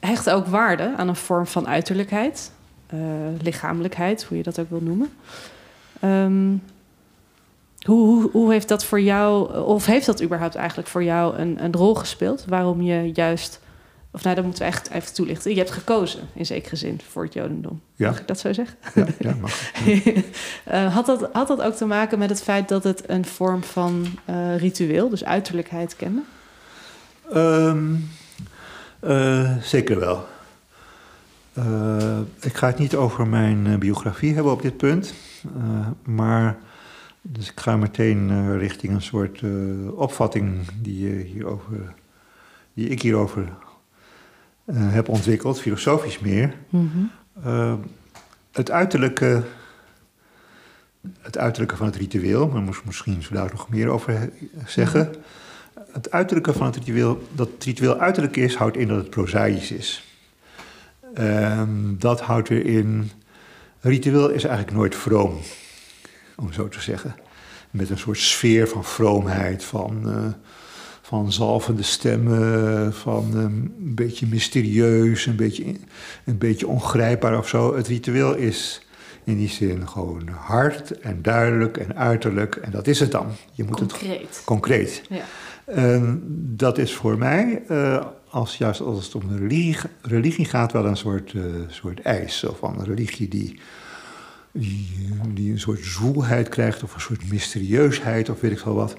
hecht 0.00 0.30
ook 0.30 0.46
waarde 0.46 0.94
aan 0.96 1.08
een 1.08 1.16
vorm 1.16 1.46
van 1.46 1.68
uiterlijkheid. 1.68 2.50
eh, 2.86 2.98
lichamelijkheid, 3.42 4.22
hoe 4.24 4.36
je 4.36 4.42
dat 4.42 4.58
ook 4.58 4.70
wil 4.70 4.80
noemen. 4.82 5.12
Ehm, 6.00 6.52
hoe, 7.86 8.06
hoe, 8.06 8.30
hoe 8.32 8.52
heeft 8.52 8.68
dat 8.68 8.84
voor 8.84 9.00
jou, 9.00 9.58
of 9.58 9.86
heeft 9.86 10.06
dat 10.06 10.22
überhaupt 10.22 10.54
eigenlijk 10.54 10.88
voor 10.88 11.04
jou 11.04 11.36
een, 11.36 11.64
een 11.64 11.72
rol 11.72 11.94
gespeeld? 11.94 12.44
Waarom 12.48 12.82
je 12.82 13.10
juist, 13.14 13.60
of 14.10 14.22
nou, 14.22 14.34
dat 14.34 14.44
moeten 14.44 14.62
we 14.62 14.68
echt 14.68 14.90
even 14.90 15.14
toelichten. 15.14 15.50
Je 15.50 15.56
hebt 15.56 15.70
gekozen, 15.70 16.20
in 16.34 16.46
zekere 16.46 16.76
zin, 16.76 17.00
voor 17.08 17.24
het 17.24 17.34
Jodendom. 17.34 17.80
Ja. 17.94 18.08
Mag 18.08 18.20
ik 18.20 18.26
dat 18.26 18.40
zo 18.40 18.52
zeggen? 18.52 18.76
Ja, 18.94 19.06
ja, 19.18 19.34
mag. 19.40 19.72
Eh, 20.64 20.94
had, 20.94 21.06
dat, 21.06 21.28
had 21.32 21.48
dat 21.48 21.62
ook 21.62 21.74
te 21.74 21.84
maken 21.84 22.18
met 22.18 22.30
het 22.30 22.42
feit 22.42 22.68
dat 22.68 22.84
het 22.84 23.02
een 23.06 23.24
vorm 23.24 23.62
van 23.62 24.06
eh, 24.24 24.56
ritueel, 24.56 25.08
dus 25.08 25.24
uiterlijkheid 25.24 25.96
kende? 25.96 26.20
Ehm, 27.32 27.94
eh, 29.00 29.56
zeker 29.62 29.98
wel. 29.98 30.26
Ik 32.40 32.56
ga 32.56 32.66
het 32.66 32.78
niet 32.78 32.94
over 32.94 33.26
mijn 33.26 33.78
biografie 33.78 34.34
hebben 34.34 34.52
op 34.52 34.62
dit 34.62 34.76
punt. 34.76 35.14
maar 36.04 36.58
dus 37.22 37.50
ik 37.50 37.60
ga 37.60 37.76
meteen 37.76 38.30
eh, 38.30 38.56
richting 38.56 38.92
een 38.92 39.02
soort 39.02 39.42
eh, 39.42 39.98
opvatting 39.98 40.68
die, 40.80 41.08
je 41.08 41.24
hierover, 41.24 41.94
die 42.74 42.88
ik 42.88 43.02
hierover 43.02 43.48
eh, 44.74 44.92
heb 44.92 45.08
ontwikkeld, 45.08 45.60
filosofisch 45.60 46.18
meer. 46.18 46.54
Eh, 47.42 47.74
het, 48.52 48.70
uiterlijke, 48.70 49.42
het 51.20 51.38
uiterlijke 51.38 51.76
van 51.76 51.86
het 51.86 51.96
ritueel, 51.96 52.48
maar 52.48 52.62
moest 52.62 52.84
misschien 52.84 53.22
zo 53.22 53.34
daar 53.34 53.50
nog 53.52 53.68
meer 53.68 53.88
over 53.88 54.30
zeggen. 54.66 55.14
Het 55.92 56.10
uiterlijke 56.10 56.52
van 56.52 56.66
het 56.66 56.76
ritueel, 56.76 57.22
dat 57.32 57.48
het 57.54 57.64
ritueel 57.64 57.98
uiterlijk 57.98 58.36
is, 58.36 58.54
houdt 58.54 58.76
in 58.76 58.88
dat 58.88 58.96
het 58.96 59.10
prozaïs 59.10 59.70
is. 59.70 60.04
Ehm, 61.14 61.96
dat 61.98 62.20
houdt 62.20 62.48
weer 62.48 62.66
in. 62.66 63.10
Ritueel 63.80 64.28
is 64.28 64.44
eigenlijk 64.44 64.76
nooit 64.76 64.94
vroom, 64.94 65.38
om 66.40 66.52
zo 66.52 66.68
te 66.68 66.80
zeggen. 66.80 67.14
Met 67.70 67.90
een 67.90 67.98
soort 67.98 68.18
sfeer 68.18 68.68
van 68.68 68.84
vroomheid, 68.84 69.64
van, 69.64 70.08
eh, 70.08 70.24
van 71.02 71.32
zalvende 71.32 71.82
stemmen, 71.82 72.94
van 72.94 73.28
ehm, 73.32 73.44
een 73.44 73.94
beetje 73.94 74.26
mysterieus, 74.26 75.26
een 75.26 75.36
beetje, 75.36 75.64
een 76.24 76.38
beetje 76.38 76.66
ongrijpbaar 76.66 77.38
of 77.38 77.48
zo. 77.48 77.76
Het 77.76 77.86
ritueel 77.88 78.34
is 78.34 78.86
in 79.24 79.36
die 79.36 79.48
zin 79.48 79.88
gewoon 79.88 80.28
hard 80.28 81.00
en 81.00 81.22
duidelijk 81.22 81.76
en 81.76 81.96
uiterlijk. 81.96 82.56
En 82.56 82.70
dat 82.70 82.86
is 82.86 83.00
het 83.00 83.10
dan. 83.10 83.26
Je 83.52 83.64
moet 83.64 83.80
het 83.80 83.92
Concreet. 83.92 84.42
concreet. 84.44 85.02
Ja. 85.08 85.24
En 85.64 86.22
dat 86.56 86.78
is 86.78 86.94
voor 86.94 87.18
mij, 87.18 87.62
eh, 87.68 88.06
als, 88.30 88.56
juist 88.56 88.80
als 88.80 89.04
het 89.04 89.14
om 89.14 89.36
religie, 89.36 89.76
religie 90.02 90.44
gaat, 90.44 90.72
wel 90.72 90.86
een 90.86 90.96
soort, 90.96 91.32
eh, 91.32 91.42
soort 91.68 92.00
eis. 92.00 92.38
Zo 92.38 92.56
van 92.58 92.78
een 92.78 92.84
religie 92.84 93.28
die, 93.28 93.60
die, 94.52 95.08
die 95.28 95.52
een 95.52 95.60
soort 95.60 95.84
zwoelheid 95.84 96.48
krijgt 96.48 96.82
of 96.82 96.94
een 96.94 97.00
soort 97.00 97.28
mysterieusheid 97.28 98.28
of 98.28 98.40
weet 98.40 98.50
ik 98.50 98.58
veel 98.58 98.74
wat. 98.74 98.96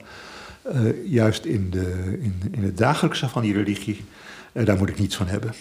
Eh, 0.61 1.07
juist 1.07 1.45
in, 1.45 1.69
de, 1.69 2.17
in, 2.21 2.41
in 2.51 2.63
het 2.63 2.77
dagelijkse 2.77 3.29
van 3.29 3.41
die 3.41 3.53
religie, 3.53 4.05
eh, 4.51 4.65
daar 4.65 4.77
moet 4.77 4.89
ik 4.89 4.99
niets 4.99 5.15
van 5.15 5.27
hebben. 5.27 5.53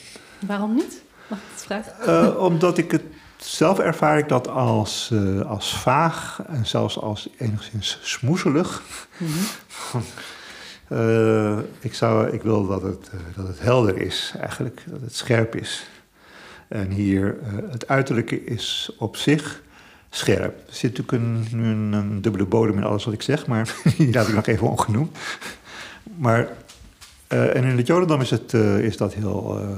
Waarom 0.46 0.74
niet? 0.74 1.02
Mag 1.26 1.38
ik 1.38 1.44
het 1.52 1.62
vragen? 1.62 2.00
Eh, 2.00 2.42
omdat 2.42 2.78
ik 2.78 2.90
het 2.90 3.02
zelf 3.36 3.78
ervaar 3.78 4.18
ik 4.18 4.28
dat 4.28 4.48
als, 4.48 5.12
als 5.46 5.78
vaag 5.78 6.42
en 6.46 6.66
zelfs 6.66 6.98
als 6.98 7.28
enigszins 7.38 7.98
smoezelig. 8.02 8.82
Eh, 10.90 11.58
ik, 11.80 11.94
zou, 11.94 12.30
ik 12.30 12.42
wil 12.42 12.66
dat 12.66 12.82
het, 12.82 13.10
dat 13.36 13.46
het 13.46 13.60
helder 13.60 13.96
is, 13.96 14.34
eigenlijk, 14.40 14.82
dat 14.86 15.00
het 15.00 15.14
scherp 15.14 15.56
is. 15.56 15.86
En 16.68 16.90
hier, 16.90 17.38
het 17.70 17.88
uiterlijke 17.88 18.44
is 18.44 18.92
op 18.98 19.16
zich 19.16 19.62
scherp. 20.10 20.68
Er 20.68 20.74
zit 20.74 20.98
natuurlijk 20.98 21.12
een, 21.12 21.58
nu 21.58 21.66
een, 21.66 21.92
een 21.92 22.22
dubbele 22.22 22.44
bodem 22.44 22.76
in 22.76 22.84
alles 22.84 23.04
wat 23.04 23.14
ik 23.14 23.22
zeg, 23.22 23.46
maar 23.46 23.74
die 23.96 24.12
laat 24.12 24.28
ik 24.28 24.34
nog 24.34 24.46
even 24.46 24.68
ongenoemd. 24.68 25.18
Maar 26.16 26.48
Uh, 27.32 27.56
en 27.56 27.64
in 27.64 27.76
het 27.76 27.86
Jodendom 27.86 28.20
is, 28.20 28.30
het, 28.30 28.52
uh, 28.52 28.78
is 28.78 28.96
dat 28.96 29.14
heel. 29.14 29.60
Uh, 29.62 29.68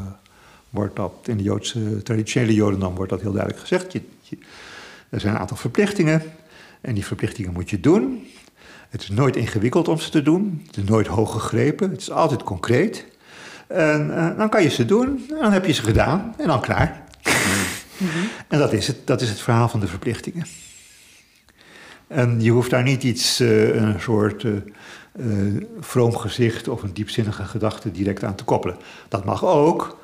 wordt 0.70 0.96
dat, 0.96 1.12
in 1.24 1.36
de 1.36 1.42
Joodse, 1.42 2.02
traditionele 2.02 2.54
Jodendom 2.54 2.94
wordt 2.94 3.10
dat 3.10 3.20
heel 3.20 3.32
duidelijk 3.32 3.60
gezegd. 3.60 3.92
Je, 3.92 4.02
je, 4.20 4.36
er 5.08 5.20
zijn 5.20 5.34
een 5.34 5.40
aantal 5.40 5.56
verplichtingen. 5.56 6.22
En 6.80 6.94
die 6.94 7.06
verplichtingen 7.06 7.52
moet 7.52 7.70
je 7.70 7.80
doen. 7.80 8.26
Het 8.88 9.02
is 9.02 9.08
nooit 9.08 9.36
ingewikkeld 9.36 9.88
om 9.88 9.98
ze 9.98 10.10
te 10.10 10.22
doen. 10.22 10.62
Het 10.66 10.76
is 10.76 10.84
nooit 10.84 11.06
hoog 11.06 11.32
gegrepen. 11.32 11.90
Het 11.90 12.00
is 12.00 12.10
altijd 12.10 12.42
concreet. 12.42 13.04
En 13.66 14.34
dan 14.36 14.48
kan 14.48 14.62
je 14.62 14.68
ze 14.68 14.84
doen. 14.84 15.24
En 15.28 15.38
dan 15.40 15.52
heb 15.52 15.64
je 15.64 15.72
ze 15.72 15.82
gedaan. 15.82 16.34
En 16.38 16.46
dan 16.46 16.60
klaar. 16.60 17.04
Mm 18.02 18.08
-hmm. 18.08 18.28
En 18.48 18.58
dat 18.58 18.72
is, 18.72 18.86
het, 18.86 19.06
dat 19.06 19.20
is 19.20 19.28
het 19.28 19.40
verhaal 19.40 19.68
van 19.68 19.80
de 19.80 19.86
verplichtingen. 19.86 20.46
En 22.06 22.40
je 22.40 22.50
hoeft 22.50 22.70
daar 22.70 22.82
niet 22.82 23.02
iets, 23.02 23.38
een 23.38 24.00
soort 24.00 24.42
uh, 24.42 24.56
vroom 25.80 26.16
gezicht 26.16 26.68
of 26.68 26.82
een 26.82 26.92
diepzinnige 26.92 27.44
gedachte 27.44 27.90
direct 27.90 28.24
aan 28.24 28.34
te 28.34 28.44
koppelen. 28.44 28.76
Dat 29.08 29.24
mag 29.24 29.44
ook. 29.44 30.00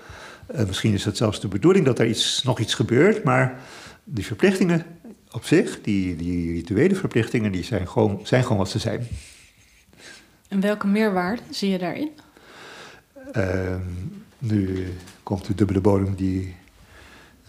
Misschien 0.66 0.94
is 0.94 1.04
het 1.04 1.16
zelfs 1.16 1.40
de 1.40 1.48
bedoeling 1.48 1.84
dat 1.84 1.98
er 1.98 2.06
iets, 2.06 2.42
nog 2.42 2.58
iets 2.58 2.74
gebeurt, 2.74 3.24
maar 3.24 3.60
die 4.04 4.26
verplichtingen 4.26 4.84
op 5.30 5.44
zich, 5.44 5.80
die, 5.80 6.16
die 6.16 6.52
rituele 6.52 6.94
verplichtingen, 6.94 7.52
die 7.52 7.64
zijn 7.64 7.88
gewoon, 7.88 8.20
zijn 8.22 8.42
gewoon 8.42 8.58
wat 8.58 8.70
ze 8.70 8.78
zijn. 8.78 9.08
En 10.48 10.60
welke 10.60 10.86
meerwaarde 10.86 11.42
zie 11.50 11.70
je 11.70 11.78
daarin? 11.78 12.10
Uh, 13.36 13.74
nu 14.38 14.86
komt 15.22 15.46
de 15.46 15.54
dubbele 15.54 15.80
bodem 15.80 16.14
die 16.14 16.54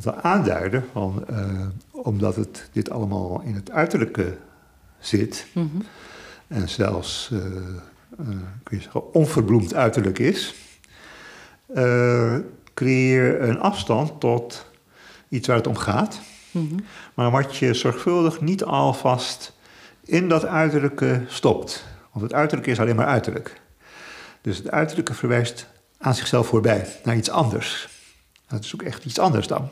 het 0.03 0.15
al 0.15 0.21
aanduiden, 0.21 0.85
van, 0.91 1.25
uh, 1.31 1.65
omdat 1.91 2.35
het, 2.35 2.69
dit 2.71 2.89
allemaal 2.89 3.41
in 3.41 3.55
het 3.55 3.71
uiterlijke 3.71 4.37
zit. 4.99 5.45
Mm 5.53 5.69
-hmm 5.71 5.81
en 6.49 6.69
zelfs, 6.69 7.29
uh, 7.33 7.39
kun 8.63 8.77
je 8.77 8.81
zeggen, 8.81 9.13
onverbloemd 9.13 9.73
uiterlijk 9.73 10.19
is, 10.19 10.53
creëer 12.73 13.41
een 13.41 13.59
afstand 13.59 14.19
tot 14.19 14.65
iets 15.29 15.47
waar 15.47 15.57
het 15.57 15.67
om 15.67 15.75
gaat. 15.75 16.19
Mm 16.51 16.67
-hmm. 16.69 16.85
Maar 17.13 17.31
wat 17.31 17.57
je 17.57 17.73
zorgvuldig 17.73 18.41
niet 18.41 18.63
alvast 18.63 19.53
in 20.05 20.29
dat 20.29 20.45
uiterlijke 20.45 21.23
stopt. 21.27 21.85
Want 22.11 22.25
het 22.25 22.33
uiterlijke 22.33 22.71
is 22.71 22.79
alleen 22.79 22.95
maar 22.95 23.05
uiterlijk. 23.05 23.61
Dus 24.41 24.57
het 24.57 24.71
uiterlijke 24.71 25.13
verwijst 25.13 25.67
aan 25.97 26.15
zichzelf 26.15 26.47
voorbij, 26.47 26.87
naar 27.03 27.15
iets 27.15 27.29
anders. 27.29 27.89
Dat 28.47 28.63
is 28.63 28.73
ook 28.73 28.81
echt 28.81 29.05
iets 29.05 29.19
anders 29.19 29.47
dan. 29.47 29.69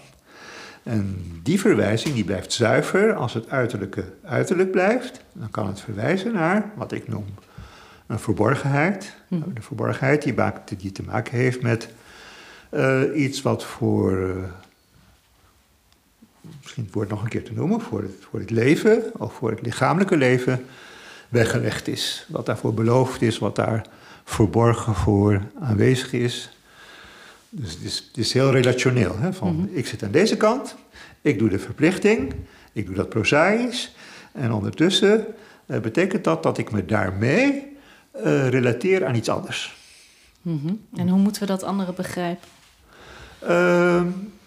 En 0.87 1.23
die 1.43 1.59
verwijzing 1.59 2.13
die 2.13 2.23
blijft 2.23 2.53
zuiver 2.53 3.13
als 3.13 3.33
het 3.33 3.49
uiterlijke 3.49 4.03
uiterlijk 4.23 4.71
blijft. 4.71 5.19
Dan 5.33 5.49
kan 5.49 5.67
het 5.67 5.81
verwijzen 5.81 6.33
naar 6.33 6.71
wat 6.75 6.91
ik 6.91 7.07
noem 7.07 7.25
een 8.07 8.19
verborgenheid. 8.19 9.13
Hm. 9.27 9.35
De 9.53 9.61
verborgenheid 9.61 10.21
die, 10.21 10.33
die, 10.77 10.91
te 10.91 11.03
maken 11.03 11.37
heeft 11.37 11.61
met 11.61 11.89
uh, 12.71 13.01
iets 13.15 13.41
wat 13.41 13.65
voor, 13.65 14.11
uh, 14.17 14.35
misschien 16.61 16.83
het 16.83 16.93
woord 16.93 17.09
nog 17.09 17.23
een 17.23 17.29
keer 17.29 17.43
te 17.43 17.53
noemen, 17.53 17.81
voor 17.81 18.01
het, 18.01 18.25
voor 18.29 18.39
het 18.39 18.49
leven 18.49 19.03
of 19.17 19.33
voor 19.33 19.49
het 19.49 19.61
lichamelijke 19.61 20.17
leven 20.17 20.65
weggelegd 21.29 21.87
is. 21.87 22.25
Wat 22.29 22.45
daarvoor 22.45 22.73
beloofd 22.73 23.21
is, 23.21 23.37
wat 23.37 23.55
daar 23.55 23.85
verborgen 24.23 24.95
voor 24.95 25.41
aanwezig 25.59 26.13
is. 26.13 26.56
Dus 27.49 27.73
het 27.73 27.83
is, 27.83 28.03
het 28.07 28.17
is 28.17 28.33
heel 28.33 28.51
relationeel. 28.51 29.17
Hè? 29.19 29.33
Van, 29.33 29.53
mm-hmm. 29.53 29.75
Ik 29.75 29.87
zit 29.87 30.03
aan 30.03 30.11
deze 30.11 30.37
kant, 30.37 30.75
ik 31.21 31.39
doe 31.39 31.49
de 31.49 31.59
verplichting, 31.59 32.33
ik 32.73 32.85
doe 32.85 32.95
dat 32.95 33.09
prozaïs. 33.09 33.95
En 34.31 34.51
ondertussen 34.51 35.25
uh, 35.65 35.79
betekent 35.79 36.23
dat 36.23 36.43
dat 36.43 36.57
ik 36.57 36.71
me 36.71 36.85
daarmee 36.85 37.77
uh, 38.15 38.49
relateer 38.49 39.05
aan 39.05 39.15
iets 39.15 39.29
anders. 39.29 39.75
Mm-hmm. 40.41 40.81
En 40.95 41.09
hoe 41.09 41.19
moeten 41.19 41.41
we 41.41 41.47
dat 41.47 41.63
andere 41.63 41.93
begrijpen? 41.93 42.47
Uh, 43.43 44.01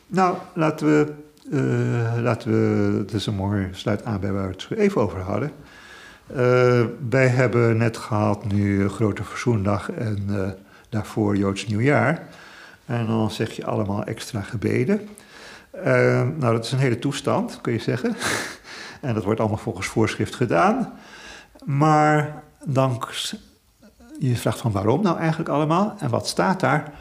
nou, 0.07 0.37
laten 0.55 0.87
we, 0.87 1.13
uh, 1.51 2.23
laten 2.23 2.51
we, 2.51 3.05
dat 3.05 3.15
is 3.15 3.27
een 3.27 3.35
mooi 3.35 3.69
sluit 3.73 4.05
aan 4.05 4.21
bij 4.21 4.33
waar 4.33 4.49
we 4.49 4.55
het 4.69 4.79
even 4.79 5.01
over 5.01 5.21
hadden. 5.21 5.53
Wij 7.11 7.27
hebben 7.29 7.77
net 7.77 7.97
gehad 7.97 8.53
nu 8.53 8.89
Grote 8.89 9.25
Verzoendag 9.25 9.91
en 9.91 10.29
daarvoor 10.89 11.37
Joods 11.37 11.67
Nieuwjaar. 11.67 12.29
En 12.91 13.07
dan 13.07 13.30
zeg 13.30 13.53
je 13.53 13.66
allemaal 13.66 14.05
extra 14.05 14.41
gebeden. 14.41 15.09
Uh, 15.76 15.84
nou, 16.38 16.55
dat 16.55 16.64
is 16.64 16.72
een 16.72 16.78
hele 16.78 16.99
toestand, 16.99 17.61
kun 17.61 17.72
je 17.72 17.78
zeggen. 17.78 18.16
en 19.01 19.14
dat 19.14 19.24
wordt 19.24 19.41
allemaal 19.41 19.59
volgens 19.59 19.86
voorschrift 19.86 20.34
gedaan. 20.34 20.93
Maar 21.64 22.43
dan, 22.64 23.03
je 24.18 24.36
vraagt 24.36 24.61
van 24.61 24.72
waarom 24.72 25.03
nou 25.03 25.18
eigenlijk 25.18 25.49
allemaal? 25.49 25.97
En 25.99 26.11
wat 26.11 26.28
staat 26.28 26.61
daar? 26.61 26.93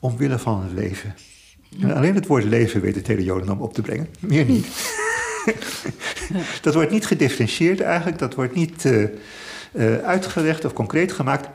Omwille 0.00 0.38
van 0.38 0.62
het 0.62 0.72
leven. 0.72 1.14
En 1.80 1.94
alleen 1.94 2.14
het 2.14 2.26
woord 2.26 2.44
leven 2.44 2.80
weet 2.80 2.94
het 2.94 3.06
hele 3.06 3.24
Jodendom 3.24 3.60
op 3.60 3.74
te 3.74 3.82
brengen. 3.82 4.08
Meer 4.18 4.44
niet. 4.44 4.94
dat 6.62 6.74
wordt 6.74 6.90
niet 6.90 7.06
gedifferentieerd 7.06 7.80
eigenlijk. 7.80 8.18
Dat 8.18 8.34
wordt 8.34 8.54
niet 8.54 8.84
uh, 8.84 9.08
uh, 9.72 9.98
uitgelegd 9.98 10.64
of 10.64 10.72
concreet 10.72 11.12
gemaakt. 11.12 11.48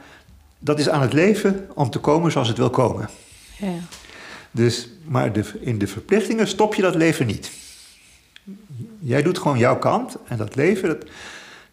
Dat 0.60 0.80
is 0.80 0.90
aan 0.90 1.02
het 1.02 1.14
leven 1.14 1.68
om 1.74 1.90
te 1.90 2.00
komen 2.00 2.32
zoals 2.32 2.48
het 2.48 2.58
wil 2.58 2.70
komen. 2.70 3.10
Ja. 3.58 3.80
Dus, 4.52 4.90
maar 5.04 5.34
de, 5.34 5.52
in 5.60 5.78
de 5.78 5.88
verplichtingen 5.88 6.48
stop 6.48 6.76
je 6.76 6.82
dat 6.82 6.96
leven 6.96 7.26
niet. 7.28 7.52
Jij 9.00 9.22
doet 9.22 9.38
gewoon 9.38 9.58
jouw 9.58 9.80
kant 9.80 10.18
en 10.28 10.38
dat 10.38 10.56
leven, 10.56 10.90
dat, 10.90 11.06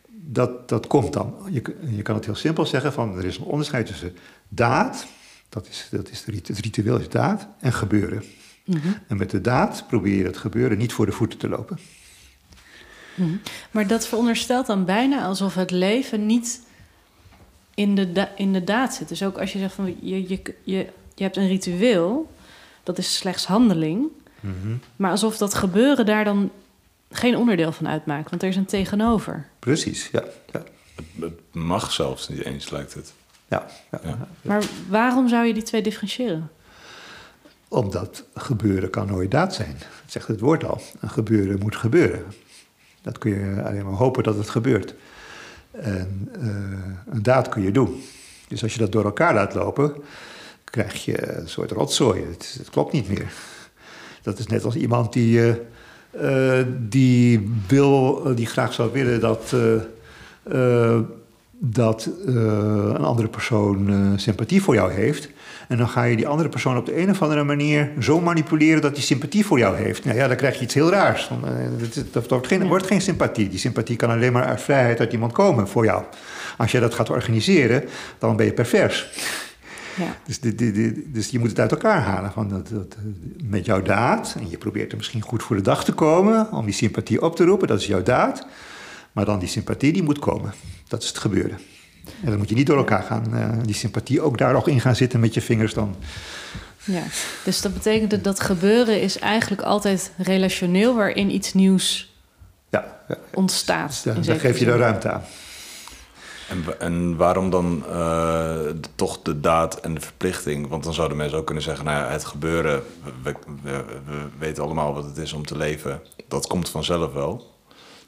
dat, 0.08 0.68
dat 0.68 0.86
komt 0.86 1.12
dan. 1.12 1.34
Je, 1.50 1.62
je 1.96 2.02
kan 2.02 2.14
het 2.14 2.24
heel 2.24 2.34
simpel 2.34 2.66
zeggen 2.66 2.92
van 2.92 3.16
er 3.16 3.24
is 3.24 3.36
een 3.36 3.44
onderscheid 3.44 3.86
tussen 3.86 4.16
daad, 4.48 5.06
dat 5.48 5.68
is, 5.68 5.88
dat 5.90 6.10
is 6.10 6.24
het 6.26 6.58
ritueel 6.58 6.98
is 6.98 7.08
daad, 7.08 7.46
en 7.60 7.72
gebeuren. 7.72 8.22
Mm 8.64 8.80
-hmm. 8.80 8.94
En 9.08 9.16
met 9.16 9.30
de 9.30 9.40
daad 9.40 9.84
probeer 9.88 10.16
je 10.16 10.24
het 10.24 10.36
gebeuren 10.36 10.78
niet 10.78 10.92
voor 10.92 11.06
de 11.06 11.12
voeten 11.12 11.38
te 11.38 11.48
lopen. 11.48 11.78
Mm 13.14 13.26
-hmm. 13.26 13.40
Maar 13.70 13.86
dat 13.86 14.06
veronderstelt 14.06 14.66
dan 14.66 14.84
bijna 14.84 15.24
alsof 15.24 15.54
het 15.54 15.70
leven 15.70 16.26
niet 16.26 16.60
in 17.74 17.94
de, 17.94 18.28
in 18.36 18.52
de 18.52 18.64
daad 18.64 18.94
zit. 18.94 19.08
Dus 19.08 19.22
ook 19.22 19.38
als 19.38 19.52
je 19.52 19.58
zegt 19.58 19.74
van 19.74 19.96
je, 20.00 20.28
je, 20.28 20.42
je 20.62 20.86
je 21.20 21.26
hebt 21.26 21.36
een 21.36 21.48
ritueel, 21.48 22.30
dat 22.82 22.98
is 22.98 23.16
slechts 23.16 23.46
handeling. 23.46 24.06
Mm 24.40 24.54
-hmm. 24.62 24.80
Maar 24.96 25.10
alsof 25.10 25.36
dat 25.36 25.54
gebeuren 25.54 26.06
daar 26.06 26.24
dan 26.24 26.50
geen 27.10 27.36
onderdeel 27.36 27.72
van 27.72 27.88
uitmaakt, 27.88 28.30
want 28.30 28.42
er 28.42 28.48
is 28.48 28.56
een 28.56 28.64
tegenover. 28.64 29.46
Precies, 29.58 30.08
ja. 30.12 30.24
ja. 30.52 30.62
Het, 31.20 31.32
mag 31.52 31.92
zelfs 31.92 32.28
niet 32.28 32.44
eens, 32.44 32.70
lijkt 32.70 32.94
het. 32.94 33.12
Ja, 33.48 33.66
ja, 33.90 34.00
ja. 34.04 34.28
Maar 34.42 34.64
waarom 34.88 35.28
zou 35.28 35.46
je 35.46 35.54
die 35.54 35.62
twee 35.62 35.82
differentiëren? 35.82 36.50
Omdat 37.68 38.24
gebeuren 38.34 38.90
kan 38.90 39.06
nooit 39.06 39.30
daad 39.30 39.54
zijn. 39.54 39.76
Dat 39.78 40.12
zegt 40.12 40.28
het 40.28 40.40
woord 40.40 40.64
al. 40.64 40.80
Een 41.00 41.10
gebeuren 41.10 41.58
moet 41.58 41.76
gebeuren. 41.76 42.24
Dat 43.02 43.18
kun 43.18 43.30
je 43.30 43.62
alleen 43.62 43.84
maar 43.84 43.94
hopen 43.94 44.22
dat 44.22 44.36
het 44.36 44.50
gebeurt. 44.50 44.94
En 45.70 46.28
uh, 46.36 47.14
een 47.14 47.22
daad 47.22 47.48
kun 47.48 47.62
je 47.62 47.72
doen. 47.72 48.02
Dus 48.48 48.62
als 48.62 48.72
je 48.72 48.78
dat 48.78 48.92
door 48.92 49.04
elkaar 49.04 49.34
laat 49.34 49.54
lopen, 49.54 49.94
krijg 50.70 51.04
je 51.04 51.36
een 51.36 51.48
soort 51.48 51.70
rotzooi. 51.70 52.24
Het, 52.30 52.54
het 52.58 52.70
klopt 52.70 52.92
niet 52.92 53.08
meer. 53.08 53.32
Dat 54.22 54.38
is 54.38 54.46
net 54.46 54.64
als 54.64 54.74
iemand 54.74 55.12
die, 55.12 55.38
uh, 55.38 55.54
uh, 56.22 56.66
die, 56.78 57.50
wil, 57.66 58.22
die 58.34 58.46
graag 58.46 58.72
zou 58.72 58.92
willen 58.92 59.20
dat, 59.20 59.54
uh, 60.52 60.98
dat 61.58 62.10
een 62.24 63.04
andere 63.04 63.28
persoon 63.28 64.12
sympathie 64.16 64.62
voor 64.62 64.74
jou 64.74 64.92
heeft. 64.92 65.28
En 65.68 65.76
dan 65.76 65.88
ga 65.88 66.02
je 66.02 66.16
die 66.16 66.28
andere 66.28 66.48
persoon 66.48 66.76
op 66.76 66.86
de 66.86 67.00
een 67.00 67.10
of 67.10 67.22
andere 67.22 67.44
manier 67.44 67.90
zo 68.00 68.20
manipuleren 68.20 68.80
dat 68.80 68.92
hij 68.92 69.02
sympathie 69.02 69.46
voor 69.46 69.58
jou 69.58 69.76
heeft. 69.76 70.04
Nou 70.04 70.16
ja, 70.16 70.28
dan 70.28 70.36
krijg 70.36 70.56
je 70.56 70.64
iets 70.64 70.74
heel 70.74 70.90
raars. 70.90 71.30
Dat 72.12 72.28
wordt 72.28 72.46
geen, 72.46 72.66
wordt 72.66 72.86
geen 72.86 73.00
sympathie. 73.00 73.48
Die 73.48 73.58
sympathie 73.58 73.96
kan 73.96 74.10
alleen 74.10 74.32
maar 74.32 74.44
uit 74.44 74.60
vrijheid 74.60 75.00
uit 75.00 75.12
iemand 75.12 75.32
komen 75.32 75.68
voor 75.68 75.84
jou. 75.84 76.04
Als 76.56 76.72
je 76.72 76.80
dat 76.80 76.94
gaat 76.94 77.10
organiseren, 77.10 77.84
dan 78.18 78.36
ben 78.36 78.46
je 78.46 78.52
pervers. 78.52 79.10
Ja. 80.00 80.16
Dus, 80.26 80.40
de, 80.40 80.54
de, 80.54 80.72
de, 80.72 81.10
dus 81.10 81.28
je 81.28 81.38
moet 81.38 81.48
het 81.48 81.58
uit 81.58 81.70
elkaar 81.70 82.00
halen 82.00 82.32
van 82.32 82.48
dat, 82.48 82.68
dat, 82.68 82.96
met 83.44 83.64
jouw 83.64 83.82
daad. 83.82 84.34
En 84.38 84.50
je 84.50 84.58
probeert 84.58 84.90
er 84.90 84.96
misschien 84.96 85.22
goed 85.22 85.42
voor 85.42 85.56
de 85.56 85.62
dag 85.62 85.84
te 85.84 85.92
komen 85.92 86.52
om 86.52 86.64
die 86.64 86.74
sympathie 86.74 87.22
op 87.22 87.36
te 87.36 87.44
roepen. 87.44 87.68
Dat 87.68 87.80
is 87.80 87.86
jouw 87.86 88.02
daad. 88.02 88.46
Maar 89.12 89.24
dan 89.24 89.38
die 89.38 89.48
sympathie 89.48 89.92
die 89.92 90.02
moet 90.02 90.18
komen. 90.18 90.54
Dat 90.88 91.02
is 91.02 91.08
het 91.08 91.18
gebeuren. 91.18 91.58
En 92.04 92.28
dan 92.28 92.38
moet 92.38 92.48
je 92.48 92.54
niet 92.54 92.66
door 92.66 92.76
elkaar 92.76 93.02
gaan. 93.02 93.24
Uh, 93.32 93.48
die 93.64 93.74
sympathie 93.74 94.20
ook 94.20 94.38
daar 94.38 94.52
nog 94.52 94.68
in 94.68 94.80
gaan 94.80 94.96
zitten 94.96 95.20
met 95.20 95.34
je 95.34 95.40
vingers 95.40 95.74
dan. 95.74 95.96
Ja, 96.84 97.02
dus 97.44 97.60
dat 97.60 97.74
betekent 97.74 98.10
dat 98.10 98.24
dat 98.24 98.40
gebeuren 98.40 99.00
is 99.00 99.18
eigenlijk 99.18 99.62
altijd 99.62 100.12
relationeel 100.16 100.94
waarin 100.94 101.34
iets 101.34 101.54
nieuws 101.54 102.14
ja, 102.70 103.00
ja. 103.08 103.16
ontstaat. 103.34 104.00
Ja, 104.04 104.14
daar 104.14 104.40
geef 104.40 104.58
je 104.58 104.64
de 104.64 104.76
ruimte 104.76 105.10
aan. 105.10 105.22
En, 106.78 107.16
waarom 107.16 107.50
dan 107.50 107.84
uh, 107.88 108.58
toch 108.94 109.22
de 109.22 109.40
daad 109.40 109.80
en 109.80 109.94
de 109.94 110.00
verplichting? 110.00 110.68
Want 110.68 110.84
dan 110.84 110.94
zouden 110.94 111.16
mensen 111.16 111.38
ook 111.38 111.46
kunnen 111.46 111.64
zeggen: 111.64 111.84
nou 111.84 112.10
het 112.10 112.24
gebeuren, 112.24 112.82
we, 113.22 113.34
we, 113.62 113.84
we, 114.06 114.26
weten 114.38 114.62
allemaal 114.62 114.94
wat 114.94 115.04
het 115.04 115.16
is 115.16 115.32
om 115.32 115.46
te 115.46 115.56
leven. 115.56 116.02
Dat 116.28 116.46
komt 116.46 116.68
vanzelf 116.68 117.12
wel. 117.12 117.54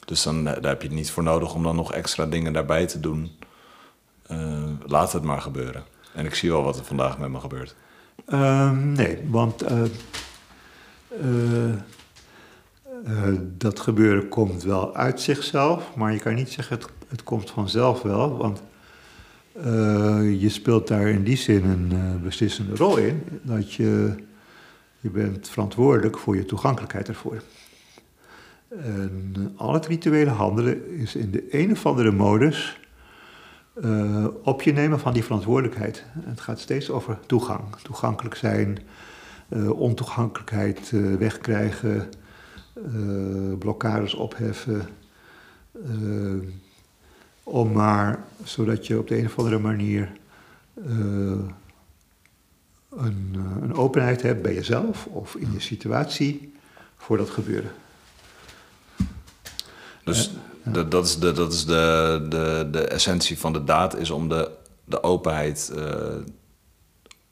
Dus 0.05 0.23
dan, 0.23 0.43
daar 0.43 0.65
heb 0.65 0.81
je 0.81 0.87
het 0.87 0.97
niet 0.97 1.11
voor 1.11 1.23
nodig 1.23 1.53
om 1.53 1.63
dan 1.63 1.75
nog 1.75 1.93
extra 1.93 2.25
dingen 2.25 2.53
daarbij 2.53 2.85
te 2.85 2.99
doen. 2.99 3.31
Uh, 4.31 4.37
laat 4.85 5.13
het 5.13 5.23
maar 5.23 5.41
gebeuren. 5.41 5.83
En 6.13 6.25
ik 6.25 6.35
zie 6.35 6.51
wel 6.51 6.63
wat 6.63 6.77
er 6.77 6.85
vandaag 6.85 7.17
met 7.17 7.29
me 7.29 7.39
gebeurt. 7.39 7.75
Ehm, 8.25 8.91
nee, 8.91 9.17
want 9.29 9.61
eh, 9.61 9.83
eh, 11.21 11.69
eh, 13.05 13.39
dat 13.57 13.79
gebeuren 13.79 14.29
komt 14.29 14.63
wel 14.63 14.95
uit 14.95 15.21
zichzelf, 15.21 15.95
maar 15.95 16.13
je 16.13 16.19
kan 16.19 16.33
niet 16.35 16.51
zeggen 16.51 16.77
het, 16.77 16.87
het 17.13 17.23
komt 17.23 17.51
vanzelf 17.51 18.01
wel, 18.01 18.37
want 18.37 18.63
eh, 19.53 20.41
je 20.41 20.49
speelt 20.49 20.87
daar 20.87 21.07
in 21.07 21.23
die 21.23 21.37
zin 21.37 21.65
een 21.65 21.91
eh, 21.91 22.21
beslissende 22.23 22.75
rol 22.75 22.97
in, 22.97 23.23
dat 23.41 23.73
je, 23.73 24.15
je 24.99 25.09
bent 25.09 25.49
verantwoordelijk 25.49 26.17
voor 26.17 26.35
je 26.35 26.45
toegankelijkheid 26.45 27.07
ervoor. 27.07 27.41
En 28.69 29.53
al 29.55 29.73
het 29.73 29.85
rituele 29.85 30.29
handelen 30.29 30.89
is 30.89 31.15
in 31.15 31.31
de 31.31 31.61
een 31.61 31.71
of 31.71 31.85
andere 31.85 32.11
modus 32.11 32.79
eh, 33.81 34.25
op 34.43 34.61
je 34.61 34.73
nemen 34.73 34.99
van 34.99 35.13
die 35.13 35.23
verantwoordelijkheid. 35.23 36.05
Het 36.19 36.41
gaat 36.41 36.59
steeds 36.59 36.89
over 36.89 37.19
toegang. 37.25 37.75
Toegankelijk 37.83 38.35
zijn, 38.35 38.79
ontoegankelijkheid 39.75 40.91
wegkrijgen, 41.17 42.09
blokkades 43.59 44.13
opheffen. 44.13 44.87
Eh, 47.43 47.53
om 47.53 47.71
maar, 47.71 48.23
zodat 48.43 48.87
je 48.87 48.99
op 48.99 49.07
de 49.07 49.17
een 49.17 49.25
of 49.25 49.37
andere 49.37 49.59
manier 49.59 50.11
eh, 50.73 50.85
een, 52.97 53.31
eh, 53.35 53.61
een 53.61 53.75
openheid 53.75 54.21
hebt 54.21 54.41
bij 54.41 54.53
jezelf 54.53 55.05
of 55.05 55.35
in 55.35 55.51
je 55.51 55.59
situatie 55.59 56.53
voor 56.97 57.17
dat 57.17 57.29
gebeuren. 57.29 57.71
Dus 60.03 60.31
dat, 60.63 60.91
dat 60.91 61.05
is, 61.05 61.19
de, 61.19 61.31
dat 61.31 61.53
is 61.53 61.65
de, 61.65 62.25
de, 62.29 62.67
de 62.71 62.87
essentie 62.87 63.39
van 63.39 63.53
de 63.53 63.63
daad, 63.63 63.97
is 63.97 64.09
om 64.09 64.29
de, 64.29 64.51
de 64.85 65.03
openheid, 65.03 65.71
eh, 65.75 66.15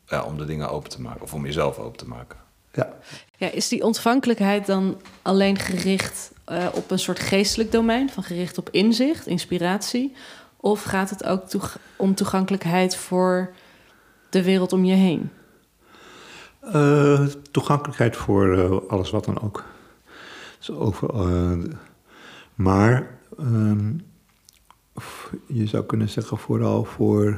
ja, 0.05 0.24
om 0.24 0.38
de 0.38 0.45
dingen 0.45 0.70
open 0.70 0.89
te 0.89 1.01
maken. 1.01 1.22
Of 1.22 1.34
om 1.34 1.45
jezelf 1.45 1.78
open 1.78 1.97
te 1.97 2.07
maken. 2.07 2.38
Ja. 2.74 2.93
Ja, 3.38 3.49
is 3.51 3.68
die 3.68 3.84
ontvankelijkheid 3.84 4.66
dan 4.66 5.01
alleen 5.22 5.57
gericht 5.57 6.32
eh, 6.52 6.68
op 6.74 6.91
een 6.91 6.99
soort 6.99 7.20
geestelijk 7.20 7.72
domein, 7.72 8.10
van 8.10 8.24
gericht 8.24 8.58
op 8.58 8.70
inzicht, 8.70 9.28
inspiratie? 9.28 10.16
Of 10.58 10.84
gaat 10.84 11.10
het 11.10 11.24
ook 11.24 11.47
om 11.95 12.16
toegankelijkheid 12.16 12.95
voor 12.95 13.54
de 14.30 14.43
wereld 14.43 14.74
om 14.74 14.86
je 14.86 14.93
heen? 14.93 15.30
Eh, 16.60 17.26
toegankelijkheid 17.52 18.16
voor 18.16 18.58
eh, 18.58 18.89
alles 18.89 19.10
wat 19.10 19.26
dan 19.26 19.41
ook. 19.41 19.64
Dus 20.58 20.72
over, 20.72 21.10
maar 22.56 23.20
ehm, 23.38 23.93
je 25.45 25.68
zou 25.68 25.86
kunnen 25.86 26.10
zeggen 26.10 26.38
vooral 26.38 26.84
voor, 26.84 27.36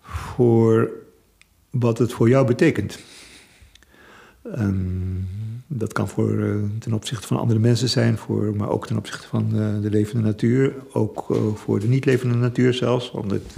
voor 0.00 0.90
wat 1.70 1.98
het 1.98 2.12
voor 2.12 2.28
jou 2.28 2.46
betekent. 2.46 2.98
Ehm, 4.42 4.74
dat 5.66 5.92
kan 5.92 6.08
voor, 6.08 6.42
eh, 6.42 6.54
ten 6.78 6.92
opzichte 6.92 7.26
van 7.26 7.36
andere 7.38 7.58
mensen 7.58 7.88
zijn, 7.88 8.16
voor, 8.18 8.54
maar 8.56 8.68
ook 8.68 8.86
ten 8.86 8.96
opzichte 8.96 9.26
van 9.28 9.44
eh, 9.52 9.82
de 9.82 9.90
levende 9.90 10.22
natuur. 10.22 10.74
Ook 10.92 11.26
eh, 11.30 11.36
voor 11.54 11.80
de 11.80 11.88
niet-levende 11.88 12.34
natuur 12.34 12.74
zelfs. 12.74 13.10
Want 13.10 13.30
het, 13.30 13.54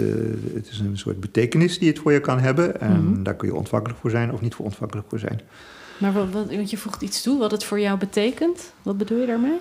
het 0.54 0.68
is 0.70 0.78
een 0.78 0.98
soort 0.98 1.20
betekenis 1.20 1.78
die 1.78 1.88
het 1.88 1.98
voor 1.98 2.12
je 2.12 2.20
kan 2.20 2.38
hebben. 2.38 2.80
En 2.80 3.04
Mhm. 3.12 3.22
daar 3.22 3.34
kun 3.34 3.48
je 3.48 3.54
ontvankelijk 3.54 4.00
voor 4.00 4.10
zijn 4.10 4.32
of 4.32 4.40
niet 4.40 4.54
voor 4.54 4.64
ontvankelijk 4.64 5.08
voor 5.08 5.18
zijn. 5.18 5.40
Maar 5.98 6.12
wat, 6.12 6.26
wat- 6.32 6.70
je 6.70 6.76
voegt 6.78 7.02
iets 7.02 7.22
toe, 7.22 7.38
wat 7.38 7.50
het 7.50 7.64
voor 7.64 7.80
jou 7.80 7.98
betekent. 7.98 8.72
Wat 8.82 8.98
bedoel 8.98 9.18
je 9.20 9.26
daarmee? 9.26 9.58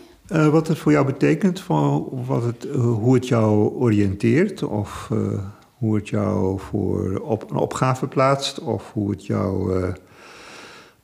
Wat 0.52 0.68
het 0.68 0.78
voor 0.78 0.92
jou 0.92 1.06
betekent, 1.06 1.60
van 1.60 2.10
wat 2.28 2.44
het, 2.44 2.68
hoe 2.76 3.14
het 3.14 3.28
jou 3.28 3.74
oriënteert, 3.74 4.64
of 4.64 5.10
hoe 5.78 5.96
het 5.96 6.10
jou 6.10 6.60
voor 6.60 7.20
op, 7.20 7.52
een 7.52 7.58
opgave 7.58 8.08
plaatst, 8.08 8.60
of 8.60 8.92
hoe 8.94 9.12
het 9.12 9.26
jou. 9.26 9.82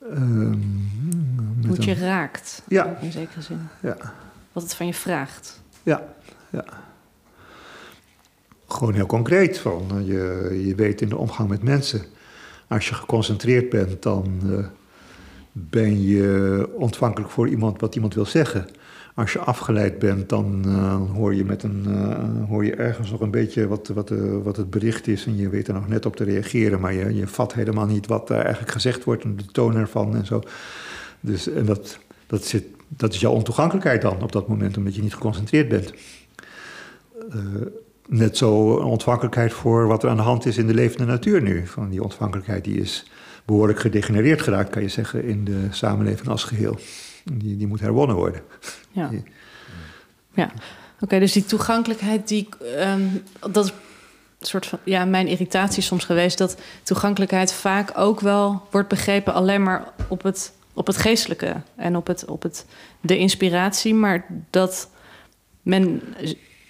Eh, 0.00 0.16
ehm, 0.16 0.58
Hoe 1.66 1.72
het 1.74 1.84
je 1.84 1.94
raakt, 1.94 2.62
Ja, 2.68 2.98
in 3.00 3.12
zekere 3.12 3.42
zin. 3.42 3.68
ja, 3.82 3.96
Wat 4.52 4.62
het 4.62 4.74
van 4.74 4.86
je 4.86 4.94
vraagt. 4.94 5.60
ja, 5.82 6.02
ja. 6.50 6.64
Gewoon 8.68 8.94
heel 8.94 9.06
concreet. 9.06 9.58
Van, 9.58 9.86
eh, 9.90 10.06
je, 10.06 10.62
je 10.66 10.74
weet 10.74 11.00
in 11.00 11.08
de 11.08 11.16
omgang 11.16 11.48
met 11.48 11.62
mensen. 11.62 12.02
Als 12.68 12.88
je 12.88 12.94
geconcentreerd 12.94 13.70
bent, 13.70 14.02
dan 14.02 14.40
eh, 14.50 14.64
ben 15.52 16.02
je 16.02 16.68
ontvankelijk 16.76 17.30
voor 17.30 17.48
iemand 17.48 17.80
wat 17.80 17.94
iemand 17.94 18.14
wil 18.14 18.26
zeggen. 18.26 18.66
Als 19.14 19.32
je 19.32 19.38
afgeleid 19.38 19.98
bent, 19.98 20.28
dan 20.28 20.62
eh, 20.64 21.10
hoor, 21.16 21.34
je 21.34 21.44
met 21.44 21.62
een, 21.62 21.84
eh, 21.86 22.48
hoor 22.48 22.64
je 22.64 22.74
ergens 22.74 23.10
nog 23.10 23.20
een 23.20 23.30
beetje 23.30 23.68
wat, 23.68 23.88
wat, 23.88 24.10
eh, 24.10 24.18
wat 24.42 24.56
het 24.56 24.70
bericht 24.70 25.06
is. 25.06 25.26
En 25.26 25.36
je 25.36 25.48
weet 25.48 25.68
er 25.68 25.74
nog 25.74 25.88
net 25.88 26.06
op 26.06 26.16
te 26.16 26.24
reageren. 26.24 26.80
Maar 26.80 26.92
je, 26.92 27.14
je 27.14 27.26
vat 27.26 27.54
helemaal 27.54 27.86
niet 27.86 28.06
wat 28.06 28.30
er 28.30 28.38
eigenlijk 28.38 28.70
gezegd 28.70 29.04
wordt 29.04 29.24
en 29.24 29.36
de 29.36 29.44
toon 29.44 29.76
ervan 29.76 30.14
en 30.14 30.26
zo. 30.26 30.42
Dus 31.20 31.48
en 31.48 31.64
dat, 31.64 31.98
dat, 32.26 32.44
zit, 32.44 32.64
dat 32.88 33.12
is 33.12 33.20
jouw 33.20 33.32
ontoegankelijkheid 33.32 34.02
dan 34.02 34.22
op 34.22 34.32
dat 34.32 34.48
moment, 34.48 34.76
omdat 34.76 34.94
je 34.94 35.02
niet 35.02 35.14
geconcentreerd 35.14 35.68
bent. 35.68 35.92
Net 38.08 38.36
zo 38.36 38.78
een 38.78 38.84
ontvankelijkheid 38.84 39.52
voor 39.52 39.86
wat 39.86 40.02
er 40.02 40.10
aan 40.10 40.16
de 40.16 40.22
hand 40.22 40.46
is 40.46 40.58
in 40.58 40.66
de 40.66 40.74
levende 40.74 41.04
natuur 41.04 41.42
nu. 41.42 41.66
Van 41.66 41.90
die 41.90 42.02
ontvankelijkheid 42.02 42.64
die 42.64 42.80
is 42.80 43.10
behoorlijk 43.44 43.80
gedegenereerd 43.80 44.42
geraakt, 44.42 44.70
kan 44.70 44.82
je 44.82 44.88
zeggen, 44.88 45.24
in 45.24 45.44
de 45.44 45.66
samenleving 45.70 46.28
als 46.28 46.44
geheel. 46.44 46.78
Die, 47.24 47.56
die 47.56 47.66
moet 47.66 47.80
herwonnen 47.80 48.16
worden. 48.16 48.42
Ja. 48.90 49.08
Ja. 49.10 49.20
Ja. 50.34 50.50
Oké, 51.00 51.18
dus 51.18 51.32
die 51.32 51.44
toegankelijkheid, 51.44 52.28
die, 52.28 52.48
ehm, 52.76 53.02
dat 53.50 53.64
is 53.64 53.70
een 53.70 54.46
soort 54.46 54.66
van, 54.66 54.78
ja, 54.84 55.04
mijn 55.04 55.26
irritatie 55.26 55.82
soms 55.82 56.04
geweest, 56.04 56.38
dat 56.38 56.60
toegankelijkheid 56.82 57.52
vaak 57.52 57.98
ook 57.98 58.20
wel 58.20 58.62
wordt 58.70 58.88
begrepen 58.88 59.34
alleen 59.34 59.62
maar 59.62 59.84
op 60.08 60.22
het, 60.22 60.52
op 60.74 60.86
het 60.86 60.96
geestelijke 60.96 61.56
en 61.76 61.96
op, 61.96 62.06
het, 62.06 62.24
op 62.24 62.42
het, 62.42 62.66
de 63.00 63.18
inspiratie, 63.18 63.94
maar 63.94 64.26
dat 64.50 64.90
men, 65.62 66.02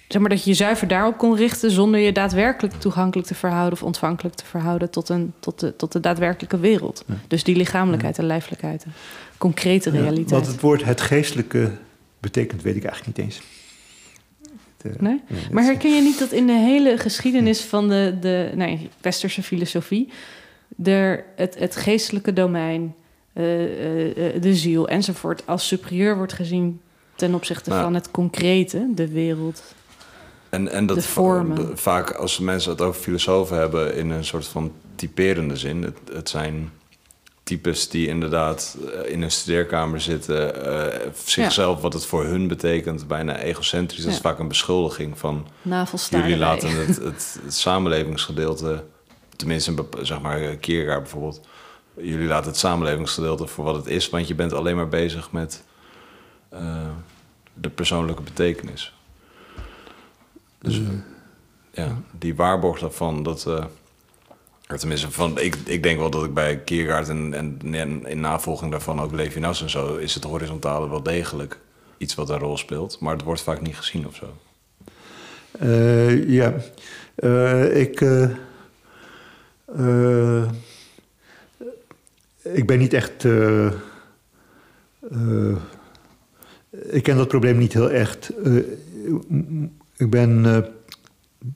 zeg 0.08 0.20
maar, 0.20 0.30
dat 0.30 0.44
je 0.44 0.50
je 0.50 0.56
zuiver 0.56 0.88
daarop 0.88 1.18
kon 1.18 1.36
richten 1.36 1.70
zonder 1.70 2.00
je 2.00 2.12
daadwerkelijk 2.12 2.74
toegankelijk 2.74 3.28
te 3.28 3.34
verhouden 3.34 3.72
of 3.72 3.82
ontvankelijk 3.82 4.34
te 4.34 4.44
verhouden 4.44 4.90
tot, 4.90 5.08
een, 5.08 5.32
tot, 5.40 5.60
de, 5.60 5.76
tot 5.76 5.92
de 5.92 6.00
daadwerkelijke 6.00 6.58
wereld. 6.58 7.04
Ja. 7.06 7.14
Dus 7.28 7.44
die 7.44 7.56
lichamelijkheid 7.56 8.18
en 8.18 8.26
lijfelijkheid, 8.26 8.86
concrete 9.40 9.92
Ja, 9.92 10.00
realiteit. 10.00 10.30
wat 10.30 10.46
het 10.46 10.60
woord 10.60 10.84
het 10.84 11.00
geestelijke 11.00 11.70
betekent, 12.20 12.62
weet 12.62 12.76
ik 12.76 12.84
eigenlijk 12.84 13.16
niet 13.16 13.26
eens. 13.26 13.40
Het, 14.82 14.92
eh, 14.96 15.00
Nee? 15.00 15.20
ja, 15.28 15.36
Maar 15.50 15.64
herken 15.64 15.94
je 15.94 16.02
niet 16.02 16.18
dat 16.18 16.32
in 16.32 16.46
de 16.46 16.52
hele 16.58 16.98
geschiedenis 16.98 17.60
van 17.60 17.88
de, 17.88 18.16
de 18.20 18.50
nee, 18.54 18.88
westerse 19.00 19.42
filosofie... 19.42 20.08
Er 20.84 21.24
het, 21.36 21.58
het 21.58 21.76
geestelijke 21.76 22.32
domein, 22.32 22.94
eh, 23.32 24.34
eh, 24.34 24.42
de 24.42 24.54
ziel 24.54 24.88
enzovoort... 24.88 25.42
als 25.46 25.66
superieur 25.66 26.16
wordt 26.16 26.32
gezien 26.32 26.80
ten 27.14 27.34
opzichte 27.34 27.70
Nou. 27.70 27.82
van 27.82 27.94
het 27.94 28.10
concrete, 28.10 28.86
de 28.94 29.08
wereld. 29.08 29.62
En, 30.48 30.68
en 30.72 30.86
dat 30.86 30.96
De 30.96 31.02
vormen. 31.02 31.78
vaak 31.78 32.10
als 32.10 32.38
mensen 32.38 32.70
het 32.70 32.80
over 32.80 33.00
filosofen 33.00 33.56
hebben 33.58 33.96
in 33.96 34.10
een 34.10 34.24
soort 34.24 34.46
van 34.46 34.72
typerende 34.94 35.56
zin. 35.56 35.82
Het, 35.82 35.98
het 36.12 36.28
zijn 36.28 36.70
types 37.50 37.88
die 37.88 38.06
inderdaad 38.06 38.76
eh, 38.94 39.12
in 39.12 39.22
een 39.22 39.30
studeerkamer 39.30 40.00
zitten. 40.00 40.64
eh, 40.64 41.10
zichzelf, 41.24 41.80
wat 41.80 41.92
het 41.92 42.06
voor 42.06 42.24
hun 42.24 42.48
betekent, 42.48 43.06
bijna 43.06 43.36
egocentrisch. 43.36 44.04
Dat 44.04 44.12
is 44.12 44.18
vaak 44.18 44.38
een 44.38 44.48
beschuldiging 44.48 45.18
van... 45.18 45.46
Jullie 46.22 46.38
laten 46.38 46.70
het, 46.70 46.96
het, 47.10 47.38
het 47.44 47.54
samenlevingsgedeelte, 47.54 48.84
tenminste, 49.36 49.86
zeg 50.02 50.20
maar 50.20 50.56
Kierkegaard 50.56 51.02
bijvoorbeeld, 51.02 51.40
jullie 51.96 52.26
laten 52.26 52.50
het 52.50 52.58
samenlevingsgedeelte 52.58 53.46
voor 53.46 53.64
wat 53.64 53.74
het 53.74 53.86
is, 53.86 54.10
want 54.10 54.28
je 54.28 54.34
bent 54.34 54.52
alleen 54.52 54.76
maar 54.76 54.88
bezig 54.88 55.32
met 55.32 55.64
eh, 56.48 56.90
de 57.54 57.70
persoonlijke 57.70 58.22
betekenis. 58.22 58.94
Dus 60.58 60.80
ja, 61.72 61.96
die 62.18 62.36
waarborgt 62.36 62.80
daarvan 62.80 63.22
dat. 63.22 63.46
Tenminste, 64.78 65.10
van, 65.10 65.38
ik, 65.38 65.56
ik 65.64 65.82
denk 65.82 65.98
wel 65.98 66.10
dat 66.10 66.24
ik 66.24 66.34
bij 66.34 66.58
Kierkegaard 66.58 67.08
en, 67.08 67.34
en, 67.34 68.06
in 68.06 68.20
navolging 68.20 68.70
daarvan 68.70 69.00
ook 69.00 69.12
Levinas 69.12 69.62
en 69.62 69.70
zo, 69.70 69.96
is 69.96 70.14
het 70.14 70.24
horizontale 70.24 70.88
wel 70.88 71.02
degelijk 71.02 71.58
iets 71.98 72.14
wat 72.14 72.28
een 72.30 72.38
rol 72.38 72.56
speelt, 72.56 73.00
maar 73.00 73.12
het 73.12 73.22
wordt 73.22 73.40
vaak 73.42 73.60
niet 73.60 73.76
gezien 73.76 74.06
of 74.06 74.14
zo. 74.14 74.36
Eh, 75.58 76.28
ja, 76.28 76.54
Eh, 77.14 77.80
ik. 77.80 78.00
eh, 78.00 78.30
ik 82.42 82.66
ben 82.66 82.78
niet 82.78 82.92
echt. 82.92 83.24
ik 86.90 87.02
ken 87.02 87.16
dat 87.16 87.28
probleem 87.28 87.58
niet 87.58 87.72
heel 87.72 87.90
echt. 87.90 88.32
Ik 89.96 90.10
ben 90.10 90.64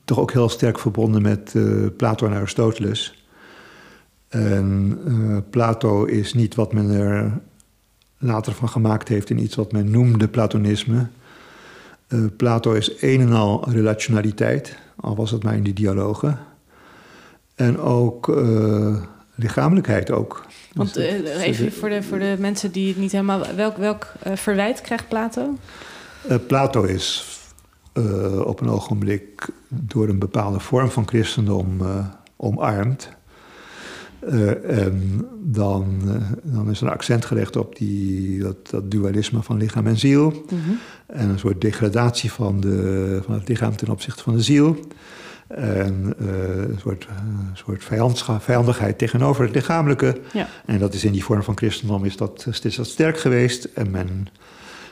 toch 0.04 0.18
ook 0.18 0.32
heel 0.32 0.48
sterk 0.48 0.78
verbonden 0.78 1.22
met 1.22 1.52
eh, 1.54 1.64
Plato 1.96 2.26
en 2.26 2.32
Aristoteles. 2.32 3.24
En 4.28 4.98
eh, 5.06 5.36
Plato 5.50 6.04
is 6.04 6.34
niet 6.34 6.54
wat 6.54 6.72
men 6.72 6.90
er 6.90 7.40
later 8.18 8.52
van 8.52 8.68
gemaakt 8.68 9.08
heeft 9.08 9.30
in 9.30 9.42
iets 9.42 9.54
wat 9.54 9.72
men 9.72 9.90
noemde 9.90 10.28
Platonisme. 10.28 11.06
Uh, 12.08 12.24
Plato 12.36 12.72
is 12.72 12.92
een 13.00 13.20
en 13.20 13.32
al 13.32 13.70
relationaliteit, 13.70 14.78
al 14.96 15.16
was 15.16 15.30
het 15.30 15.42
maar 15.42 15.56
in 15.56 15.62
die 15.62 15.72
dialogen. 15.72 16.38
En 17.54 17.78
ook 17.78 18.28
uh, 18.28 19.02
lichamelijkheid 19.34 20.10
ook. 20.10 20.46
Want 20.72 20.94
Dus 20.94 21.20
uh, 21.20 21.42
even 21.42 21.72
voor 21.72 21.88
de, 21.88 22.02
voor 22.02 22.18
de 22.18 22.36
mensen 22.38 22.72
die 22.72 22.88
het 22.88 22.96
niet 22.96 23.12
helemaal... 23.12 23.42
Welk, 23.56 23.76
welk 23.76 24.12
verwijt 24.34 24.80
krijgt 24.80 25.08
Plato? 25.08 25.58
Plato 26.46 26.82
is 26.82 27.38
op 28.44 28.60
een 28.60 28.68
ogenblik 28.68 29.48
door 29.82 30.08
een 30.08 30.18
bepaalde 30.18 30.60
vorm 30.60 30.90
van 30.90 31.08
christendom 31.08 31.80
omarmd. 32.36 33.08
Uh, 34.28 34.78
en 34.84 35.26
dan, 35.42 36.00
uh, 36.06 36.14
dan 36.42 36.70
is 36.70 36.80
er 36.80 36.86
een 36.86 36.92
accent 36.92 37.24
gelegd 37.24 37.56
op 37.56 37.76
die, 37.76 38.38
dat, 38.38 38.70
dat 38.70 38.90
dualisme 38.90 39.42
van 39.42 39.56
lichaam 39.56 39.86
en 39.86 39.98
ziel. 39.98 40.30
Mm 40.30 40.60
-hmm. 40.64 40.78
En 41.06 41.28
een 41.28 41.38
soort 41.38 41.60
degradatie 41.60 42.32
van, 42.32 42.60
de, 42.60 43.20
van 43.24 43.34
het 43.34 43.48
lichaam 43.48 43.76
ten 43.76 43.88
opzichte 43.88 44.22
van 44.22 44.34
de 44.34 44.42
ziel. 44.42 44.76
En 45.48 46.14
uh, 46.20 46.28
een 46.56 46.78
soort, 46.78 47.08
soort 47.52 47.84
vijandigheid 48.40 48.98
tegenover 48.98 49.44
het 49.44 49.54
lichamelijke. 49.54 50.20
Ja. 50.32 50.48
En 50.66 50.78
dat 50.78 50.94
is 50.94 51.04
in 51.04 51.12
die 51.12 51.24
vorm 51.24 51.42
van 51.42 51.56
christendom 51.56 52.04
is 52.04 52.16
dat, 52.16 52.46
is 52.62 52.76
dat 52.76 52.86
sterk 52.86 53.18
geweest. 53.18 53.64
En 53.64 53.90
men, 53.90 54.26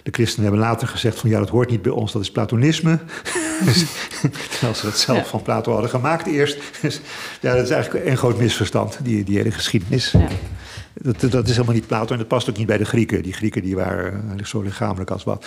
de 0.02 0.10
christenen 0.10 0.50
hebben 0.50 0.68
later 0.68 0.88
gezegd 0.88 1.18
van 1.18 1.30
ja, 1.30 1.38
dat 1.38 1.48
hoort 1.48 1.70
niet 1.70 1.82
bij 1.82 1.92
ons, 1.92 2.12
dat 2.12 2.22
is 2.22 2.30
platonisme. 2.30 2.98
Terwijl 4.50 4.74
ze 4.74 4.86
het 4.86 4.98
zelf 4.98 5.18
ja. 5.18 5.24
van 5.24 5.42
Plato 5.42 5.72
hadden 5.72 5.90
gemaakt 5.90 6.26
eerst. 6.26 6.58
Dus 6.80 7.00
ja, 7.40 7.54
dat 7.54 7.64
is 7.64 7.70
eigenlijk 7.70 8.06
een 8.06 8.16
groot 8.16 8.38
misverstand, 8.38 8.98
die, 9.02 9.24
die 9.24 9.36
hele 9.36 9.50
geschiedenis. 9.50 10.10
Ja. 10.10 10.28
Dat, 10.94 11.20
dat 11.20 11.48
is 11.48 11.52
helemaal 11.52 11.74
niet 11.74 11.86
Plato 11.86 12.12
en 12.12 12.18
dat 12.18 12.28
past 12.28 12.50
ook 12.50 12.56
niet 12.56 12.66
bij 12.66 12.78
de 12.78 12.84
Grieken. 12.84 13.22
Die 13.22 13.32
Grieken 13.32 13.62
die 13.62 13.74
waren 13.74 14.40
zo 14.44 14.60
lichamelijk 14.60 15.10
als 15.10 15.24
wat. 15.24 15.46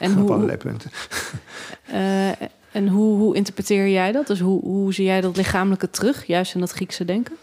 En 0.00 0.12
op 0.18 0.18
hoe, 0.18 0.32
allerlei 0.32 0.56
punten. 0.56 0.90
Uh, 1.92 2.28
en 2.72 2.88
hoe, 2.88 3.18
hoe 3.18 3.34
interpreteer 3.34 3.88
jij 3.88 4.12
dat? 4.12 4.26
Dus 4.26 4.40
hoe, 4.40 4.60
hoe 4.60 4.94
zie 4.94 5.04
jij 5.04 5.20
dat 5.20 5.36
lichamelijke 5.36 5.90
terug, 5.90 6.26
juist 6.26 6.54
in 6.54 6.60
dat 6.60 6.72
Griekse 6.72 7.04
denken? 7.04 7.36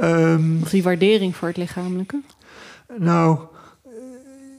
Um, 0.00 0.58
of 0.62 0.70
die 0.70 0.82
waardering 0.82 1.36
voor 1.36 1.48
het 1.48 1.56
lichamelijke? 1.56 2.20
Nou, 2.98 3.38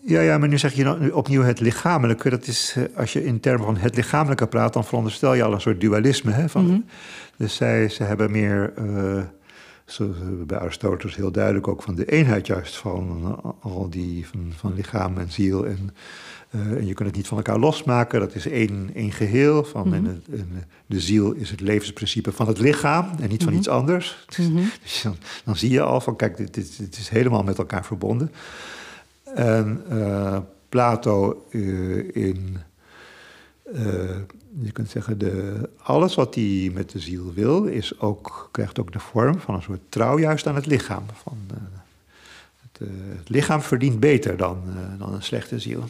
ja, 0.06 0.22
ja, 0.22 0.38
maar 0.38 0.47
nu 0.47 0.58
zeg 0.58 0.74
je 0.74 0.84
dan 0.84 1.14
opnieuw 1.14 1.41
het 1.41 1.60
lichamelijke. 1.60 2.30
Dat 2.30 2.47
is, 2.47 2.76
als 2.95 3.14
je 3.14 3.26
in 3.26 3.39
termen 3.39 3.66
van 3.66 3.78
het 3.78 3.95
lichamelijke 3.95 4.47
praat, 4.47 4.74
dan 4.74 4.86
veronderstel 4.86 5.34
je 5.34 5.43
al 5.43 5.53
een 5.53 5.62
soort 5.62 5.82
dualisme. 5.82 6.32
Hè, 6.32 6.49
van, 6.49 6.64
mm 6.64 6.70
-hmm. 6.70 6.86
Dus 7.38 7.56
zij, 7.56 7.89
ze 7.89 8.03
hebben 8.03 8.32
meer, 8.32 8.74
uh, 8.80 9.22
zo, 9.86 10.14
bij 10.47 10.58
Aristoteles 10.60 11.16
heel 11.16 11.32
duidelijk 11.32 11.68
ook 11.68 11.84
van 11.84 11.95
de 11.95 12.06
eenheid 12.06 12.47
juist 12.47 12.76
van 12.78 13.36
al 13.62 13.89
die, 13.89 14.28
van, 14.28 14.51
van 14.56 14.74
lichaam 14.74 15.18
en 15.18 15.32
ziel. 15.32 15.66
En, 15.66 15.95
uh, 16.51 16.62
en 16.62 16.86
je 16.88 16.93
kunt 16.93 17.08
het 17.08 17.18
niet 17.18 17.28
van 17.28 17.38
elkaar 17.38 17.60
losmaken, 17.60 18.20
dat 18.20 18.36
is 18.36 18.47
één, 18.47 18.89
één 18.93 19.12
geheel. 19.12 19.64
Van, 19.64 19.88
Mhm. 19.88 19.93
en 19.95 20.06
het, 20.06 20.39
en 20.39 20.64
de 20.86 20.99
ziel 20.99 21.32
is 21.32 21.49
het 21.49 21.62
levensprincipe 21.62 22.32
van 22.32 22.47
het 22.47 22.60
lichaam 22.60 23.10
en 23.20 23.30
niet 23.30 23.43
van 23.43 23.51
Mhm. 23.51 23.60
iets 23.60 23.70
anders. 23.70 24.26
Dus, 24.36 24.47
Mhm. 24.49 24.64
dus 24.84 25.01
dan, 25.03 25.16
dan 25.45 25.56
zie 25.56 25.70
je 25.72 25.82
al 25.82 26.01
van, 26.01 26.16
kijk, 26.16 26.38
dit, 26.38 26.53
dit, 26.53 26.78
dit 26.78 26.97
is 26.97 27.10
helemaal 27.10 27.43
met 27.43 27.58
elkaar 27.58 27.86
verbonden. 27.86 28.32
En 29.36 29.84
uh, 29.92 30.38
Plato 30.70 31.46
uh, 31.50 32.16
in, 32.16 32.58
uh, 33.74 33.82
je 34.62 34.72
kunt 34.72 34.90
zeggen, 34.90 35.18
de, 35.18 35.70
alles 35.78 36.16
wat 36.16 36.36
hij 36.36 36.72
met 36.74 36.90
de 36.90 37.00
ziel 37.00 37.34
wil, 37.34 37.66
is 37.66 38.00
ook, 38.00 38.50
krijgt 38.52 38.80
ook 38.80 38.92
de 38.92 39.00
vorm 39.00 39.40
van 39.40 39.56
een 39.56 39.62
soort 39.62 39.82
trouw 39.90 40.18
juist 40.20 40.48
aan 40.48 40.56
het 40.56 40.66
lichaam. 40.66 41.04
Van, 41.14 41.38
het, 42.62 42.90
het, 43.18 43.30
lichaam 43.30 43.62
verdient 43.62 44.00
beter 44.00 44.38
dan, 44.38 44.64
dan 44.98 45.14
een 45.14 45.24
slechte 45.24 45.60
ziel. 45.60 45.84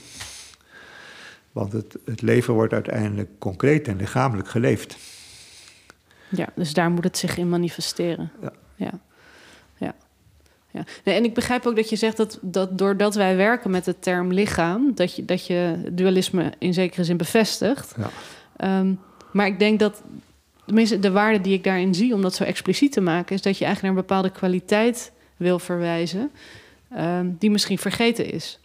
Want 1.51 1.71
het, 1.71 1.97
het 2.05 2.21
leven 2.21 2.53
wordt 2.53 2.73
uiteindelijk 2.73 3.29
concreet 3.39 3.87
en 3.87 3.97
lichamelijk 3.97 4.47
geleefd. 4.47 4.97
Ja, 6.29 6.49
dus 6.55 6.73
daar 6.73 6.91
moet 6.91 7.03
het 7.03 7.17
zich 7.17 7.37
in 7.37 7.49
manifesteren. 7.49 8.31
Ja. 8.41 8.51
ja. 8.75 8.99
Ja. 10.75 10.83
Nee, 11.03 11.15
en 11.15 11.23
ik 11.23 11.33
begrijp 11.33 11.65
ook 11.65 11.75
dat 11.75 11.89
je 11.89 11.95
zegt 11.95 12.17
dat, 12.17 12.39
dat 12.41 12.77
doordat 12.77 13.15
wij 13.15 13.35
werken 13.35 13.71
met 13.71 13.85
de 13.85 13.99
term 13.99 14.33
lichaam, 14.33 14.91
dat 14.95 15.15
je, 15.15 15.25
dat 15.25 15.45
je 15.45 15.77
dualisme 15.91 16.51
in 16.57 16.73
zekere 16.73 17.03
zin 17.03 17.17
bevestigt. 17.17 17.95
Ja. 18.57 18.79
Um, 18.79 18.99
maar 19.31 19.45
ik 19.45 19.59
denk 19.59 19.79
dat, 19.79 20.03
tenminste, 20.65 20.99
de 20.99 21.11
waarde 21.11 21.41
die 21.41 21.53
ik 21.53 21.63
daarin 21.63 21.95
zie, 21.95 22.13
om 22.13 22.21
dat 22.21 22.35
zo 22.35 22.43
expliciet 22.43 22.91
te 22.91 23.01
maken, 23.01 23.35
is 23.35 23.41
dat 23.41 23.57
je 23.57 23.65
eigenlijk 23.65 23.95
naar 23.95 24.03
een 24.03 24.07
bepaalde 24.07 24.37
kwaliteit 24.37 25.11
wil 25.37 25.59
verwijzen, 25.59 26.31
um, 26.97 27.35
die 27.39 27.51
misschien 27.51 27.77
vergeten 27.77 28.31
is. 28.31 28.59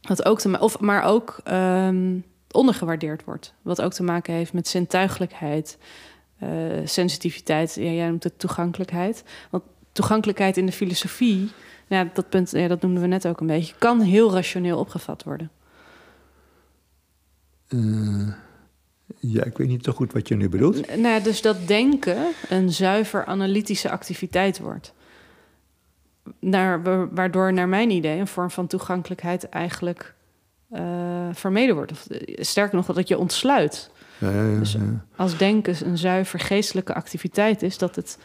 Wat 0.00 0.24
ook 0.24 0.40
te, 0.40 0.58
of, 0.60 0.80
maar 0.80 1.02
ook 1.02 1.40
um, 1.50 2.24
ondergewaardeerd 2.50 3.24
wordt. 3.24 3.54
Wat 3.62 3.82
ook 3.82 3.92
te 3.92 4.02
maken 4.02 4.34
heeft 4.34 4.52
met 4.52 4.68
zintuigelijkheid, 4.68 5.78
uh, 6.42 6.48
sensitiviteit, 6.84 7.74
ja, 7.74 7.90
jij 7.90 8.08
noemt 8.08 8.24
het 8.24 8.38
toegankelijkheid. 8.38 9.24
Want 9.50 9.62
toegankelijkheid 9.98 10.56
in 10.56 10.66
de 10.66 10.72
filosofie, 10.72 11.50
nou, 11.86 12.08
dat 12.12 12.28
punt, 12.28 12.50
ja, 12.50 12.68
dat 12.68 12.82
noemden 12.82 13.02
we 13.02 13.08
net 13.08 13.26
ook 13.26 13.40
een 13.40 13.46
beetje, 13.46 13.74
kan 13.78 14.00
heel 14.00 14.32
rationeel 14.32 14.78
opgevat 14.78 15.22
worden. 15.24 15.50
Uh, 17.68 18.28
ja, 19.18 19.44
ik 19.44 19.58
weet 19.58 19.68
niet 19.68 19.84
zo 19.84 19.92
goed 19.92 20.12
wat 20.12 20.28
je 20.28 20.36
nu 20.36 20.48
bedoelt. 20.48 20.96
Nou, 20.96 21.22
dus 21.22 21.42
dat 21.42 21.66
denken 21.66 22.16
een 22.48 22.72
zuiver 22.72 23.24
analytische 23.24 23.90
activiteit 23.90 24.58
wordt. 24.58 24.92
Naar, 26.38 26.82
waardoor, 27.14 27.52
naar 27.52 27.68
mijn 27.68 27.90
idee, 27.90 28.18
een 28.18 28.26
vorm 28.26 28.50
van 28.50 28.66
toegankelijkheid 28.66 29.48
eigenlijk 29.48 30.14
uh, 30.72 31.28
vermeden 31.32 31.74
wordt. 31.74 31.92
Of, 31.92 32.06
sterker 32.34 32.76
nog, 32.76 32.86
dat 32.86 33.08
je 33.08 33.18
ontsluit. 33.18 33.90
Ja, 34.18 34.30
ja, 34.30 34.42
ja, 34.42 34.58
dus 34.58 34.76
als 35.16 35.36
denken 35.36 35.86
een 35.86 35.98
zuiver 35.98 36.40
geestelijke 36.40 36.94
activiteit 36.94 37.62
is, 37.62 37.78
dat 37.78 37.96
het 37.96 38.18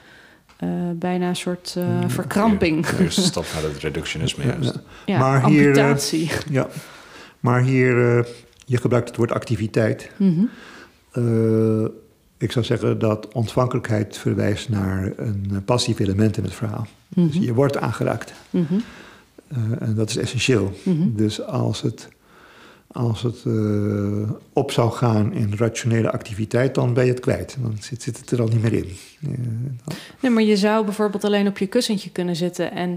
uh, 0.64 0.92
bijna 0.96 1.30
een 1.30 1.36
soort 1.36 1.76
uh, 1.78 2.02
ja, 2.02 2.10
verkramping. 2.10 2.86
De 2.86 3.04
eerste 3.04 3.22
stap 3.22 3.46
naar 3.54 3.64
het 3.64 3.78
reductionisme 3.78 4.46
juist. 4.46 4.80
Ja, 5.06 5.20
maar 5.20 5.44
amputatie. 5.44 6.20
Hier, 6.20 6.44
ja, 6.50 6.68
maar 7.40 7.62
hier, 7.62 8.18
uh, 8.18 8.24
je 8.66 8.78
gebruikt 8.78 9.08
het 9.08 9.18
woord 9.18 9.32
activiteit. 9.32 10.10
Mm 10.18 10.50
-hmm. 11.14 11.92
ik 12.38 12.52
zou 12.52 12.66
zeggen 12.66 13.00
dat 13.00 13.34
ontvankelijkheid 13.34 14.18
verwijst 14.18 14.70
naar 14.70 15.12
een 15.16 15.62
passief 15.66 16.00
element 16.00 16.38
in 16.38 16.44
het 16.44 16.54
verhaal. 16.54 16.88
Mm 17.08 17.24
-hmm. 17.24 17.32
Dus 17.32 17.46
je 17.46 17.54
wordt 17.54 17.78
aangeraakt. 17.78 18.34
Mm 18.50 18.68
-hmm. 18.70 18.84
en 19.80 19.96
dat 19.96 20.10
is 20.10 20.18
essentieel. 20.18 20.74
Mhm. 20.84 21.16
Dus 21.16 21.42
als 21.42 21.82
het 21.82 22.10
als 22.94 23.22
het 23.22 23.44
uh, 23.46 24.30
op 24.54 24.72
zou 24.72 24.92
gaan 24.92 25.34
in 25.34 25.54
rationele 25.58 26.12
activiteit, 26.12 26.76
dan 26.76 26.94
ben 26.94 27.06
je 27.06 27.12
het 27.12 27.20
kwijt. 27.20 27.58
Dan 27.62 27.78
zit, 27.80 28.02
zit 28.02 28.18
het 28.18 28.32
er 28.32 28.42
al 28.42 28.48
niet 28.48 28.62
meer 28.62 28.74
in. 28.74 28.98
Dan... 29.20 29.96
Nee, 30.20 30.32
maar 30.32 30.44
je 30.44 30.58
zou 30.58 30.86
bijvoorbeeld 30.86 31.24
alleen 31.24 31.48
op 31.48 31.58
je 31.58 31.68
kussentje 31.68 32.10
kunnen 32.10 32.36
zitten 32.36 32.72
en 32.72 32.90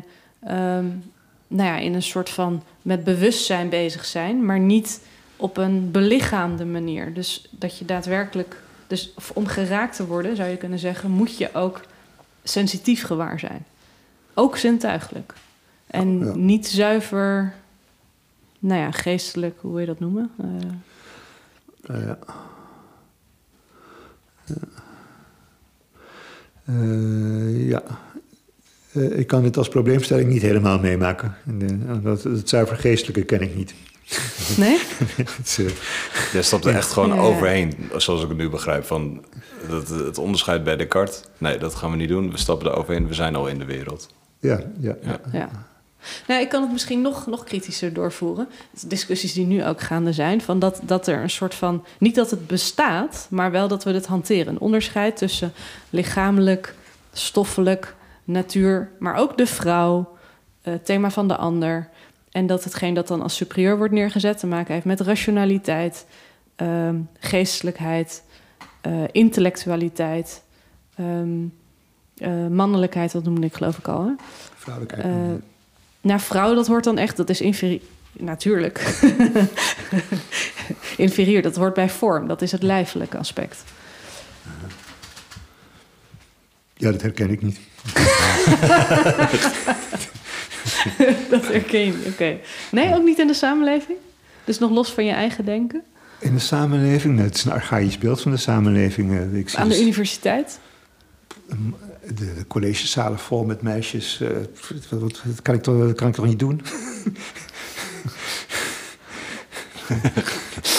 um, 0.42 1.02
nou 1.48 1.68
ja, 1.68 1.76
in 1.76 1.94
een 1.94 2.02
soort 2.02 2.30
van 2.30 2.62
met 2.82 3.04
bewustzijn 3.04 3.68
bezig 3.68 4.04
zijn, 4.04 4.44
maar 4.44 4.58
niet 4.58 5.00
op 5.36 5.56
een 5.56 5.90
belichaamde 5.90 6.64
manier. 6.64 7.14
Dus 7.14 7.48
dat 7.50 7.78
je 7.78 7.84
daadwerkelijk, 7.84 8.56
dus 8.86 9.14
om 9.34 9.46
geraakt 9.46 9.96
te 9.96 10.06
worden, 10.06 10.36
zou 10.36 10.48
je 10.48 10.56
kunnen 10.56 10.78
zeggen, 10.78 11.10
moet 11.10 11.36
je 11.36 11.54
ook 11.54 11.80
sensitief 12.42 13.02
gewaar 13.02 13.38
zijn. 13.38 13.64
Ook 14.34 14.56
zintuigelijk. 14.56 15.34
En 15.86 16.18
ja. 16.18 16.34
niet 16.34 16.66
zuiver 16.66 17.54
nou 18.58 18.80
ja, 18.80 18.90
geestelijk, 18.90 19.58
hoe 19.60 19.70
wil 19.70 19.80
je 19.80 19.86
dat 19.86 20.00
noemen? 20.00 20.30
Uh... 20.40 20.46
Uh, 21.90 22.06
ja. 22.06 22.18
Uh, 26.70 27.68
ja. 27.68 27.82
ik 28.92 29.26
kan 29.26 29.42
dit 29.42 29.56
als 29.56 29.68
probleemstelling 29.68 30.28
niet 30.28 30.42
helemaal 30.42 30.78
meemaken. 30.78 31.36
Dat, 32.02 32.22
het 32.22 32.48
zuiver 32.48 32.76
geestelijke 32.76 33.24
ken 33.24 33.40
ik 33.40 33.54
niet. 33.54 33.74
Nee? 34.56 34.78
Jij 36.32 36.42
stapt 36.42 36.64
er 36.64 36.74
echt 36.74 36.92
gewoon 36.92 37.14
ja. 37.14 37.20
overheen, 37.20 37.74
zoals 37.96 38.22
ik 38.22 38.28
het 38.28 38.36
nu 38.36 38.48
begrijp. 38.48 38.84
Van 38.84 39.24
het, 39.66 39.88
het 39.88 40.18
onderscheid 40.18 40.64
bij 40.64 40.76
Descartes. 40.76 41.22
Nee, 41.38 41.58
dat 41.58 41.74
gaan 41.74 41.90
we 41.90 41.96
niet 41.96 42.08
doen. 42.08 42.30
We 42.30 42.38
stappen 42.38 42.66
er 42.66 42.76
overheen. 42.76 43.08
We 43.08 43.14
zijn 43.14 43.34
al 43.34 43.48
in 43.48 43.58
de 43.58 43.64
wereld. 43.64 44.08
Ja, 44.40 44.60
ja. 44.78 44.96
ja. 45.02 45.20
ja. 45.32 45.65
Nou, 46.26 46.40
ik 46.40 46.48
kan 46.48 46.62
het 46.62 46.72
misschien 46.72 47.00
nog, 47.00 47.26
nog 47.26 47.44
kritischer 47.44 47.92
doorvoeren. 47.92 48.48
Discussies 48.86 49.32
die 49.32 49.46
nu 49.46 49.64
ook 49.64 49.80
gaande 49.80 50.12
zijn. 50.12 50.40
Van 50.40 50.58
dat, 50.58 50.80
dat 50.82 51.06
er 51.06 51.22
een 51.22 51.30
soort 51.30 51.54
van. 51.54 51.84
Niet 51.98 52.14
dat 52.14 52.30
het 52.30 52.46
bestaat, 52.46 53.26
maar 53.30 53.50
wel 53.50 53.68
dat 53.68 53.84
we 53.84 53.92
het 53.92 54.06
hanteren. 54.06 54.46
Een 54.46 54.60
onderscheid 54.60 55.16
tussen 55.16 55.52
lichamelijk, 55.90 56.74
stoffelijk, 57.12 57.94
natuur, 58.24 58.90
maar 58.98 59.14
ook 59.14 59.38
de 59.38 59.46
vrouw, 59.46 60.16
het 60.62 60.84
thema 60.84 61.10
van 61.10 61.28
de 61.28 61.36
ander. 61.36 61.88
En 62.30 62.46
dat 62.46 62.64
hetgeen 62.64 62.94
dat 62.94 63.08
dan 63.08 63.22
als 63.22 63.36
superieur 63.36 63.76
wordt 63.76 63.92
neergezet 63.92 64.38
te 64.38 64.46
maken 64.46 64.74
heeft 64.74 64.86
met 64.86 65.00
rationaliteit, 65.00 66.06
uh, 66.62 66.88
geestelijkheid, 67.18 68.22
uh, 68.86 69.02
intellectualiteit, 69.12 70.42
um, 71.00 71.54
uh, 72.18 72.46
mannelijkheid, 72.46 73.12
dat 73.12 73.24
noemde 73.24 73.46
ik 73.46 73.54
geloof 73.54 73.78
ik 73.78 73.88
al. 73.88 74.04
Hè? 74.04 74.12
Vrouwelijkheid. 74.54 75.06
Uh, 75.06 75.34
nou, 76.06 76.20
vrouw, 76.20 76.54
dat 76.54 76.66
hoort 76.66 76.84
dan 76.84 76.98
echt, 76.98 77.16
dat 77.16 77.30
is 77.30 77.40
inferi- 77.40 77.82
Natuurlijk. 78.12 78.80
inferieur. 80.96 81.42
Dat 81.42 81.56
hoort 81.56 81.74
bij 81.74 81.88
vorm. 81.88 82.26
Dat 82.28 82.42
is 82.42 82.52
het 82.52 82.62
lijfelijke 82.62 83.18
aspect. 83.18 83.64
Ja, 86.76 86.90
dat 86.90 87.02
herken 87.02 87.30
ik 87.30 87.42
niet. 87.42 87.58
dat 91.30 91.46
herken 91.48 91.80
je 91.80 92.02
oké. 92.06 92.36
Nee, 92.70 92.94
ook 92.94 93.04
niet 93.04 93.18
in 93.18 93.26
de 93.26 93.34
samenleving? 93.34 93.98
Dus 94.44 94.58
nog 94.58 94.70
los 94.70 94.92
van 94.92 95.04
je 95.04 95.12
eigen 95.12 95.44
denken? 95.44 95.82
In 96.20 96.34
de 96.34 96.40
samenleving, 96.40 97.14
nou, 97.14 97.26
het 97.26 97.36
is 97.36 97.44
een 97.44 97.52
archaïsch 97.52 97.98
beeld 97.98 98.20
van 98.20 98.30
de 98.30 98.36
samenleving. 98.36 99.10
eh, 99.12 99.34
Ik 99.38 99.48
zie 99.48 99.58
Aan 99.58 99.68
de 99.68 99.74
dus 99.74 99.82
universiteit? 99.82 100.58
De, 102.14 102.44
collegezalen 102.48 103.18
vol 103.18 103.44
met 103.44 103.62
meisjes. 103.62 104.20
eh, 104.20 104.28
wat, 104.90 105.00
wat- 105.00 105.20
dat, 105.24 105.42
kan 105.42 105.54
ik 105.54 105.62
toch, 105.62 105.78
dat 105.78 105.94
kan 105.96 106.08
ik 106.08 106.14
toch 106.14 106.26
niet 106.26 106.38
doen? 106.38 106.60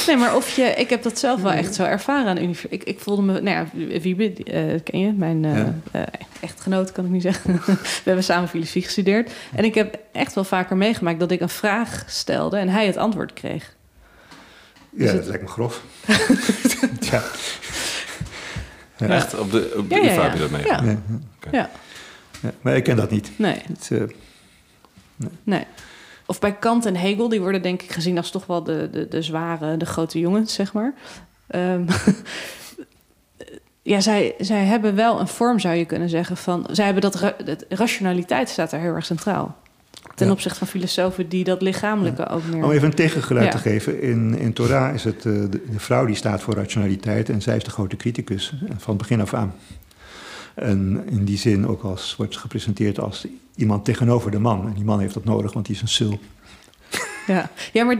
Nee, 0.07 0.17
maar 0.17 0.35
of 0.35 0.55
je... 0.55 0.61
Ik 0.63 0.89
heb 0.89 1.03
dat 1.03 1.19
zelf 1.19 1.41
wel 1.41 1.51
echt 1.51 1.75
zo 1.75 1.83
ervaren 1.83 2.27
aan 2.27 2.35
de 2.35 2.41
universiteit. 2.41 2.81
Ik, 2.81 2.87
ik 2.87 2.99
voelde 2.99 3.21
me... 3.21 3.41
Nou 3.41 3.55
ja, 3.55 3.67
Wiebe, 3.99 4.33
eh, 4.43 4.79
ken 4.83 4.99
je? 4.99 5.11
Mijn 5.13 5.45
eh, 5.45 5.55
Ja. 5.57 5.73
eh, 5.91 6.01
echtgenoot, 6.39 6.91
kan 6.91 7.05
ik 7.05 7.11
niet 7.11 7.21
zeggen. 7.21 7.53
We 7.65 8.01
hebben 8.03 8.23
samen 8.23 8.49
filosofie 8.49 8.81
gestudeerd. 8.81 9.31
En 9.55 9.63
ik 9.63 9.75
heb 9.75 9.99
echt 10.11 10.33
wel 10.35 10.43
vaker 10.43 10.77
meegemaakt 10.77 11.19
dat 11.19 11.31
ik 11.31 11.41
een 11.41 11.49
vraag 11.49 12.03
stelde... 12.07 12.57
en 12.57 12.69
hij 12.69 12.85
het 12.85 12.97
antwoord 12.97 13.33
kreeg. 13.33 13.75
Ja, 14.89 15.05
het- 15.05 15.15
dat 15.15 15.25
lijkt 15.25 15.43
me 15.43 15.49
grof. 15.49 15.81
ja. 17.11 17.23
Ja. 18.97 19.07
Echt? 19.07 19.39
Op 19.39 19.51
de, 19.51 19.73
op 19.77 19.89
de 19.89 19.95
Ja, 19.95 20.01
ja, 20.01 20.11
UvA 20.11 20.21
ja. 20.21 20.23
heb 20.23 20.33
je 20.33 20.39
dat 20.39 20.49
mee? 20.51 20.65
Ja. 20.65 20.81
Ja, 20.83 20.97
Ja, 21.51 21.69
ja. 22.41 22.51
Maar 22.61 22.75
ik 22.75 22.83
ken 22.83 22.95
dat 22.95 23.11
niet. 23.11 23.31
nee, 23.35 23.61
Het, 23.67 23.89
eh, 23.91 25.29
nee. 25.43 25.63
Of 26.25 26.39
bij 26.39 26.53
Kant 26.55 26.85
en 26.85 26.95
Hegel, 26.95 27.29
die 27.29 27.41
worden 27.41 27.61
denk 27.61 27.81
ik 27.81 27.91
gezien 27.91 28.17
als 28.17 28.31
toch 28.31 28.45
wel 28.45 28.63
de, 28.63 28.89
de, 28.91 29.07
de 29.07 29.21
zware, 29.21 29.77
de 29.77 29.85
grote 29.85 30.19
jongens, 30.19 30.53
zeg 30.53 30.73
maar. 30.73 30.93
Ehm, 31.47 31.85
ja, 33.81 33.99
zij, 33.99 34.35
zij 34.39 34.63
hebben 34.65 34.95
wel 34.95 35.19
een 35.19 35.27
vorm, 35.27 35.59
zou 35.59 35.75
je 35.75 35.85
kunnen 35.85 36.09
zeggen, 36.09 36.37
van... 36.37 36.67
Zij 36.71 36.85
hebben 36.85 37.03
dat, 37.03 37.15
ra- 37.15 37.35
dat 37.45 37.65
rationaliteit 37.69 38.49
staat 38.49 38.69
daar 38.69 38.79
heel 38.79 38.93
erg 38.95 39.05
centraal. 39.05 39.57
Ten 40.17 40.31
opzichte 40.31 40.57
van 40.57 40.67
filosofen 40.67 41.29
die 41.29 41.43
dat 41.43 41.61
lichamelijke 41.61 42.27
ook 42.27 42.43
meer... 42.45 42.63
Om 42.63 42.71
even 42.71 42.87
een 42.87 42.93
tegengeluid 42.93 43.51
te 43.51 43.57
geven. 43.57 44.01
In, 44.01 44.37
in 44.37 44.53
Torah 44.53 44.93
is 44.93 45.03
het 45.03 45.15
eh, 45.15 45.23
de, 45.23 45.49
de 45.49 45.79
vrouw 45.79 46.05
die 46.05 46.15
staat 46.15 46.41
voor 46.41 46.53
rationaliteit 46.53 47.29
en 47.29 47.41
zij 47.41 47.55
is 47.55 47.63
de 47.63 47.69
grote 47.69 47.95
criticus 47.95 48.53
eh, 48.53 48.75
van 48.77 48.97
begin 48.97 49.21
af 49.21 49.33
aan. 49.33 49.55
En 50.55 51.03
in 51.09 51.25
die 51.25 51.37
zin 51.37 51.67
ook 51.67 51.83
als, 51.83 52.15
wordt 52.15 52.37
gepresenteerd 52.37 52.99
als 52.99 53.27
iemand 53.55 53.85
tegenover 53.85 54.31
de 54.31 54.39
man. 54.39 54.67
En 54.67 54.73
die 54.73 54.83
man 54.83 54.99
heeft 54.99 55.13
dat 55.13 55.25
nodig, 55.25 55.53
want 55.53 55.65
die 55.65 55.75
is 55.75 55.81
een 55.81 55.87
sul. 55.87 56.19
Ja. 57.27 57.49
ja, 57.73 57.83
maar 57.83 57.97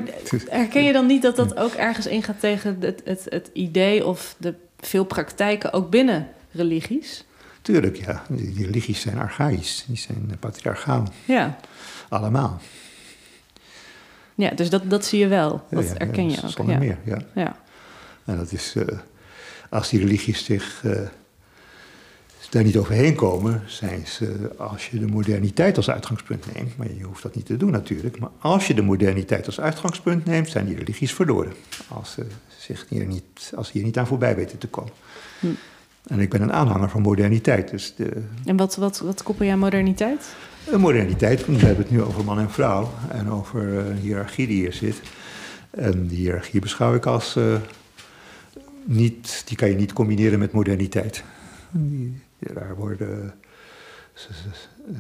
herken 0.50 0.84
je 0.84 0.94
dan 0.94 1.06
niet 1.06 1.22
dat 1.22 1.36
dat 1.36 1.58
ook 1.58 1.74
ergens 1.74 2.08
ingaat 2.08 2.40
tegen 2.40 2.78
het, 2.80 3.02
het, 3.06 3.26
het 3.30 3.50
idee 3.54 4.06
of 4.06 4.36
de 4.38 4.54
veel 4.80 5.06
praktijken 5.06 5.74
ook 5.74 5.90
binnen 5.90 6.28
religies? 6.52 7.26
Tuurlijk, 7.62 8.06
ja. 8.06 8.24
Die, 8.30 8.54
die 8.54 8.66
religies 8.66 9.02
zijn 9.02 9.18
archaïs. 9.18 9.86
Die 9.88 9.98
zijn 9.98 10.28
eh, 10.32 10.38
patriarchaal. 10.40 11.04
Ja, 11.26 11.58
Allemaal. 12.10 12.62
ja 14.36 14.50
dus 14.50 14.70
dat, 14.70 14.90
dat 14.90 15.06
zie 15.06 15.20
je 15.20 15.28
wel. 15.28 15.62
Dat 15.70 15.84
ja, 15.84 15.94
herken 15.98 16.30
ja, 16.30 16.40
je 16.42 16.60
ook. 16.60 16.68
Ja. 16.68 16.78
meer, 16.78 16.98
ja. 17.04 17.18
Ja. 17.36 17.58
En 18.26 18.38
dat 18.38 18.52
is, 18.52 18.76
eh, 18.76 18.98
als 19.70 19.90
die 19.90 20.00
religies 20.00 20.46
zich 20.46 20.82
eh, 20.84 21.02
daar 22.50 22.64
niet 22.64 22.78
overheen 22.78 23.16
komen, 23.16 23.64
zijn 23.66 24.08
ze, 24.08 24.52
als 24.58 24.90
je 24.90 25.00
de 25.00 25.08
moderniteit 25.08 25.78
als 25.78 25.90
uitgangspunt 25.90 26.54
neemt, 26.54 26.78
maar 26.78 26.94
je 26.94 27.04
hoeft 27.04 27.24
dat 27.24 27.36
niet 27.36 27.46
te 27.46 27.58
doen 27.58 27.72
natuurlijk, 27.72 28.20
maar 28.20 28.30
als 28.40 28.68
je 28.68 28.74
de 28.74 28.82
moderniteit 28.82 29.46
als 29.46 29.60
uitgangspunt 29.60 30.26
neemt, 30.26 30.50
zijn 30.50 30.66
die 30.66 30.78
religies 30.78 31.14
verloren. 31.14 31.54
Als 31.88 32.12
ze, 32.12 32.26
zich 32.58 32.86
hier 32.90 33.06
niet, 33.06 33.52
als 33.56 33.68
ze 33.68 33.74
hier 33.74 33.84
niet 33.84 33.98
aan 33.98 34.08
voorbij 34.08 34.36
weten 34.36 34.58
te 34.58 34.68
komen. 34.68 34.92
Hm. 35.40 35.48
En 36.08 36.20
ik 36.20 36.30
ben 36.30 36.42
een 36.42 36.54
aanhanger 36.54 36.90
van 36.90 37.02
moderniteit. 37.02 37.70
Dus 37.70 37.96
de, 37.96 38.24
En 38.46 38.58
wat, 38.58 38.76
wat, 38.76 39.00
wat 39.00 39.24
koppel 39.24 39.46
je 39.46 39.52
aan 39.52 39.60
moderniteit? 39.60 40.36
de 40.72 40.78
moderniteit, 40.78 41.46
we 41.46 41.56
hebben 41.58 41.84
het 41.84 41.90
nu 41.92 42.02
over 42.02 42.24
man 42.24 42.40
en 42.40 42.52
vrouw 42.52 42.92
en 43.12 43.30
over 43.32 43.80
eh, 43.80 43.88
een 43.88 43.98
hiërarchie 43.98 44.48
die 44.48 44.62
hier 44.62 44.74
zit. 44.74 45.02
En 45.70 46.08
die 46.08 46.18
hiërarchie 46.18 46.62
beschouw 46.62 46.96
ik 46.96 47.06
als 47.06 47.36
eh, 47.36 47.44
niet, 48.84 49.44
die 49.46 49.58
kan 49.58 49.70
je 49.70 49.76
niet 49.76 49.94
combineren 49.94 50.40
met 50.40 50.52
moderniteit. 50.52 51.24
Die, 51.72 52.22
daar 52.40 52.76
worden, 52.76 53.34
eh, 54.14 54.96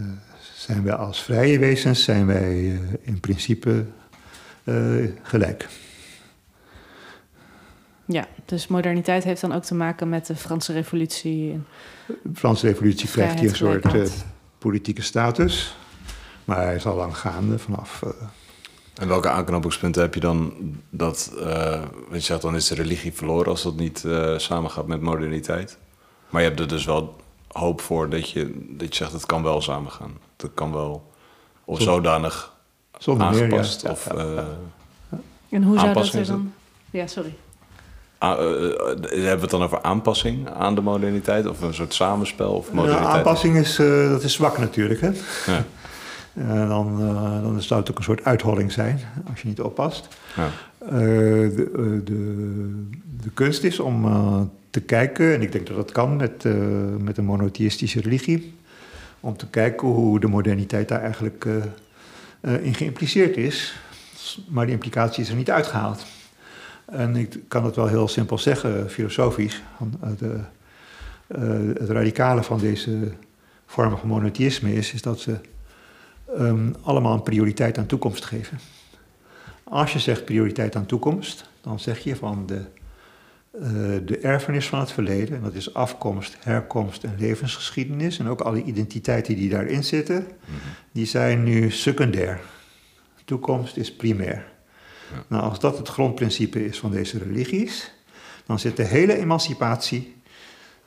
zijn 0.55 0.83
wij 0.83 0.93
als 0.93 1.23
vrije 1.23 1.59
wezens, 1.59 2.03
zijn 2.03 2.25
wij 2.25 2.51
eh, 2.51 2.77
in 3.01 3.19
principe 3.19 3.85
eh, 4.63 4.75
gelijk. 5.21 5.67
Ja, 8.09 8.27
dus 8.45 8.67
moderniteit 8.67 9.23
heeft 9.23 9.41
dan 9.41 9.53
ook 9.53 9.63
te 9.63 9.75
maken 9.75 10.09
met 10.09 10.25
de 10.25 10.35
Franse 10.35 10.73
revolutie. 10.73 11.59
De 12.05 12.15
Franse 12.33 12.67
revolutie 12.67 13.09
krijgt 13.09 13.39
hier 13.39 13.49
een 13.49 13.55
soort 13.55 13.93
eh, 13.93 14.03
politieke 14.57 15.01
status, 15.01 15.75
maar 16.45 16.57
hij 16.63 16.75
is 16.75 16.85
al 16.85 16.95
lang 16.95 17.17
gaande 17.17 17.59
vanaf... 17.59 18.01
eh, 18.03 18.09
En 18.95 19.07
welke 19.07 19.29
aanknopingspunten 19.29 20.01
heb 20.01 20.13
je 20.13 20.19
dan 20.19 20.53
dat... 20.89 21.33
eh 21.39 21.79
want 21.81 22.11
je 22.13 22.19
zegt 22.19 22.41
dan 22.41 22.55
is 22.55 22.67
de 22.67 22.75
religie 22.75 23.13
verloren 23.13 23.47
als 23.51 23.63
dat 23.63 23.75
niet 23.75 24.05
eh 24.05 24.37
samengaat 24.37 24.87
met 24.87 25.01
moderniteit. 25.01 25.77
Maar 26.29 26.41
je 26.41 26.47
hebt 26.47 26.59
er 26.59 26.67
dus 26.67 26.85
wel 26.85 27.15
hoop 27.47 27.81
voor 27.81 28.09
dat 28.09 28.29
je, 28.29 28.65
dat 28.69 28.87
je 28.89 28.95
zegt 28.95 29.11
het 29.11 29.25
kan 29.25 29.43
wel 29.43 29.61
samengaan. 29.61 30.17
Dat 30.35 30.51
kan 30.53 30.71
wel 30.71 31.11
of 31.65 31.77
Zo- 31.77 31.83
zodanig 31.83 32.53
zonder 32.97 33.29
meer, 33.29 33.37
ja. 33.37 33.43
aangepast 33.43 33.81
Ja, 33.81 33.91
of... 33.91 34.07
ja, 34.13 34.21
ja. 34.21 34.25
eh, 35.09 35.17
En 35.49 35.63
hoe 35.63 35.79
zou 35.79 35.93
dat 35.93 36.13
er 36.13 36.25
dan... 36.25 36.53
Ja, 36.91 37.07
sorry. 37.07 37.35
A- 38.23 38.37
eh, 38.37 38.45
eh, 38.45 38.77
hebben 39.09 39.21
we 39.35 39.41
het 39.41 39.49
dan 39.49 39.63
over 39.63 39.81
aanpassing 39.81 40.49
aan 40.49 40.75
de 40.75 40.81
moderniteit? 40.81 41.47
Of 41.47 41.61
een 41.61 41.73
soort 41.73 41.93
samenspel 41.93 42.51
of 42.51 42.65
Nou, 42.65 42.75
moderniteit? 42.75 43.15
aanpassing 43.15 43.55
is, 43.57 43.79
eh, 43.79 44.09
dat 44.09 44.23
is 44.23 44.33
zwak 44.33 44.57
natuurlijk. 44.57 45.01
Hè? 45.01 45.09
Ja. 45.45 45.63
Dan, 46.67 46.97
dan 47.43 47.61
zou 47.61 47.79
het 47.79 47.91
ook 47.91 47.97
een 47.97 48.03
soort 48.03 48.23
uitholling 48.23 48.71
zijn, 48.71 48.99
als 49.29 49.41
je 49.41 49.47
niet 49.47 49.61
oppast. 49.61 50.07
Ja. 50.35 50.49
De, 50.89 52.01
de, 52.03 52.03
de 53.23 53.29
kunst 53.33 53.63
is 53.63 53.79
om 53.79 54.05
te 54.69 54.79
kijken, 54.79 55.33
en 55.33 55.41
ik 55.41 55.51
denk 55.51 55.67
dat 55.67 55.75
dat 55.75 55.91
kan 55.91 56.15
met, 56.15 56.43
met 56.99 57.17
een 57.17 57.25
monotheïstische 57.25 58.01
religie, 58.01 58.55
om 59.19 59.37
te 59.37 59.47
kijken 59.47 59.87
hoe 59.87 60.19
de 60.19 60.27
moderniteit 60.27 60.87
daar 60.87 61.01
eigenlijk 61.01 61.45
in 62.61 62.73
geïmpliceerd 62.73 63.37
is. 63.37 63.75
Maar 64.47 64.65
die 64.65 64.73
implicatie 64.73 65.23
is 65.23 65.29
er 65.29 65.35
niet 65.35 65.51
uitgehaald. 65.51 66.05
En 66.91 67.15
ik 67.15 67.39
kan 67.47 67.65
het 67.65 67.75
wel 67.75 67.87
heel 67.87 68.07
simpel 68.07 68.37
zeggen, 68.37 68.89
filosofisch. 68.89 69.61
van, 69.77 69.93
eh, 70.01 70.09
de, 70.17 70.39
eh, 71.27 71.79
het 71.79 71.89
radicale 71.89 72.43
van 72.43 72.59
deze 72.59 73.11
vormen 73.65 73.97
van 73.97 74.09
monotheïsme 74.09 74.73
is, 74.73 74.93
is 74.93 75.01
dat 75.01 75.19
ze 75.19 75.37
ehm, 76.37 76.73
allemaal 76.81 77.13
een 77.13 77.23
prioriteit 77.23 77.77
aan 77.77 77.85
toekomst 77.85 78.25
geven. 78.25 78.59
Als 79.63 79.93
je 79.93 79.99
zegt 79.99 80.25
prioriteit 80.25 80.75
aan 80.75 80.85
toekomst, 80.85 81.49
dan 81.61 81.79
zeg 81.79 81.99
je 81.99 82.15
van 82.15 82.45
de, 82.45 82.61
eh, 83.51 83.61
de 84.05 84.17
erfenis 84.21 84.67
van 84.67 84.79
het 84.79 84.91
verleden, 84.91 85.37
en 85.37 85.43
dat 85.43 85.53
is 85.53 85.73
afkomst, 85.73 86.37
herkomst 86.39 87.03
en 87.03 87.15
levensgeschiedenis, 87.17 88.19
en 88.19 88.27
ook 88.27 88.41
alle 88.41 88.63
identiteiten 88.63 89.35
die 89.35 89.49
daarin 89.49 89.83
zitten, 89.83 90.27
die 90.91 91.05
zijn 91.05 91.43
nu 91.43 91.71
secundair. 91.71 92.39
Toekomst 93.25 93.77
is 93.77 93.95
primair. 93.95 94.56
Ja. 95.13 95.23
Nou, 95.27 95.43
als 95.43 95.59
dat 95.59 95.77
het 95.77 95.87
grondprincipe 95.87 96.65
is 96.65 96.79
van 96.79 96.91
deze 96.91 97.17
religies, 97.17 97.91
dan 98.45 98.59
zit 98.59 98.77
de 98.77 98.83
hele 98.83 99.17
emancipatie 99.17 100.15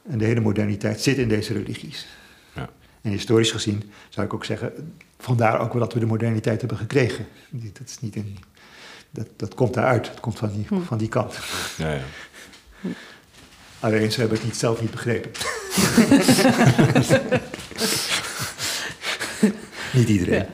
en 0.09 0.19
de 0.19 0.25
hele 0.25 0.41
moderniteit 0.41 1.01
zit 1.01 1.17
in 1.17 1.29
deze 1.29 1.53
religies. 1.53 2.07
Ja. 2.55 2.71
En 3.03 3.11
historisch 3.11 3.51
gezien 3.51 3.93
zou 4.09 4.27
ik 4.27 4.35
ook 4.35 4.45
zeggen, 4.45 4.95
vandaar 5.19 5.61
ook 5.61 5.73
wel 5.73 5.83
dat 5.83 5.93
we 5.93 6.01
de 6.01 6.07
moderniteit 6.07 6.61
hebben 6.61 6.79
gekregen. 6.79 7.27
Dat, 7.51 7.89
is 7.89 8.01
niet 8.01 8.17
in, 8.17 8.39
dat, 9.11 9.29
dat 9.37 9.55
komt 9.55 9.75
daaruit, 9.75 10.07
dat 10.07 10.21
komt 10.21 10.39
van 10.39 10.53
die, 10.53 10.65
Hm. 10.69 10.81
van 10.81 10.99
die 10.99 11.09
kant. 11.09 11.39
Ja, 11.77 11.93
ja. 11.93 12.01
Alleen 13.81 14.13
ze 14.13 14.21
hebben 14.21 14.39
het 14.39 14.47
niet, 14.47 14.57
zelf 14.57 14.81
niet 14.81 14.91
begrepen. 14.91 15.31
niet 19.99 20.09
iedereen. 20.09 20.47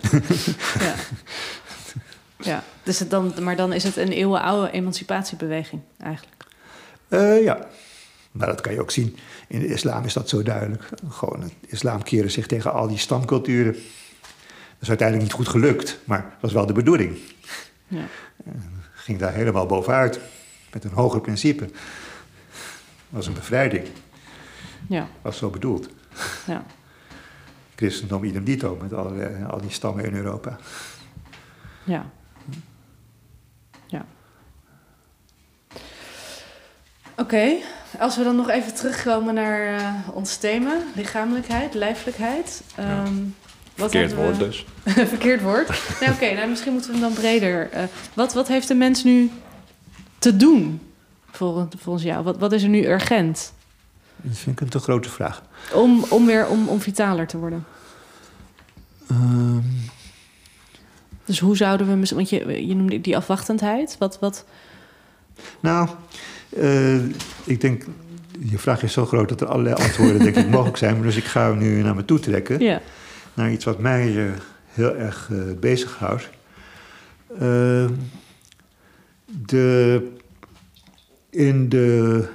Ja. 2.46 2.62
Dus 2.82 2.98
het 2.98 3.10
dan, 3.10 3.34
maar 3.40 3.56
dan 3.56 3.72
is 3.72 3.84
het 3.84 3.96
een 3.96 4.12
eeuwenoude 4.12 4.70
emancipatiebeweging 4.70 5.82
eigenlijk. 5.98 6.44
Eh, 7.08 7.42
ja, 7.42 7.66
maar 8.32 8.46
dat 8.46 8.60
kan 8.60 8.72
je 8.72 8.80
ook 8.80 8.90
zien. 8.90 9.16
In 9.48 9.60
de 9.60 9.66
islam 9.66 10.04
is 10.04 10.12
dat 10.12 10.28
zo 10.28 10.42
duidelijk. 10.42 10.88
Gewoon, 11.08 11.42
het 11.42 11.52
islam 11.66 12.02
keren 12.02 12.30
zich 12.30 12.46
tegen 12.46 12.72
al 12.72 12.88
die 12.88 12.98
stamculturen. 12.98 13.72
Dat 13.72 14.80
is 14.80 14.88
uiteindelijk 14.88 15.28
niet 15.28 15.36
goed 15.38 15.48
gelukt, 15.48 15.98
maar 16.04 16.22
dat 16.22 16.40
was 16.40 16.52
wel 16.52 16.66
de 16.66 16.72
bedoeling. 16.72 17.18
Ja. 17.88 18.04
Ging 18.94 19.18
daar 19.18 19.32
helemaal 19.32 19.66
bovenuit, 19.66 20.20
met 20.72 20.84
een 20.84 20.90
hoger 20.92 21.20
principe. 21.20 21.64
Dat 21.64 21.74
was 23.08 23.26
een 23.26 23.34
bevrijding, 23.34 23.86
Ja. 24.88 25.08
was 25.22 25.38
zo 25.38 25.50
bedoeld. 25.50 25.88
Ja. 26.46 26.64
Christendom 27.74 28.24
idem 28.24 28.44
dito, 28.44 28.78
met 28.82 28.92
alle, 28.92 29.44
al 29.50 29.60
die 29.60 29.70
stammen 29.70 30.04
in 30.04 30.14
Europa. 30.14 30.58
Ja. 31.84 32.10
Oké, 37.16 37.52
als 37.98 38.16
we 38.16 38.22
dan 38.24 38.36
nog 38.36 38.48
even 38.50 38.74
terugkomen 38.74 39.34
naar 39.34 39.80
uh, 39.80 39.92
ons 40.12 40.36
thema, 40.36 40.76
lichamelijkheid, 40.94 41.74
lijfelijkheid. 41.74 42.62
Ja. 42.76 43.04
Um, 43.04 43.34
wat 43.76 43.90
Verkeerd 43.90 44.10
we- 44.14 44.16
woord 44.22 44.38
dus. 44.38 44.64
Verkeerd 45.14 45.42
woord. 45.42 45.68
Nee, 46.00 46.10
Oké, 46.10 46.32
nou, 46.34 46.48
misschien 46.48 46.72
moeten 46.72 46.90
we 46.92 46.98
hem 46.98 47.06
dan 47.08 47.16
breder. 47.22 47.70
eh, 47.70 47.82
wat, 48.14 48.32
wat 48.34 48.48
heeft 48.48 48.68
de 48.68 48.74
mens 48.74 49.04
nu 49.04 49.30
te 50.18 50.36
doen, 50.36 50.80
volgens, 51.30 51.74
volgens 51.78 52.04
jou? 52.04 52.24
Wat, 52.24 52.38
wat 52.38 52.52
is 52.52 52.62
er 52.62 52.68
nu 52.68 52.86
urgent 52.86 53.52
Dat 54.16 54.36
vind 54.36 54.56
ik 54.56 54.60
een 54.62 54.68
te 54.70 54.78
grote 54.78 55.08
vraag. 55.10 55.42
om, 55.72 56.04
om 56.08 56.26
weer 56.26 56.46
om, 56.48 56.68
om 56.68 56.80
vitaler 56.80 57.26
te 57.26 57.38
worden? 57.38 57.64
Ehm, 59.10 59.58
Dus 61.24 61.38
hoe 61.38 61.56
zouden 61.56 62.00
we... 62.00 62.14
Want 62.14 62.30
je, 62.30 62.66
je 62.66 62.74
noemde 62.74 63.00
die 63.00 63.16
afwachtendheid. 63.16 63.96
Wat, 63.98 64.18
wat, 64.18 64.44
nou, 65.60 65.88
eh, 66.48 67.04
ik 67.44 67.60
denk, 67.60 67.84
je 68.38 68.58
vraag 68.58 68.82
is 68.82 68.92
zo 68.92 69.06
groot 69.06 69.28
dat 69.28 69.40
er 69.40 69.46
allerlei 69.46 69.74
antwoorden 69.74 70.18
denk 70.18 70.36
ik 70.36 70.48
mogelijk 70.56 70.76
zijn. 70.76 71.02
Dus 71.02 71.16
ik 71.16 71.24
ga 71.24 71.48
hem 71.48 71.58
nu 71.58 71.82
naar 71.82 71.94
me 71.94 72.04
toe 72.04 72.18
trekken. 72.18 72.60
ja. 72.60 72.80
Naar 73.34 73.52
iets 73.52 73.64
wat 73.64 73.78
mij 73.78 74.26
eh, 74.26 74.32
heel 74.66 74.96
erg 74.96 75.30
eh 75.32 75.38
bezighoudt. 75.60 76.30
Eh, 77.38 77.86
de, 79.24 80.08
in, 81.30 81.68
de, 81.68 82.28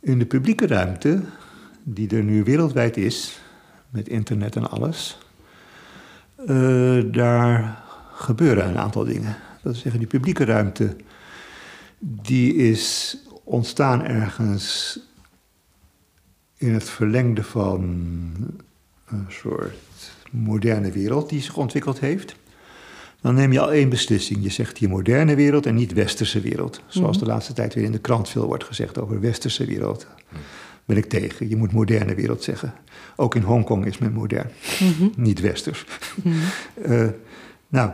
in 0.00 0.18
de 0.18 0.26
publieke 0.26 0.66
ruimte, 0.66 1.20
die 1.82 2.16
er 2.16 2.22
nu 2.22 2.42
wereldwijd 2.44 2.96
is, 2.96 3.40
met 3.90 4.08
internet 4.08 4.56
en 4.56 4.70
alles, 4.70 5.18
daar 7.12 7.82
gebeuren 8.14 8.68
een 8.68 8.78
aantal 8.78 9.04
dingen. 9.04 9.36
Dat 9.62 9.74
is 9.74 9.80
zeggen, 9.80 10.00
die 10.00 10.08
publieke 10.08 10.44
ruimte, 10.44 10.96
die 11.98 12.54
is 12.54 13.16
ontstaan 13.44 14.04
ergens 14.04 14.98
in 16.56 16.72
het 16.74 16.90
verlengde 16.90 17.42
van 17.42 17.80
een 19.06 19.26
soort 19.28 19.76
moderne 20.30 20.92
wereld 20.92 21.28
die 21.28 21.40
zich 21.40 21.56
ontwikkeld 21.56 22.00
heeft. 22.00 22.34
Dan 23.20 23.34
neem 23.34 23.52
je 23.52 23.60
al 23.60 23.72
één 23.72 23.88
beslissing. 23.88 24.42
Je 24.42 24.48
zegt 24.48 24.78
hier 24.78 24.88
moderne 24.88 25.34
wereld 25.34 25.66
en 25.66 25.74
niet 25.74 25.92
westerse 25.92 26.40
wereld. 26.40 26.80
Zoals 26.86 27.16
Mhm. 27.16 27.24
de 27.26 27.30
laatste 27.30 27.52
tijd 27.52 27.74
weer 27.74 27.84
in 27.84 27.92
de 27.92 27.98
krant 27.98 28.28
veel 28.28 28.46
wordt 28.46 28.64
gezegd 28.64 28.98
over 28.98 29.20
westerse 29.20 29.64
wereld. 29.64 30.06
Ben 30.84 30.96
ik 30.96 31.08
tegen. 31.08 31.48
Je 31.48 31.56
moet 31.56 31.72
moderne 31.72 32.14
wereld 32.14 32.42
zeggen. 32.42 32.74
Ook 33.16 33.34
in 33.34 33.42
Hongkong 33.42 33.86
is 33.86 33.98
men 33.98 34.12
modern, 34.12 34.50
Mhm. 34.80 35.08
niet 35.16 35.40
westers. 35.40 35.84
Mhm. 36.22 36.36
Eh, 36.82 37.06
nou, 37.68 37.90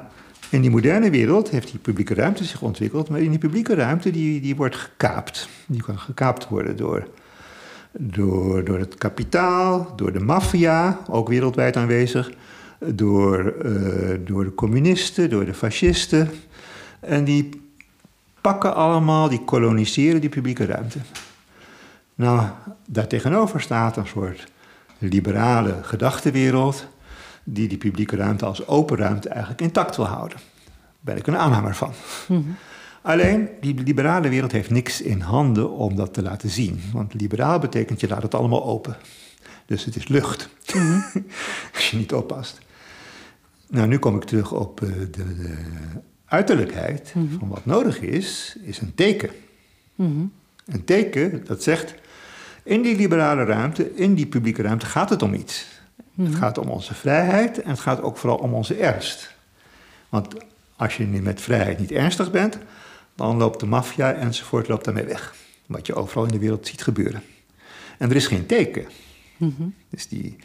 in 0.55 0.61
die 0.61 0.71
moderne 0.71 1.11
wereld 1.11 1.51
heeft 1.51 1.71
die 1.71 1.79
publieke 1.79 2.15
ruimte 2.15 2.45
zich 2.45 2.63
ontwikkeld, 2.63 3.09
maar 3.09 3.21
in 3.21 3.31
die 3.31 3.39
publieke 3.39 3.75
ruimte 3.75 4.11
die, 4.11 4.41
die 4.41 4.57
wordt 4.57 4.77
gekaapt. 4.77 5.49
Die 5.67 5.83
kan 5.83 5.99
gekaapt 5.99 6.49
worden 6.49 6.77
door, 6.77 7.09
door, 7.93 8.65
door 8.65 8.79
het 8.79 8.95
kapitaal, 8.95 9.93
door 9.97 10.13
de 10.13 10.21
maffia, 10.21 11.01
ook 11.11 11.29
wereldwijd 11.29 11.77
aanwezig, 11.77 12.31
door, 12.79 13.55
eh, 13.63 14.19
door 14.25 14.45
de 14.45 14.55
communisten, 14.55 15.31
door 15.31 15.45
de 15.45 15.55
fascisten. 15.55 16.31
En 17.01 17.25
die 17.25 17.49
pakken 18.41 18.75
allemaal, 18.75 19.29
die 19.29 19.45
koloniseren 19.45 20.21
die 20.21 20.31
publieke 20.31 20.65
ruimte. 20.65 20.99
Nou, 22.15 22.49
daartegenover 22.87 23.61
staat 23.61 23.97
een 23.97 24.07
soort 24.07 24.47
liberale 24.99 25.79
gedachtenwereld 25.83 26.87
die 27.45 27.69
die 27.69 27.79
publieke 27.79 28.17
ruimte 28.17 28.45
als 28.45 28.67
open 28.67 28.97
ruimte 28.97 29.29
eigenlijk 29.29 29.61
intact 29.61 29.97
wil 29.97 30.07
houden. 30.07 30.39
Daar 30.39 30.75
ben 31.01 31.17
ik 31.17 31.27
een 31.27 31.37
aanhanger 31.37 31.75
van. 31.75 31.93
Mhm. 32.29 32.41
Alleen, 33.03 33.49
die 33.61 33.75
liberale 33.75 34.29
wereld 34.29 34.53
heeft 34.53 34.71
niks 34.71 35.01
in 35.01 35.21
handen 35.21 35.71
om 35.71 35.97
dat 35.97 36.15
te 36.15 36.23
laten 36.23 36.51
zien. 36.51 36.81
Want 36.93 37.15
liberaal 37.15 37.59
betekent 37.59 38.01
je 38.01 38.09
laat 38.09 38.23
het 38.23 38.35
allemaal 38.35 38.65
open. 38.65 38.97
Dus 39.67 39.85
het 39.85 39.97
is 39.97 40.09
lucht, 40.09 40.49
Mhm. 40.75 41.01
als 41.75 41.91
je 41.91 41.97
niet 41.97 42.13
oppast. 42.13 42.59
Nou, 43.69 43.87
nu 43.89 43.99
kom 43.99 44.17
ik 44.17 44.25
terug 44.25 44.53
op 44.53 44.83
eh, 44.83 44.89
de, 44.89 45.07
de 45.11 45.55
uiterlijkheid. 46.25 47.13
Mhm. 47.15 47.39
Van 47.39 47.49
wat 47.49 47.67
nodig 47.67 48.01
is, 48.01 48.57
is 48.63 48.81
een 48.81 48.95
teken. 48.95 49.31
Een 50.67 50.85
teken 50.85 51.45
dat 51.45 51.63
zegt, 51.63 51.95
in 52.63 52.83
die 52.83 52.97
liberale 52.97 53.45
ruimte, 53.45 53.95
in 53.95 54.15
die 54.15 54.27
publieke 54.27 54.63
ruimte 54.63 54.87
gaat 54.87 55.11
het 55.11 55.23
om 55.23 55.35
iets. 55.35 55.67
Mhm. 56.15 56.29
Het 56.29 56.39
gaat 56.39 56.59
om 56.59 56.69
onze 56.69 56.95
vrijheid 56.95 57.63
en 57.63 57.71
het 57.71 57.81
gaat 57.81 58.03
ook 58.03 58.17
vooral 58.17 58.39
om 58.39 58.55
onze 58.55 58.75
ernst. 58.75 59.35
Want 60.09 60.35
als 60.77 60.97
je 60.97 61.07
met 61.07 61.41
vrijheid 61.41 61.79
niet 61.79 61.93
ernstig 61.93 62.31
bent, 62.31 62.59
dan 63.15 63.37
loopt 63.37 63.61
de 63.61 63.67
maffia 63.67 64.15
enzovoort 64.15 64.69
loopt 64.69 64.85
daarmee 64.85 65.05
weg. 65.05 65.35
Wat 65.67 65.87
je 65.87 65.95
overal 65.95 66.25
in 66.25 66.33
de 66.33 66.39
wereld 66.39 66.67
ziet 66.67 66.83
gebeuren. 66.83 67.23
En 67.99 68.11
er 68.11 68.17
is 68.17 68.27
geen 68.27 68.47
teken. 68.47 68.87
Mhm. 69.37 69.63
Dus 69.89 70.09
die, 70.09 70.37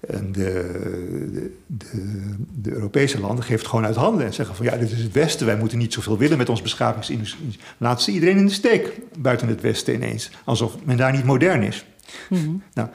de, 0.00 0.32
de, 0.32 1.54
de, 1.66 2.34
de 2.54 2.72
Europese 2.72 3.20
landen 3.20 3.44
geven 3.44 3.58
het 3.58 3.68
gewoon 3.68 3.84
uit 3.84 3.96
handen 3.96 4.26
en 4.26 4.34
zeggen 4.34 4.56
van 4.56 4.66
ja, 4.66 4.76
dit 4.76 4.90
is 4.90 5.02
het 5.02 5.12
Westen, 5.12 5.46
wij 5.46 5.56
moeten 5.56 5.78
niet 5.78 5.92
zoveel 5.92 6.18
willen 6.18 6.38
met 6.38 6.48
ons 6.48 6.62
beschavingsindustrie. 6.62 7.58
Laat 7.78 8.02
ze 8.02 8.10
iedereen 8.10 8.36
in 8.36 8.46
de 8.46 8.52
steek 8.52 9.00
buiten 9.18 9.48
het 9.48 9.60
Westen 9.60 9.94
ineens, 9.94 10.30
alsof 10.44 10.84
men 10.84 10.96
daar 10.96 11.12
niet 11.12 11.24
modern 11.24 11.62
is. 11.62 11.84
Mhm. 12.28 12.50
Nou, 12.74 12.88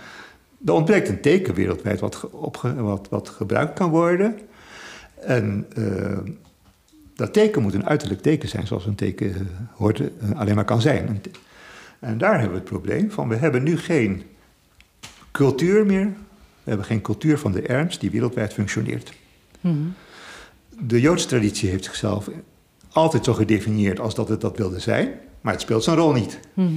er 0.65 0.73
ontbreekt 0.73 1.09
een 1.09 1.21
teken 1.21 1.53
wereldwijd 1.53 1.99
wat, 1.99 2.15
ge- 2.15 2.73
wat, 2.81 3.07
wat 3.09 3.29
gebruikt 3.29 3.73
kan 3.73 3.89
worden. 3.89 4.39
En 5.21 5.65
eh, 5.75 6.17
dat 7.15 7.33
teken 7.33 7.61
moet 7.61 7.73
een 7.73 7.85
uiterlijk 7.85 8.21
teken 8.21 8.49
zijn, 8.49 8.67
zoals 8.67 8.85
een 8.85 8.95
teken 8.95 9.33
eh, 9.35 9.41
hoort, 9.73 9.99
eh, 9.99 10.07
alleen 10.39 10.55
maar 10.55 10.65
kan 10.65 10.81
zijn. 10.81 11.21
En 11.99 12.17
daar 12.17 12.31
hebben 12.33 12.49
we 12.49 12.55
het 12.55 12.69
probleem 12.69 13.11
van, 13.11 13.29
we 13.29 13.35
hebben 13.35 13.63
nu 13.63 13.77
geen 13.77 14.23
cultuur 15.31 15.85
meer. 15.85 16.05
We 16.63 16.71
hebben 16.71 16.85
geen 16.85 17.01
cultuur 17.01 17.37
van 17.37 17.51
de 17.51 17.61
ernst 17.61 17.99
die 18.01 18.11
wereldwijd 18.11 18.53
functioneert. 18.53 19.13
Mhm. 19.61 19.73
De 20.79 21.01
Joodse 21.01 21.27
traditie 21.27 21.69
heeft 21.69 21.83
zichzelf 21.83 22.29
altijd 22.91 23.25
zo 23.25 23.33
gedefinieerd 23.33 23.99
als 23.99 24.15
dat 24.15 24.29
het 24.29 24.41
dat 24.41 24.57
wilde 24.57 24.79
zijn, 24.79 25.09
maar 25.41 25.53
het 25.53 25.61
speelt 25.61 25.83
zijn 25.83 25.97
rol 25.97 26.11
niet 26.13 26.39
Mhm. 26.53 26.71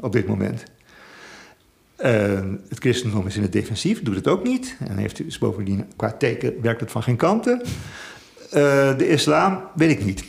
op 0.00 0.12
dit 0.12 0.26
moment. 0.26 0.64
Eh, 2.02 2.40
het 2.68 2.78
christendom 2.78 3.26
is 3.26 3.36
in 3.36 3.42
het 3.42 3.52
defensief, 3.52 4.02
doet 4.02 4.14
het 4.14 4.28
ook 4.28 4.44
niet. 4.44 4.76
En 4.88 4.96
heeft 4.96 5.16
dus 5.16 5.38
bovendien 5.38 5.84
qua 5.96 6.12
teken 6.12 6.54
werkt 6.62 6.80
het 6.80 6.90
van 6.90 7.02
geen 7.02 7.16
kanten. 7.16 7.62
Eh, 8.50 8.96
de 8.98 9.08
islam, 9.08 9.60
weet 9.74 9.90
ik 9.90 10.04
niet. 10.04 10.24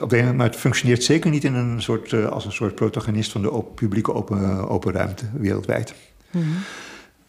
Op 0.00 0.10
de 0.10 0.22
maar 0.22 0.46
het 0.46 0.56
functioneert 0.56 1.02
zeker 1.02 1.30
niet 1.30 1.44
in 1.44 1.54
een 1.54 1.82
soort, 1.82 2.12
eh, 2.12 2.26
als 2.26 2.44
een 2.44 2.52
soort 2.52 2.74
protagonist 2.74 3.32
van 3.32 3.42
de 3.42 3.50
op- 3.50 3.76
publieke 3.76 4.12
open, 4.14 4.68
open 4.68 4.92
ruimte 4.92 5.24
wereldwijd. 5.32 5.94
Mhm. 6.30 6.44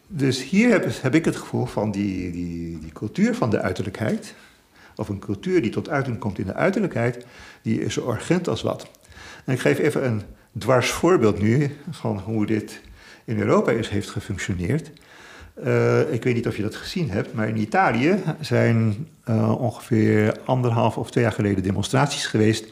Dus 0.06 0.44
hier 0.44 0.70
heb, 0.70 0.86
heb 1.02 1.14
ik 1.14 1.24
het 1.24 1.36
gevoel 1.36 1.66
van 1.66 1.90
die, 1.90 2.30
die, 2.32 2.78
die 2.78 2.92
cultuur 2.92 3.34
van 3.34 3.50
de 3.50 3.60
uiterlijkheid, 3.60 4.34
of 4.96 5.08
een 5.08 5.18
cultuur 5.18 5.62
die 5.62 5.70
tot 5.70 5.88
uiting 5.88 6.18
komt 6.18 6.38
in 6.38 6.46
de 6.46 6.54
uiterlijkheid, 6.54 7.26
die 7.62 7.80
is 7.80 7.94
zo 7.94 8.10
urgent 8.10 8.48
als 8.48 8.62
wat. 8.62 8.90
En 9.44 9.52
ik 9.52 9.60
geef 9.60 9.78
even 9.78 10.06
een 10.06 10.22
dwars 10.58 10.90
voorbeeld 10.90 11.40
nu 11.40 11.76
van 11.90 12.18
hoe 12.18 12.46
dit 12.46 12.80
in 13.24 13.38
Europa 13.38 13.70
is, 13.70 13.88
heeft 13.88 14.10
gefunctioneerd. 14.10 14.90
Eh, 15.64 16.12
ik 16.12 16.22
weet 16.24 16.34
niet 16.34 16.46
of 16.46 16.56
je 16.56 16.62
dat 16.62 16.74
gezien 16.76 17.10
hebt, 17.10 17.34
maar 17.34 17.48
in 17.48 17.56
Italië 17.56 18.22
zijn 18.40 19.08
eh, 19.24 19.60
ongeveer 19.60 20.36
anderhalf 20.44 20.96
of 20.96 21.10
twee 21.10 21.24
jaar 21.24 21.32
geleden 21.32 21.62
demonstraties 21.62 22.26
geweest 22.26 22.64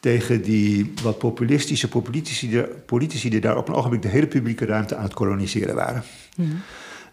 tegen 0.00 0.42
die 0.42 0.92
wat 1.02 1.18
populistische 1.18 1.88
politici, 1.88 2.48
die- 2.50 2.62
politici 2.86 3.30
die 3.30 3.40
daar 3.40 3.56
op 3.56 3.68
een 3.68 3.74
ogenblik 3.74 4.02
de 4.02 4.08
hele 4.08 4.26
publieke 4.26 4.66
ruimte 4.66 4.96
aan 4.96 5.02
het 5.02 5.14
koloniseren 5.14 5.74
waren. 5.74 6.02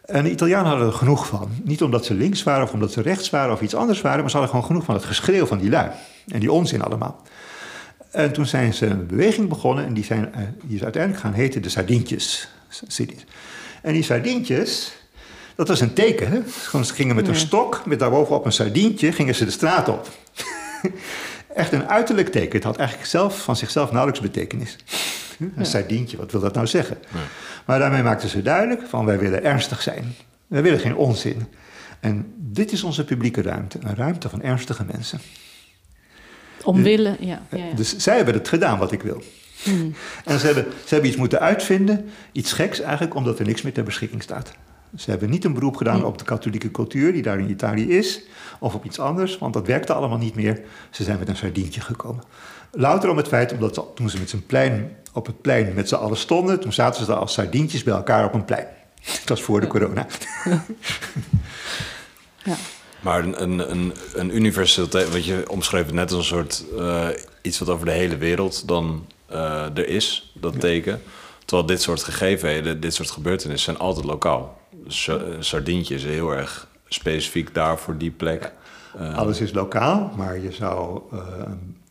En 0.06 0.24
de 0.24 0.32
Italianen 0.32 0.68
hadden 0.70 0.88
er 0.88 0.94
genoeg 0.94 1.28
van. 1.28 1.50
Niet 1.64 1.82
omdat 1.82 2.06
ze 2.06 2.14
links 2.14 2.44
waren 2.44 2.64
of 2.64 2.74
omdat 2.74 2.92
ze 2.92 3.02
rechts 3.02 3.30
waren 3.30 3.54
of 3.54 3.62
iets 3.62 3.76
anders 3.76 4.02
waren, 4.02 4.20
maar 4.20 4.30
ze 4.30 4.38
hadden 4.38 4.56
gewoon 4.56 4.70
genoeg 4.70 4.86
van 4.86 4.96
het 4.96 5.04
geschreeuw 5.06 5.46
van 5.46 5.58
die 5.58 5.70
lui. 5.70 5.90
En 6.28 6.40
die 6.40 6.52
onzin 6.52 6.82
allemaal. 6.82 7.22
En 8.12 8.32
toen 8.34 8.46
zijn 8.46 8.74
ze 8.74 8.86
een 8.86 9.08
beweging 9.08 9.50
begonnen 9.50 9.86
en 9.86 9.94
die, 9.94 10.04
zijn, 10.04 10.34
eh, 10.34 10.42
die 10.64 10.76
is 10.76 10.84
uiteindelijk 10.84 11.24
gaan 11.24 11.34
heten 11.34 11.62
de 11.62 11.70
Sardientjes. 11.70 12.50
Sardientjes. 12.70 13.24
En 13.82 13.94
die 13.94 14.04
Sardientjes, 14.04 14.92
dat 15.56 15.68
was 15.68 15.80
een 15.82 15.94
teken. 15.94 16.32
Hè? 16.32 16.40
Gewoon, 16.48 16.86
ze 16.86 16.94
gingen 16.94 17.16
met 17.16 17.28
een 17.28 17.36
stok, 17.36 17.86
met 17.86 18.00
daarbovenop 18.00 18.46
een 18.46 18.52
sardientje, 18.52 19.12
gingen 19.12 19.36
ze 19.36 19.46
de 19.46 19.52
straat 19.52 19.88
op. 19.90 20.08
Echt 21.56 21.72
een 21.72 21.88
uiterlijk 21.88 22.30
teken. 22.32 22.56
Het 22.56 22.64
had 22.64 22.78
eigenlijk 22.78 23.10
zelf, 23.10 23.44
van 23.44 23.56
zichzelf 23.56 23.92
nauwelijks 23.92 24.22
betekenis. 24.22 24.76
Een 25.40 25.54
Ja. 25.58 25.64
sardientje, 25.64 26.18
wat 26.18 26.32
wil 26.32 26.42
dat 26.42 26.54
nou 26.54 26.68
zeggen? 26.68 26.98
Maar 27.66 27.80
daarmee 27.80 28.04
maakten 28.04 28.30
ze 28.30 28.42
duidelijk 28.42 28.82
van 28.88 29.06
wij 29.06 29.20
willen 29.20 29.44
ernstig 29.44 29.82
zijn. 29.82 30.16
Wij 30.48 30.62
willen 30.62 30.80
geen 30.80 30.96
onzin. 30.96 31.46
En 32.00 32.34
dit 32.38 32.72
is 32.72 32.84
onze 32.84 33.06
publieke 33.06 33.42
ruimte. 33.42 33.78
Een 33.82 33.96
ruimte 33.96 34.30
van 34.30 34.42
ernstige 34.42 34.84
mensen. 34.92 35.20
Omwille, 36.64 37.18
ja. 37.20 37.42
ja, 37.52 37.58
ja. 37.58 37.76
Dus 37.76 37.98
zij 37.98 38.16
hebben 38.16 38.34
het 38.34 38.48
gedaan 38.48 38.80
wat 38.80 38.92
ik 38.92 39.02
wil. 39.02 39.24
En 40.26 40.40
ze 40.40 40.46
hebben, 40.46 40.66
ze 40.86 40.90
hebben 40.94 41.10
iets 41.10 41.20
moeten 41.20 41.40
uitvinden, 41.40 42.10
iets 42.32 42.54
geks 42.54 42.80
eigenlijk, 42.80 43.16
omdat 43.16 43.40
er 43.40 43.46
niks 43.46 43.62
meer 43.62 43.74
ter 43.74 43.84
beschikking 43.84 44.24
staat. 44.24 44.52
Ze 44.96 45.10
hebben 45.10 45.30
niet 45.30 45.44
een 45.44 45.54
beroep 45.54 45.76
gedaan 45.76 46.06
op 46.06 46.18
de 46.18 46.24
katholieke 46.24 46.72
cultuur 46.72 47.14
die 47.14 47.22
daar 47.22 47.40
in 47.40 47.50
Italië 47.50 47.90
is, 47.98 48.22
of 48.60 48.74
op 48.74 48.86
iets 48.86 49.00
anders, 49.00 49.38
want 49.38 49.54
dat 49.54 49.68
werkte 49.68 49.94
allemaal 49.94 50.18
niet 50.18 50.36
meer. 50.36 50.62
Ze 50.90 51.04
zijn 51.04 51.20
met 51.20 51.30
een 51.30 51.36
sardientje 51.36 51.82
gekomen. 51.82 52.24
Louter 52.72 53.10
om 53.10 53.18
het 53.18 53.28
feit, 53.28 53.54
omdat 53.54 53.76
ze, 53.76 53.84
toen 53.96 54.10
ze 54.10 54.18
met 54.20 54.30
zijn 54.30 54.46
plein, 54.46 54.96
op 55.14 55.26
het 55.26 55.42
plein 55.42 55.74
met 55.74 55.88
z'n 55.90 55.96
allen 55.96 56.18
stonden, 56.18 56.60
toen 56.60 56.74
zaten 56.74 57.00
ze 57.02 57.12
daar 57.12 57.20
als 57.20 57.34
sardientjes 57.34 57.84
bij 57.84 57.94
elkaar 57.94 58.26
op 58.26 58.34
een 58.34 58.46
plein. 58.46 58.68
Dat 59.04 59.30
was 59.30 59.42
voor 59.42 59.62
de 59.62 59.68
corona. 59.68 60.08
Ja. 62.44 62.56
Maar 63.00 63.24
een, 63.24 63.42
een, 63.42 63.72
een, 63.72 63.94
een 64.14 64.36
universeel, 64.36 64.88
wat 64.92 65.26
je 65.26 65.50
omschreef 65.50 65.92
net 65.92 66.12
als 66.12 66.20
een 66.20 66.38
soort 66.38 66.66
uh, 66.78 67.08
iets 67.42 67.60
wat 67.60 67.70
over 67.70 67.86
de 67.86 67.92
hele 67.92 68.18
wereld 68.18 68.68
dan 68.68 69.06
uh, 69.32 69.78
er 69.78 69.88
is, 69.88 70.32
dat 70.34 70.54
ja. 70.54 70.60
teken. 70.60 71.02
Terwijl 71.46 71.68
dit 71.68 71.82
soort 71.82 72.04
gegevenheden, 72.04 72.80
dit 72.80 72.94
soort 72.94 73.12
gebeurtenissen 73.12 73.74
zijn 73.74 73.86
altijd 73.88 74.06
lokaal. 74.06 74.58
Dus 74.72 75.10
Sardientje 75.40 75.96
is 75.96 76.04
heel 76.04 76.32
erg 76.32 76.68
specifiek 76.88 77.54
daar 77.54 77.78
voor 77.78 77.98
die 77.98 78.12
plek. 78.12 78.52
Uh, 79.00 79.18
Alles 79.18 79.42
is 79.42 79.54
lokaal, 79.54 80.12
maar 80.16 80.40
je 80.40 80.52
zou 80.52 81.02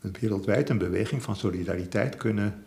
wereldwijd 0.00 0.70
een 0.70 0.78
beweging 0.78 1.22
van 1.22 1.36
solidariteit 1.36 2.16
kunnen 2.16 2.64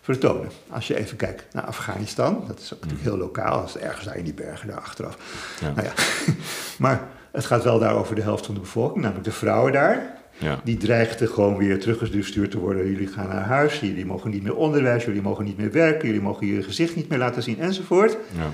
vertonen. 0.00 0.50
Als 0.70 0.86
je 0.86 0.96
even 0.96 1.16
kijkt 1.16 1.54
naar 1.54 1.64
Afghanistan, 1.64 2.44
dat 2.46 2.58
is 2.58 2.74
ook 2.74 2.80
natuurlijk 2.80 3.08
heel 3.08 3.18
lokaal, 3.18 3.60
dat 3.60 3.68
is 3.68 3.76
ergens 3.76 4.04
daar 4.04 4.16
in 4.16 4.24
die 4.24 4.34
bergen 4.34 4.68
daar 4.68 4.80
achteraf. 4.80 5.18
Ja. 5.60 5.70
Nou 5.70 5.86
ja. 5.86 5.92
maar 6.84 7.08
het 7.32 7.44
gaat 7.44 7.64
wel 7.64 7.78
daar 7.78 7.94
over 7.94 8.14
de 8.14 8.22
helft 8.22 8.46
van 8.46 8.54
de 8.54 8.60
bevolking, 8.60 9.02
namelijk 9.02 9.24
de 9.24 9.32
vrouwen 9.32 9.72
daar. 9.72 10.22
Ja. 10.38 10.60
Die 10.64 10.76
dreigden 10.76 11.28
gewoon 11.28 11.56
weer 11.56 11.78
teruggestuurd 11.80 12.50
te 12.50 12.58
worden. 12.58 12.90
Jullie 12.90 13.06
gaan 13.06 13.28
naar 13.28 13.44
huis, 13.44 13.80
jullie 13.80 14.06
mogen 14.06 14.30
niet 14.30 14.42
meer 14.42 14.56
onderwijs, 14.56 15.04
jullie 15.04 15.22
mogen 15.22 15.44
niet 15.44 15.56
meer 15.56 15.72
werken, 15.72 16.06
jullie 16.06 16.22
mogen 16.22 16.46
je 16.46 16.62
gezicht 16.62 16.96
niet 16.96 17.08
meer 17.08 17.18
laten 17.18 17.42
zien 17.42 17.60
enzovoort. 17.60 18.16
Ja. 18.36 18.50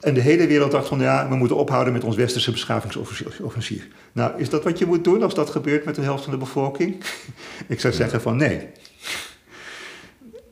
En 0.00 0.14
de 0.14 0.20
hele 0.20 0.46
wereld 0.46 0.70
dacht 0.70 0.88
van 0.88 1.00
ja, 1.00 1.28
we 1.28 1.36
moeten 1.36 1.56
ophouden 1.56 1.92
met 1.92 2.04
ons 2.04 2.16
westerse 2.16 2.50
beschavingsoffensief. 2.50 3.88
Nou, 4.12 4.40
is 4.40 4.50
dat 4.50 4.64
wat 4.64 4.78
je 4.78 4.86
moet 4.86 5.04
doen 5.04 5.22
als 5.22 5.34
dat 5.34 5.50
gebeurt 5.50 5.84
met 5.84 5.94
de 5.94 6.02
helft 6.02 6.22
van 6.24 6.32
de 6.32 6.38
bevolking? 6.38 6.96
Ik 7.66 7.80
zou 7.80 7.94
zeggen 7.94 8.20
van 8.20 8.36
nee. 8.36 8.68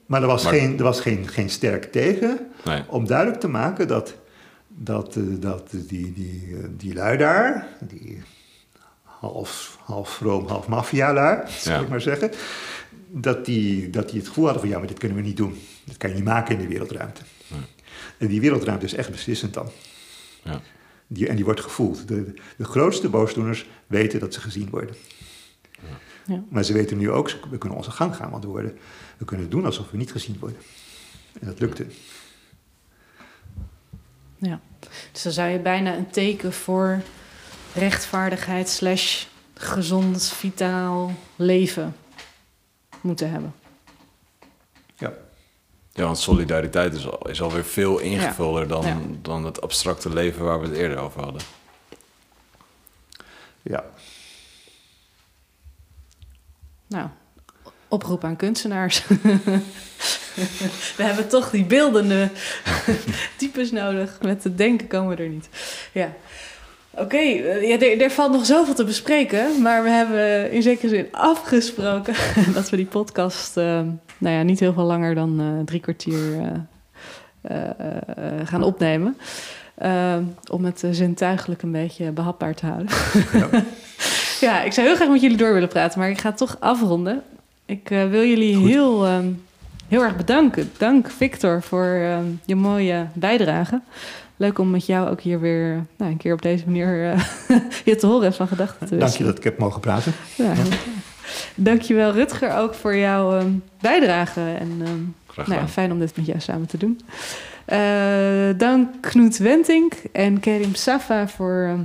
Maar 0.07 0.21
er 0.21 0.27
was, 0.27 0.45
Maar- 0.45 0.53
geen, 0.53 0.79
er 0.79 0.85
was 0.85 1.01
geen, 1.01 1.29
geen 1.29 1.51
sterk 1.51 1.85
tegen 1.93 2.39
Nee. 2.65 2.83
om 2.89 3.07
duidelijk 3.07 3.41
te 3.41 3.49
maken 3.49 3.89
dat, 3.89 4.15
dat, 4.69 5.17
eh, 5.17 5.23
dat 5.41 5.71
die, 5.71 6.13
die, 6.13 6.49
eh, 6.53 6.65
die 6.77 6.95
lui 6.95 7.17
daar, 7.17 7.67
die 7.81 8.23
half, 9.31 9.79
half 9.85 10.11
vroom, 10.11 10.47
half 10.47 10.69
maffia-lui, 10.69 11.41
zal 11.61 11.73
Ja. 11.73 11.81
ik 11.81 11.89
maar 11.89 12.01
zeggen, 12.01 12.31
dat 13.09 13.45
die, 13.45 13.91
dat 13.91 14.09
die 14.09 14.19
het 14.19 14.29
gevoel 14.29 14.45
hadden 14.45 14.63
van 14.63 14.71
ja, 14.71 14.79
maar 14.79 14.87
dit 14.87 14.99
kunnen 14.99 15.17
we 15.19 15.25
niet 15.25 15.37
doen. 15.37 15.59
Dat 15.85 15.97
kan 15.97 16.09
je 16.11 16.17
niet 16.17 16.25
maken 16.25 16.55
in 16.55 16.61
de 16.61 16.69
wereldruimte. 16.69 17.21
En 18.19 18.27
die 18.29 18.41
wereldruimte 18.41 18.85
is 18.85 18.95
echt 18.95 19.11
beslissend 19.11 19.55
dan. 19.55 19.71
Ja. 20.43 20.61
Die, 21.07 21.29
en 21.29 21.37
die 21.37 21.45
wordt 21.45 21.61
gevoeld. 21.61 22.09
De, 22.09 22.35
de 22.57 22.65
grootste 22.65 23.09
boosdoeners 23.09 23.67
weten 23.87 24.21
dat 24.21 24.35
ze 24.35 24.41
gezien 24.41 24.71
worden. 24.71 24.95
Ja. 26.27 26.43
Maar 26.49 26.65
ze 26.65 26.73
weten 26.73 26.99
nu 26.99 27.11
ook, 27.11 27.31
we 27.51 27.59
kunnen 27.59 27.79
onze 27.79 27.91
gang 27.91 28.17
gaan, 28.17 28.31
want 28.31 28.45
we, 28.45 28.51
worden, 28.51 28.79
we 29.17 29.25
kunnen 29.25 29.51
doen 29.51 29.65
alsof 29.65 29.91
we 29.91 29.97
niet 29.97 30.13
gezien 30.13 30.37
worden. 30.41 30.59
En 31.41 31.47
dat 31.47 31.61
lukte. 31.61 31.87
Ja. 34.39 34.61
Dus 35.13 35.23
dan 35.23 35.33
zou 35.33 35.49
je 35.51 35.59
bijna 35.59 35.97
een 35.97 36.11
teken 36.11 36.53
voor 36.53 37.03
rechtvaardigheid 37.75 38.69
slash 38.69 39.25
gezond, 39.55 40.25
vitaal 40.29 41.15
leven 41.37 41.97
moeten 43.01 43.31
hebben. 43.31 43.55
Ja. 44.97 45.13
Ja, 45.93 46.05
want 46.05 46.19
solidariteit 46.19 46.95
is, 46.95 47.09
al, 47.11 47.29
is 47.29 47.43
alweer 47.43 47.65
veel 47.65 47.99
ingevulder 47.99 48.69
dan, 48.69 48.87
Ja. 48.87 48.97
dan 49.23 49.45
het 49.45 49.61
abstracte 49.61 50.09
leven 50.13 50.45
waar 50.45 50.61
we 50.61 50.67
het 50.67 50.77
eerder 50.77 50.99
over 50.99 51.23
hadden. 51.23 51.43
ja. 53.63 53.85
Nou, 56.87 57.09
oproep 57.89 58.25
aan 58.25 58.37
kunstenaars. 58.37 59.07
we 60.97 61.03
hebben 61.03 61.29
toch 61.29 61.51
die 61.51 61.65
beeldende 61.65 62.31
types 63.39 63.71
nodig. 63.71 64.19
Met 64.21 64.45
het 64.45 64.59
denken 64.59 64.87
komen 64.87 65.17
we 65.17 65.23
er 65.23 65.29
niet. 65.29 65.49
Ja. 65.93 66.13
Oké, 66.97 67.17
eh, 67.17 67.69
ja, 67.69 67.79
er, 67.79 68.01
er 68.01 68.11
valt 68.11 68.33
nog 68.33 68.47
zoveel 68.47 68.75
te 68.75 68.85
bespreken. 68.85 69.63
Maar 69.63 69.83
we 69.83 69.89
hebben 69.89 70.51
in 70.51 70.63
zekere 70.63 70.89
zin 70.89 71.07
afgesproken 71.11 72.15
dat 72.55 72.71
we 72.71 72.77
die 72.77 72.87
podcast... 72.87 73.57
eh, 73.57 73.81
nou 74.19 74.37
ja, 74.37 74.43
niet 74.43 74.61
heel 74.61 74.73
veel 74.73 74.85
langer 74.85 75.15
dan 75.15 75.41
eh, 75.41 75.65
drie 75.65 75.81
kwartier 75.81 76.21
gaan 78.45 78.63
opnemen. 78.63 79.17
Om 80.51 80.65
het 80.65 80.85
zintuigelijk 80.91 81.63
een 81.63 81.73
beetje 81.73 82.11
behapbaar 82.11 82.55
te 82.55 82.67
houden. 82.67 82.89
Ja. 83.33 83.49
Ja, 84.41 84.63
ik 84.63 84.73
zou 84.73 84.87
heel 84.87 84.97
graag 84.97 85.09
met 85.09 85.21
jullie 85.21 85.37
door 85.37 85.53
willen 85.53 85.69
praten, 85.69 85.99
maar 85.99 86.11
ik 86.11 86.21
ga 86.21 86.29
het 86.29 86.37
toch 86.37 86.57
afronden. 86.61 87.23
Ik 87.67 87.89
wil 87.89 88.25
jullie 88.25 88.55
Goed. 88.57 88.69
heel, 88.69 89.07
heel 89.89 90.03
erg 90.03 90.17
bedanken. 90.17 90.71
Dank 90.79 91.11
Victor 91.11 91.63
voor 91.63 91.87
je 92.45 92.55
mooie 92.55 93.07
bijdrage. 93.13 93.81
Leuk 94.43 94.59
om 94.59 94.71
met 94.71 94.87
jou 94.87 95.09
ook 95.09 95.21
hier 95.21 95.41
weer 95.41 95.87
nou, 95.97 96.11
een 96.11 96.17
keer 96.17 96.33
op 96.33 96.43
deze 96.43 96.65
manier 96.67 97.13
eh, 97.13 97.25
je 97.85 97.97
te 97.97 98.07
horen 98.07 98.27
en 98.27 98.35
van 98.35 98.49
gedachten 98.49 98.87
te 98.87 98.97
Dank 98.97 99.13
je 99.13 99.25
dat 99.25 99.39
ik 99.39 99.45
heb 99.45 99.59
mogen 99.59 99.81
praten. 99.81 100.13
Ja, 100.35 100.55
fijn. 100.55 100.81
Dankjewel 101.55 102.13
Rutger 102.13 102.57
ook 102.57 102.75
voor 102.75 102.97
jouw 102.97 103.39
ehm, 103.39 103.51
bijdrage. 103.81 104.41
En 104.41 104.81
ehm, 104.85 105.49
nou 105.49 105.61
ja, 105.61 105.69
fijn 105.69 105.93
om 105.93 105.99
dit 105.99 106.17
met 106.17 106.27
jou 106.27 106.41
samen 106.41 106.67
te 106.67 106.77
doen. 106.77 107.01
Eh, 107.65 108.59
dank 108.59 109.01
Knoet 109.01 109.37
Wentink 109.37 109.95
en 110.13 110.41
Kerim 110.41 110.75
Safa 110.75 111.29
voor 111.29 111.67
ehm, 111.69 111.81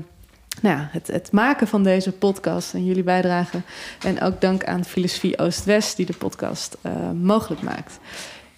nou 0.62 0.78
ja, 0.78 0.90
het, 0.92 1.08
het 1.08 1.32
maken 1.32 1.68
van 1.68 1.84
deze 1.84 2.12
podcast 2.12 2.74
en 2.74 2.86
jullie 2.86 3.04
bijdrage. 3.04 3.62
En 4.04 4.22
ook 4.22 4.42
dank 4.42 4.64
aan 4.64 4.86
Filosofie 4.86 5.38
Oost-West 5.38 5.98
die 5.98 6.06
de 6.06 6.18
podcast 6.18 6.78
eh, 6.82 6.92
mogelijk 7.12 7.62
maakt. 7.62 8.00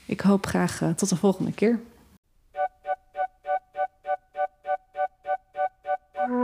Ik 0.06 0.22
hoop 0.22 0.45
graag 0.45 0.82
tot 0.95 1.10
de 1.10 1.16
volgende 1.16 1.52
keer. 1.52 1.80
Thank 6.30 6.43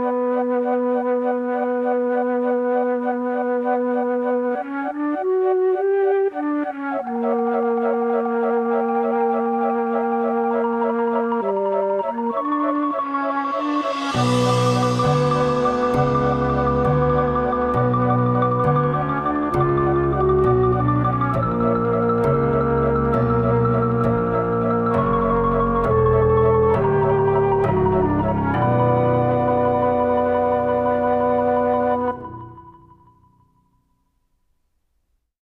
you. 2.44 2.65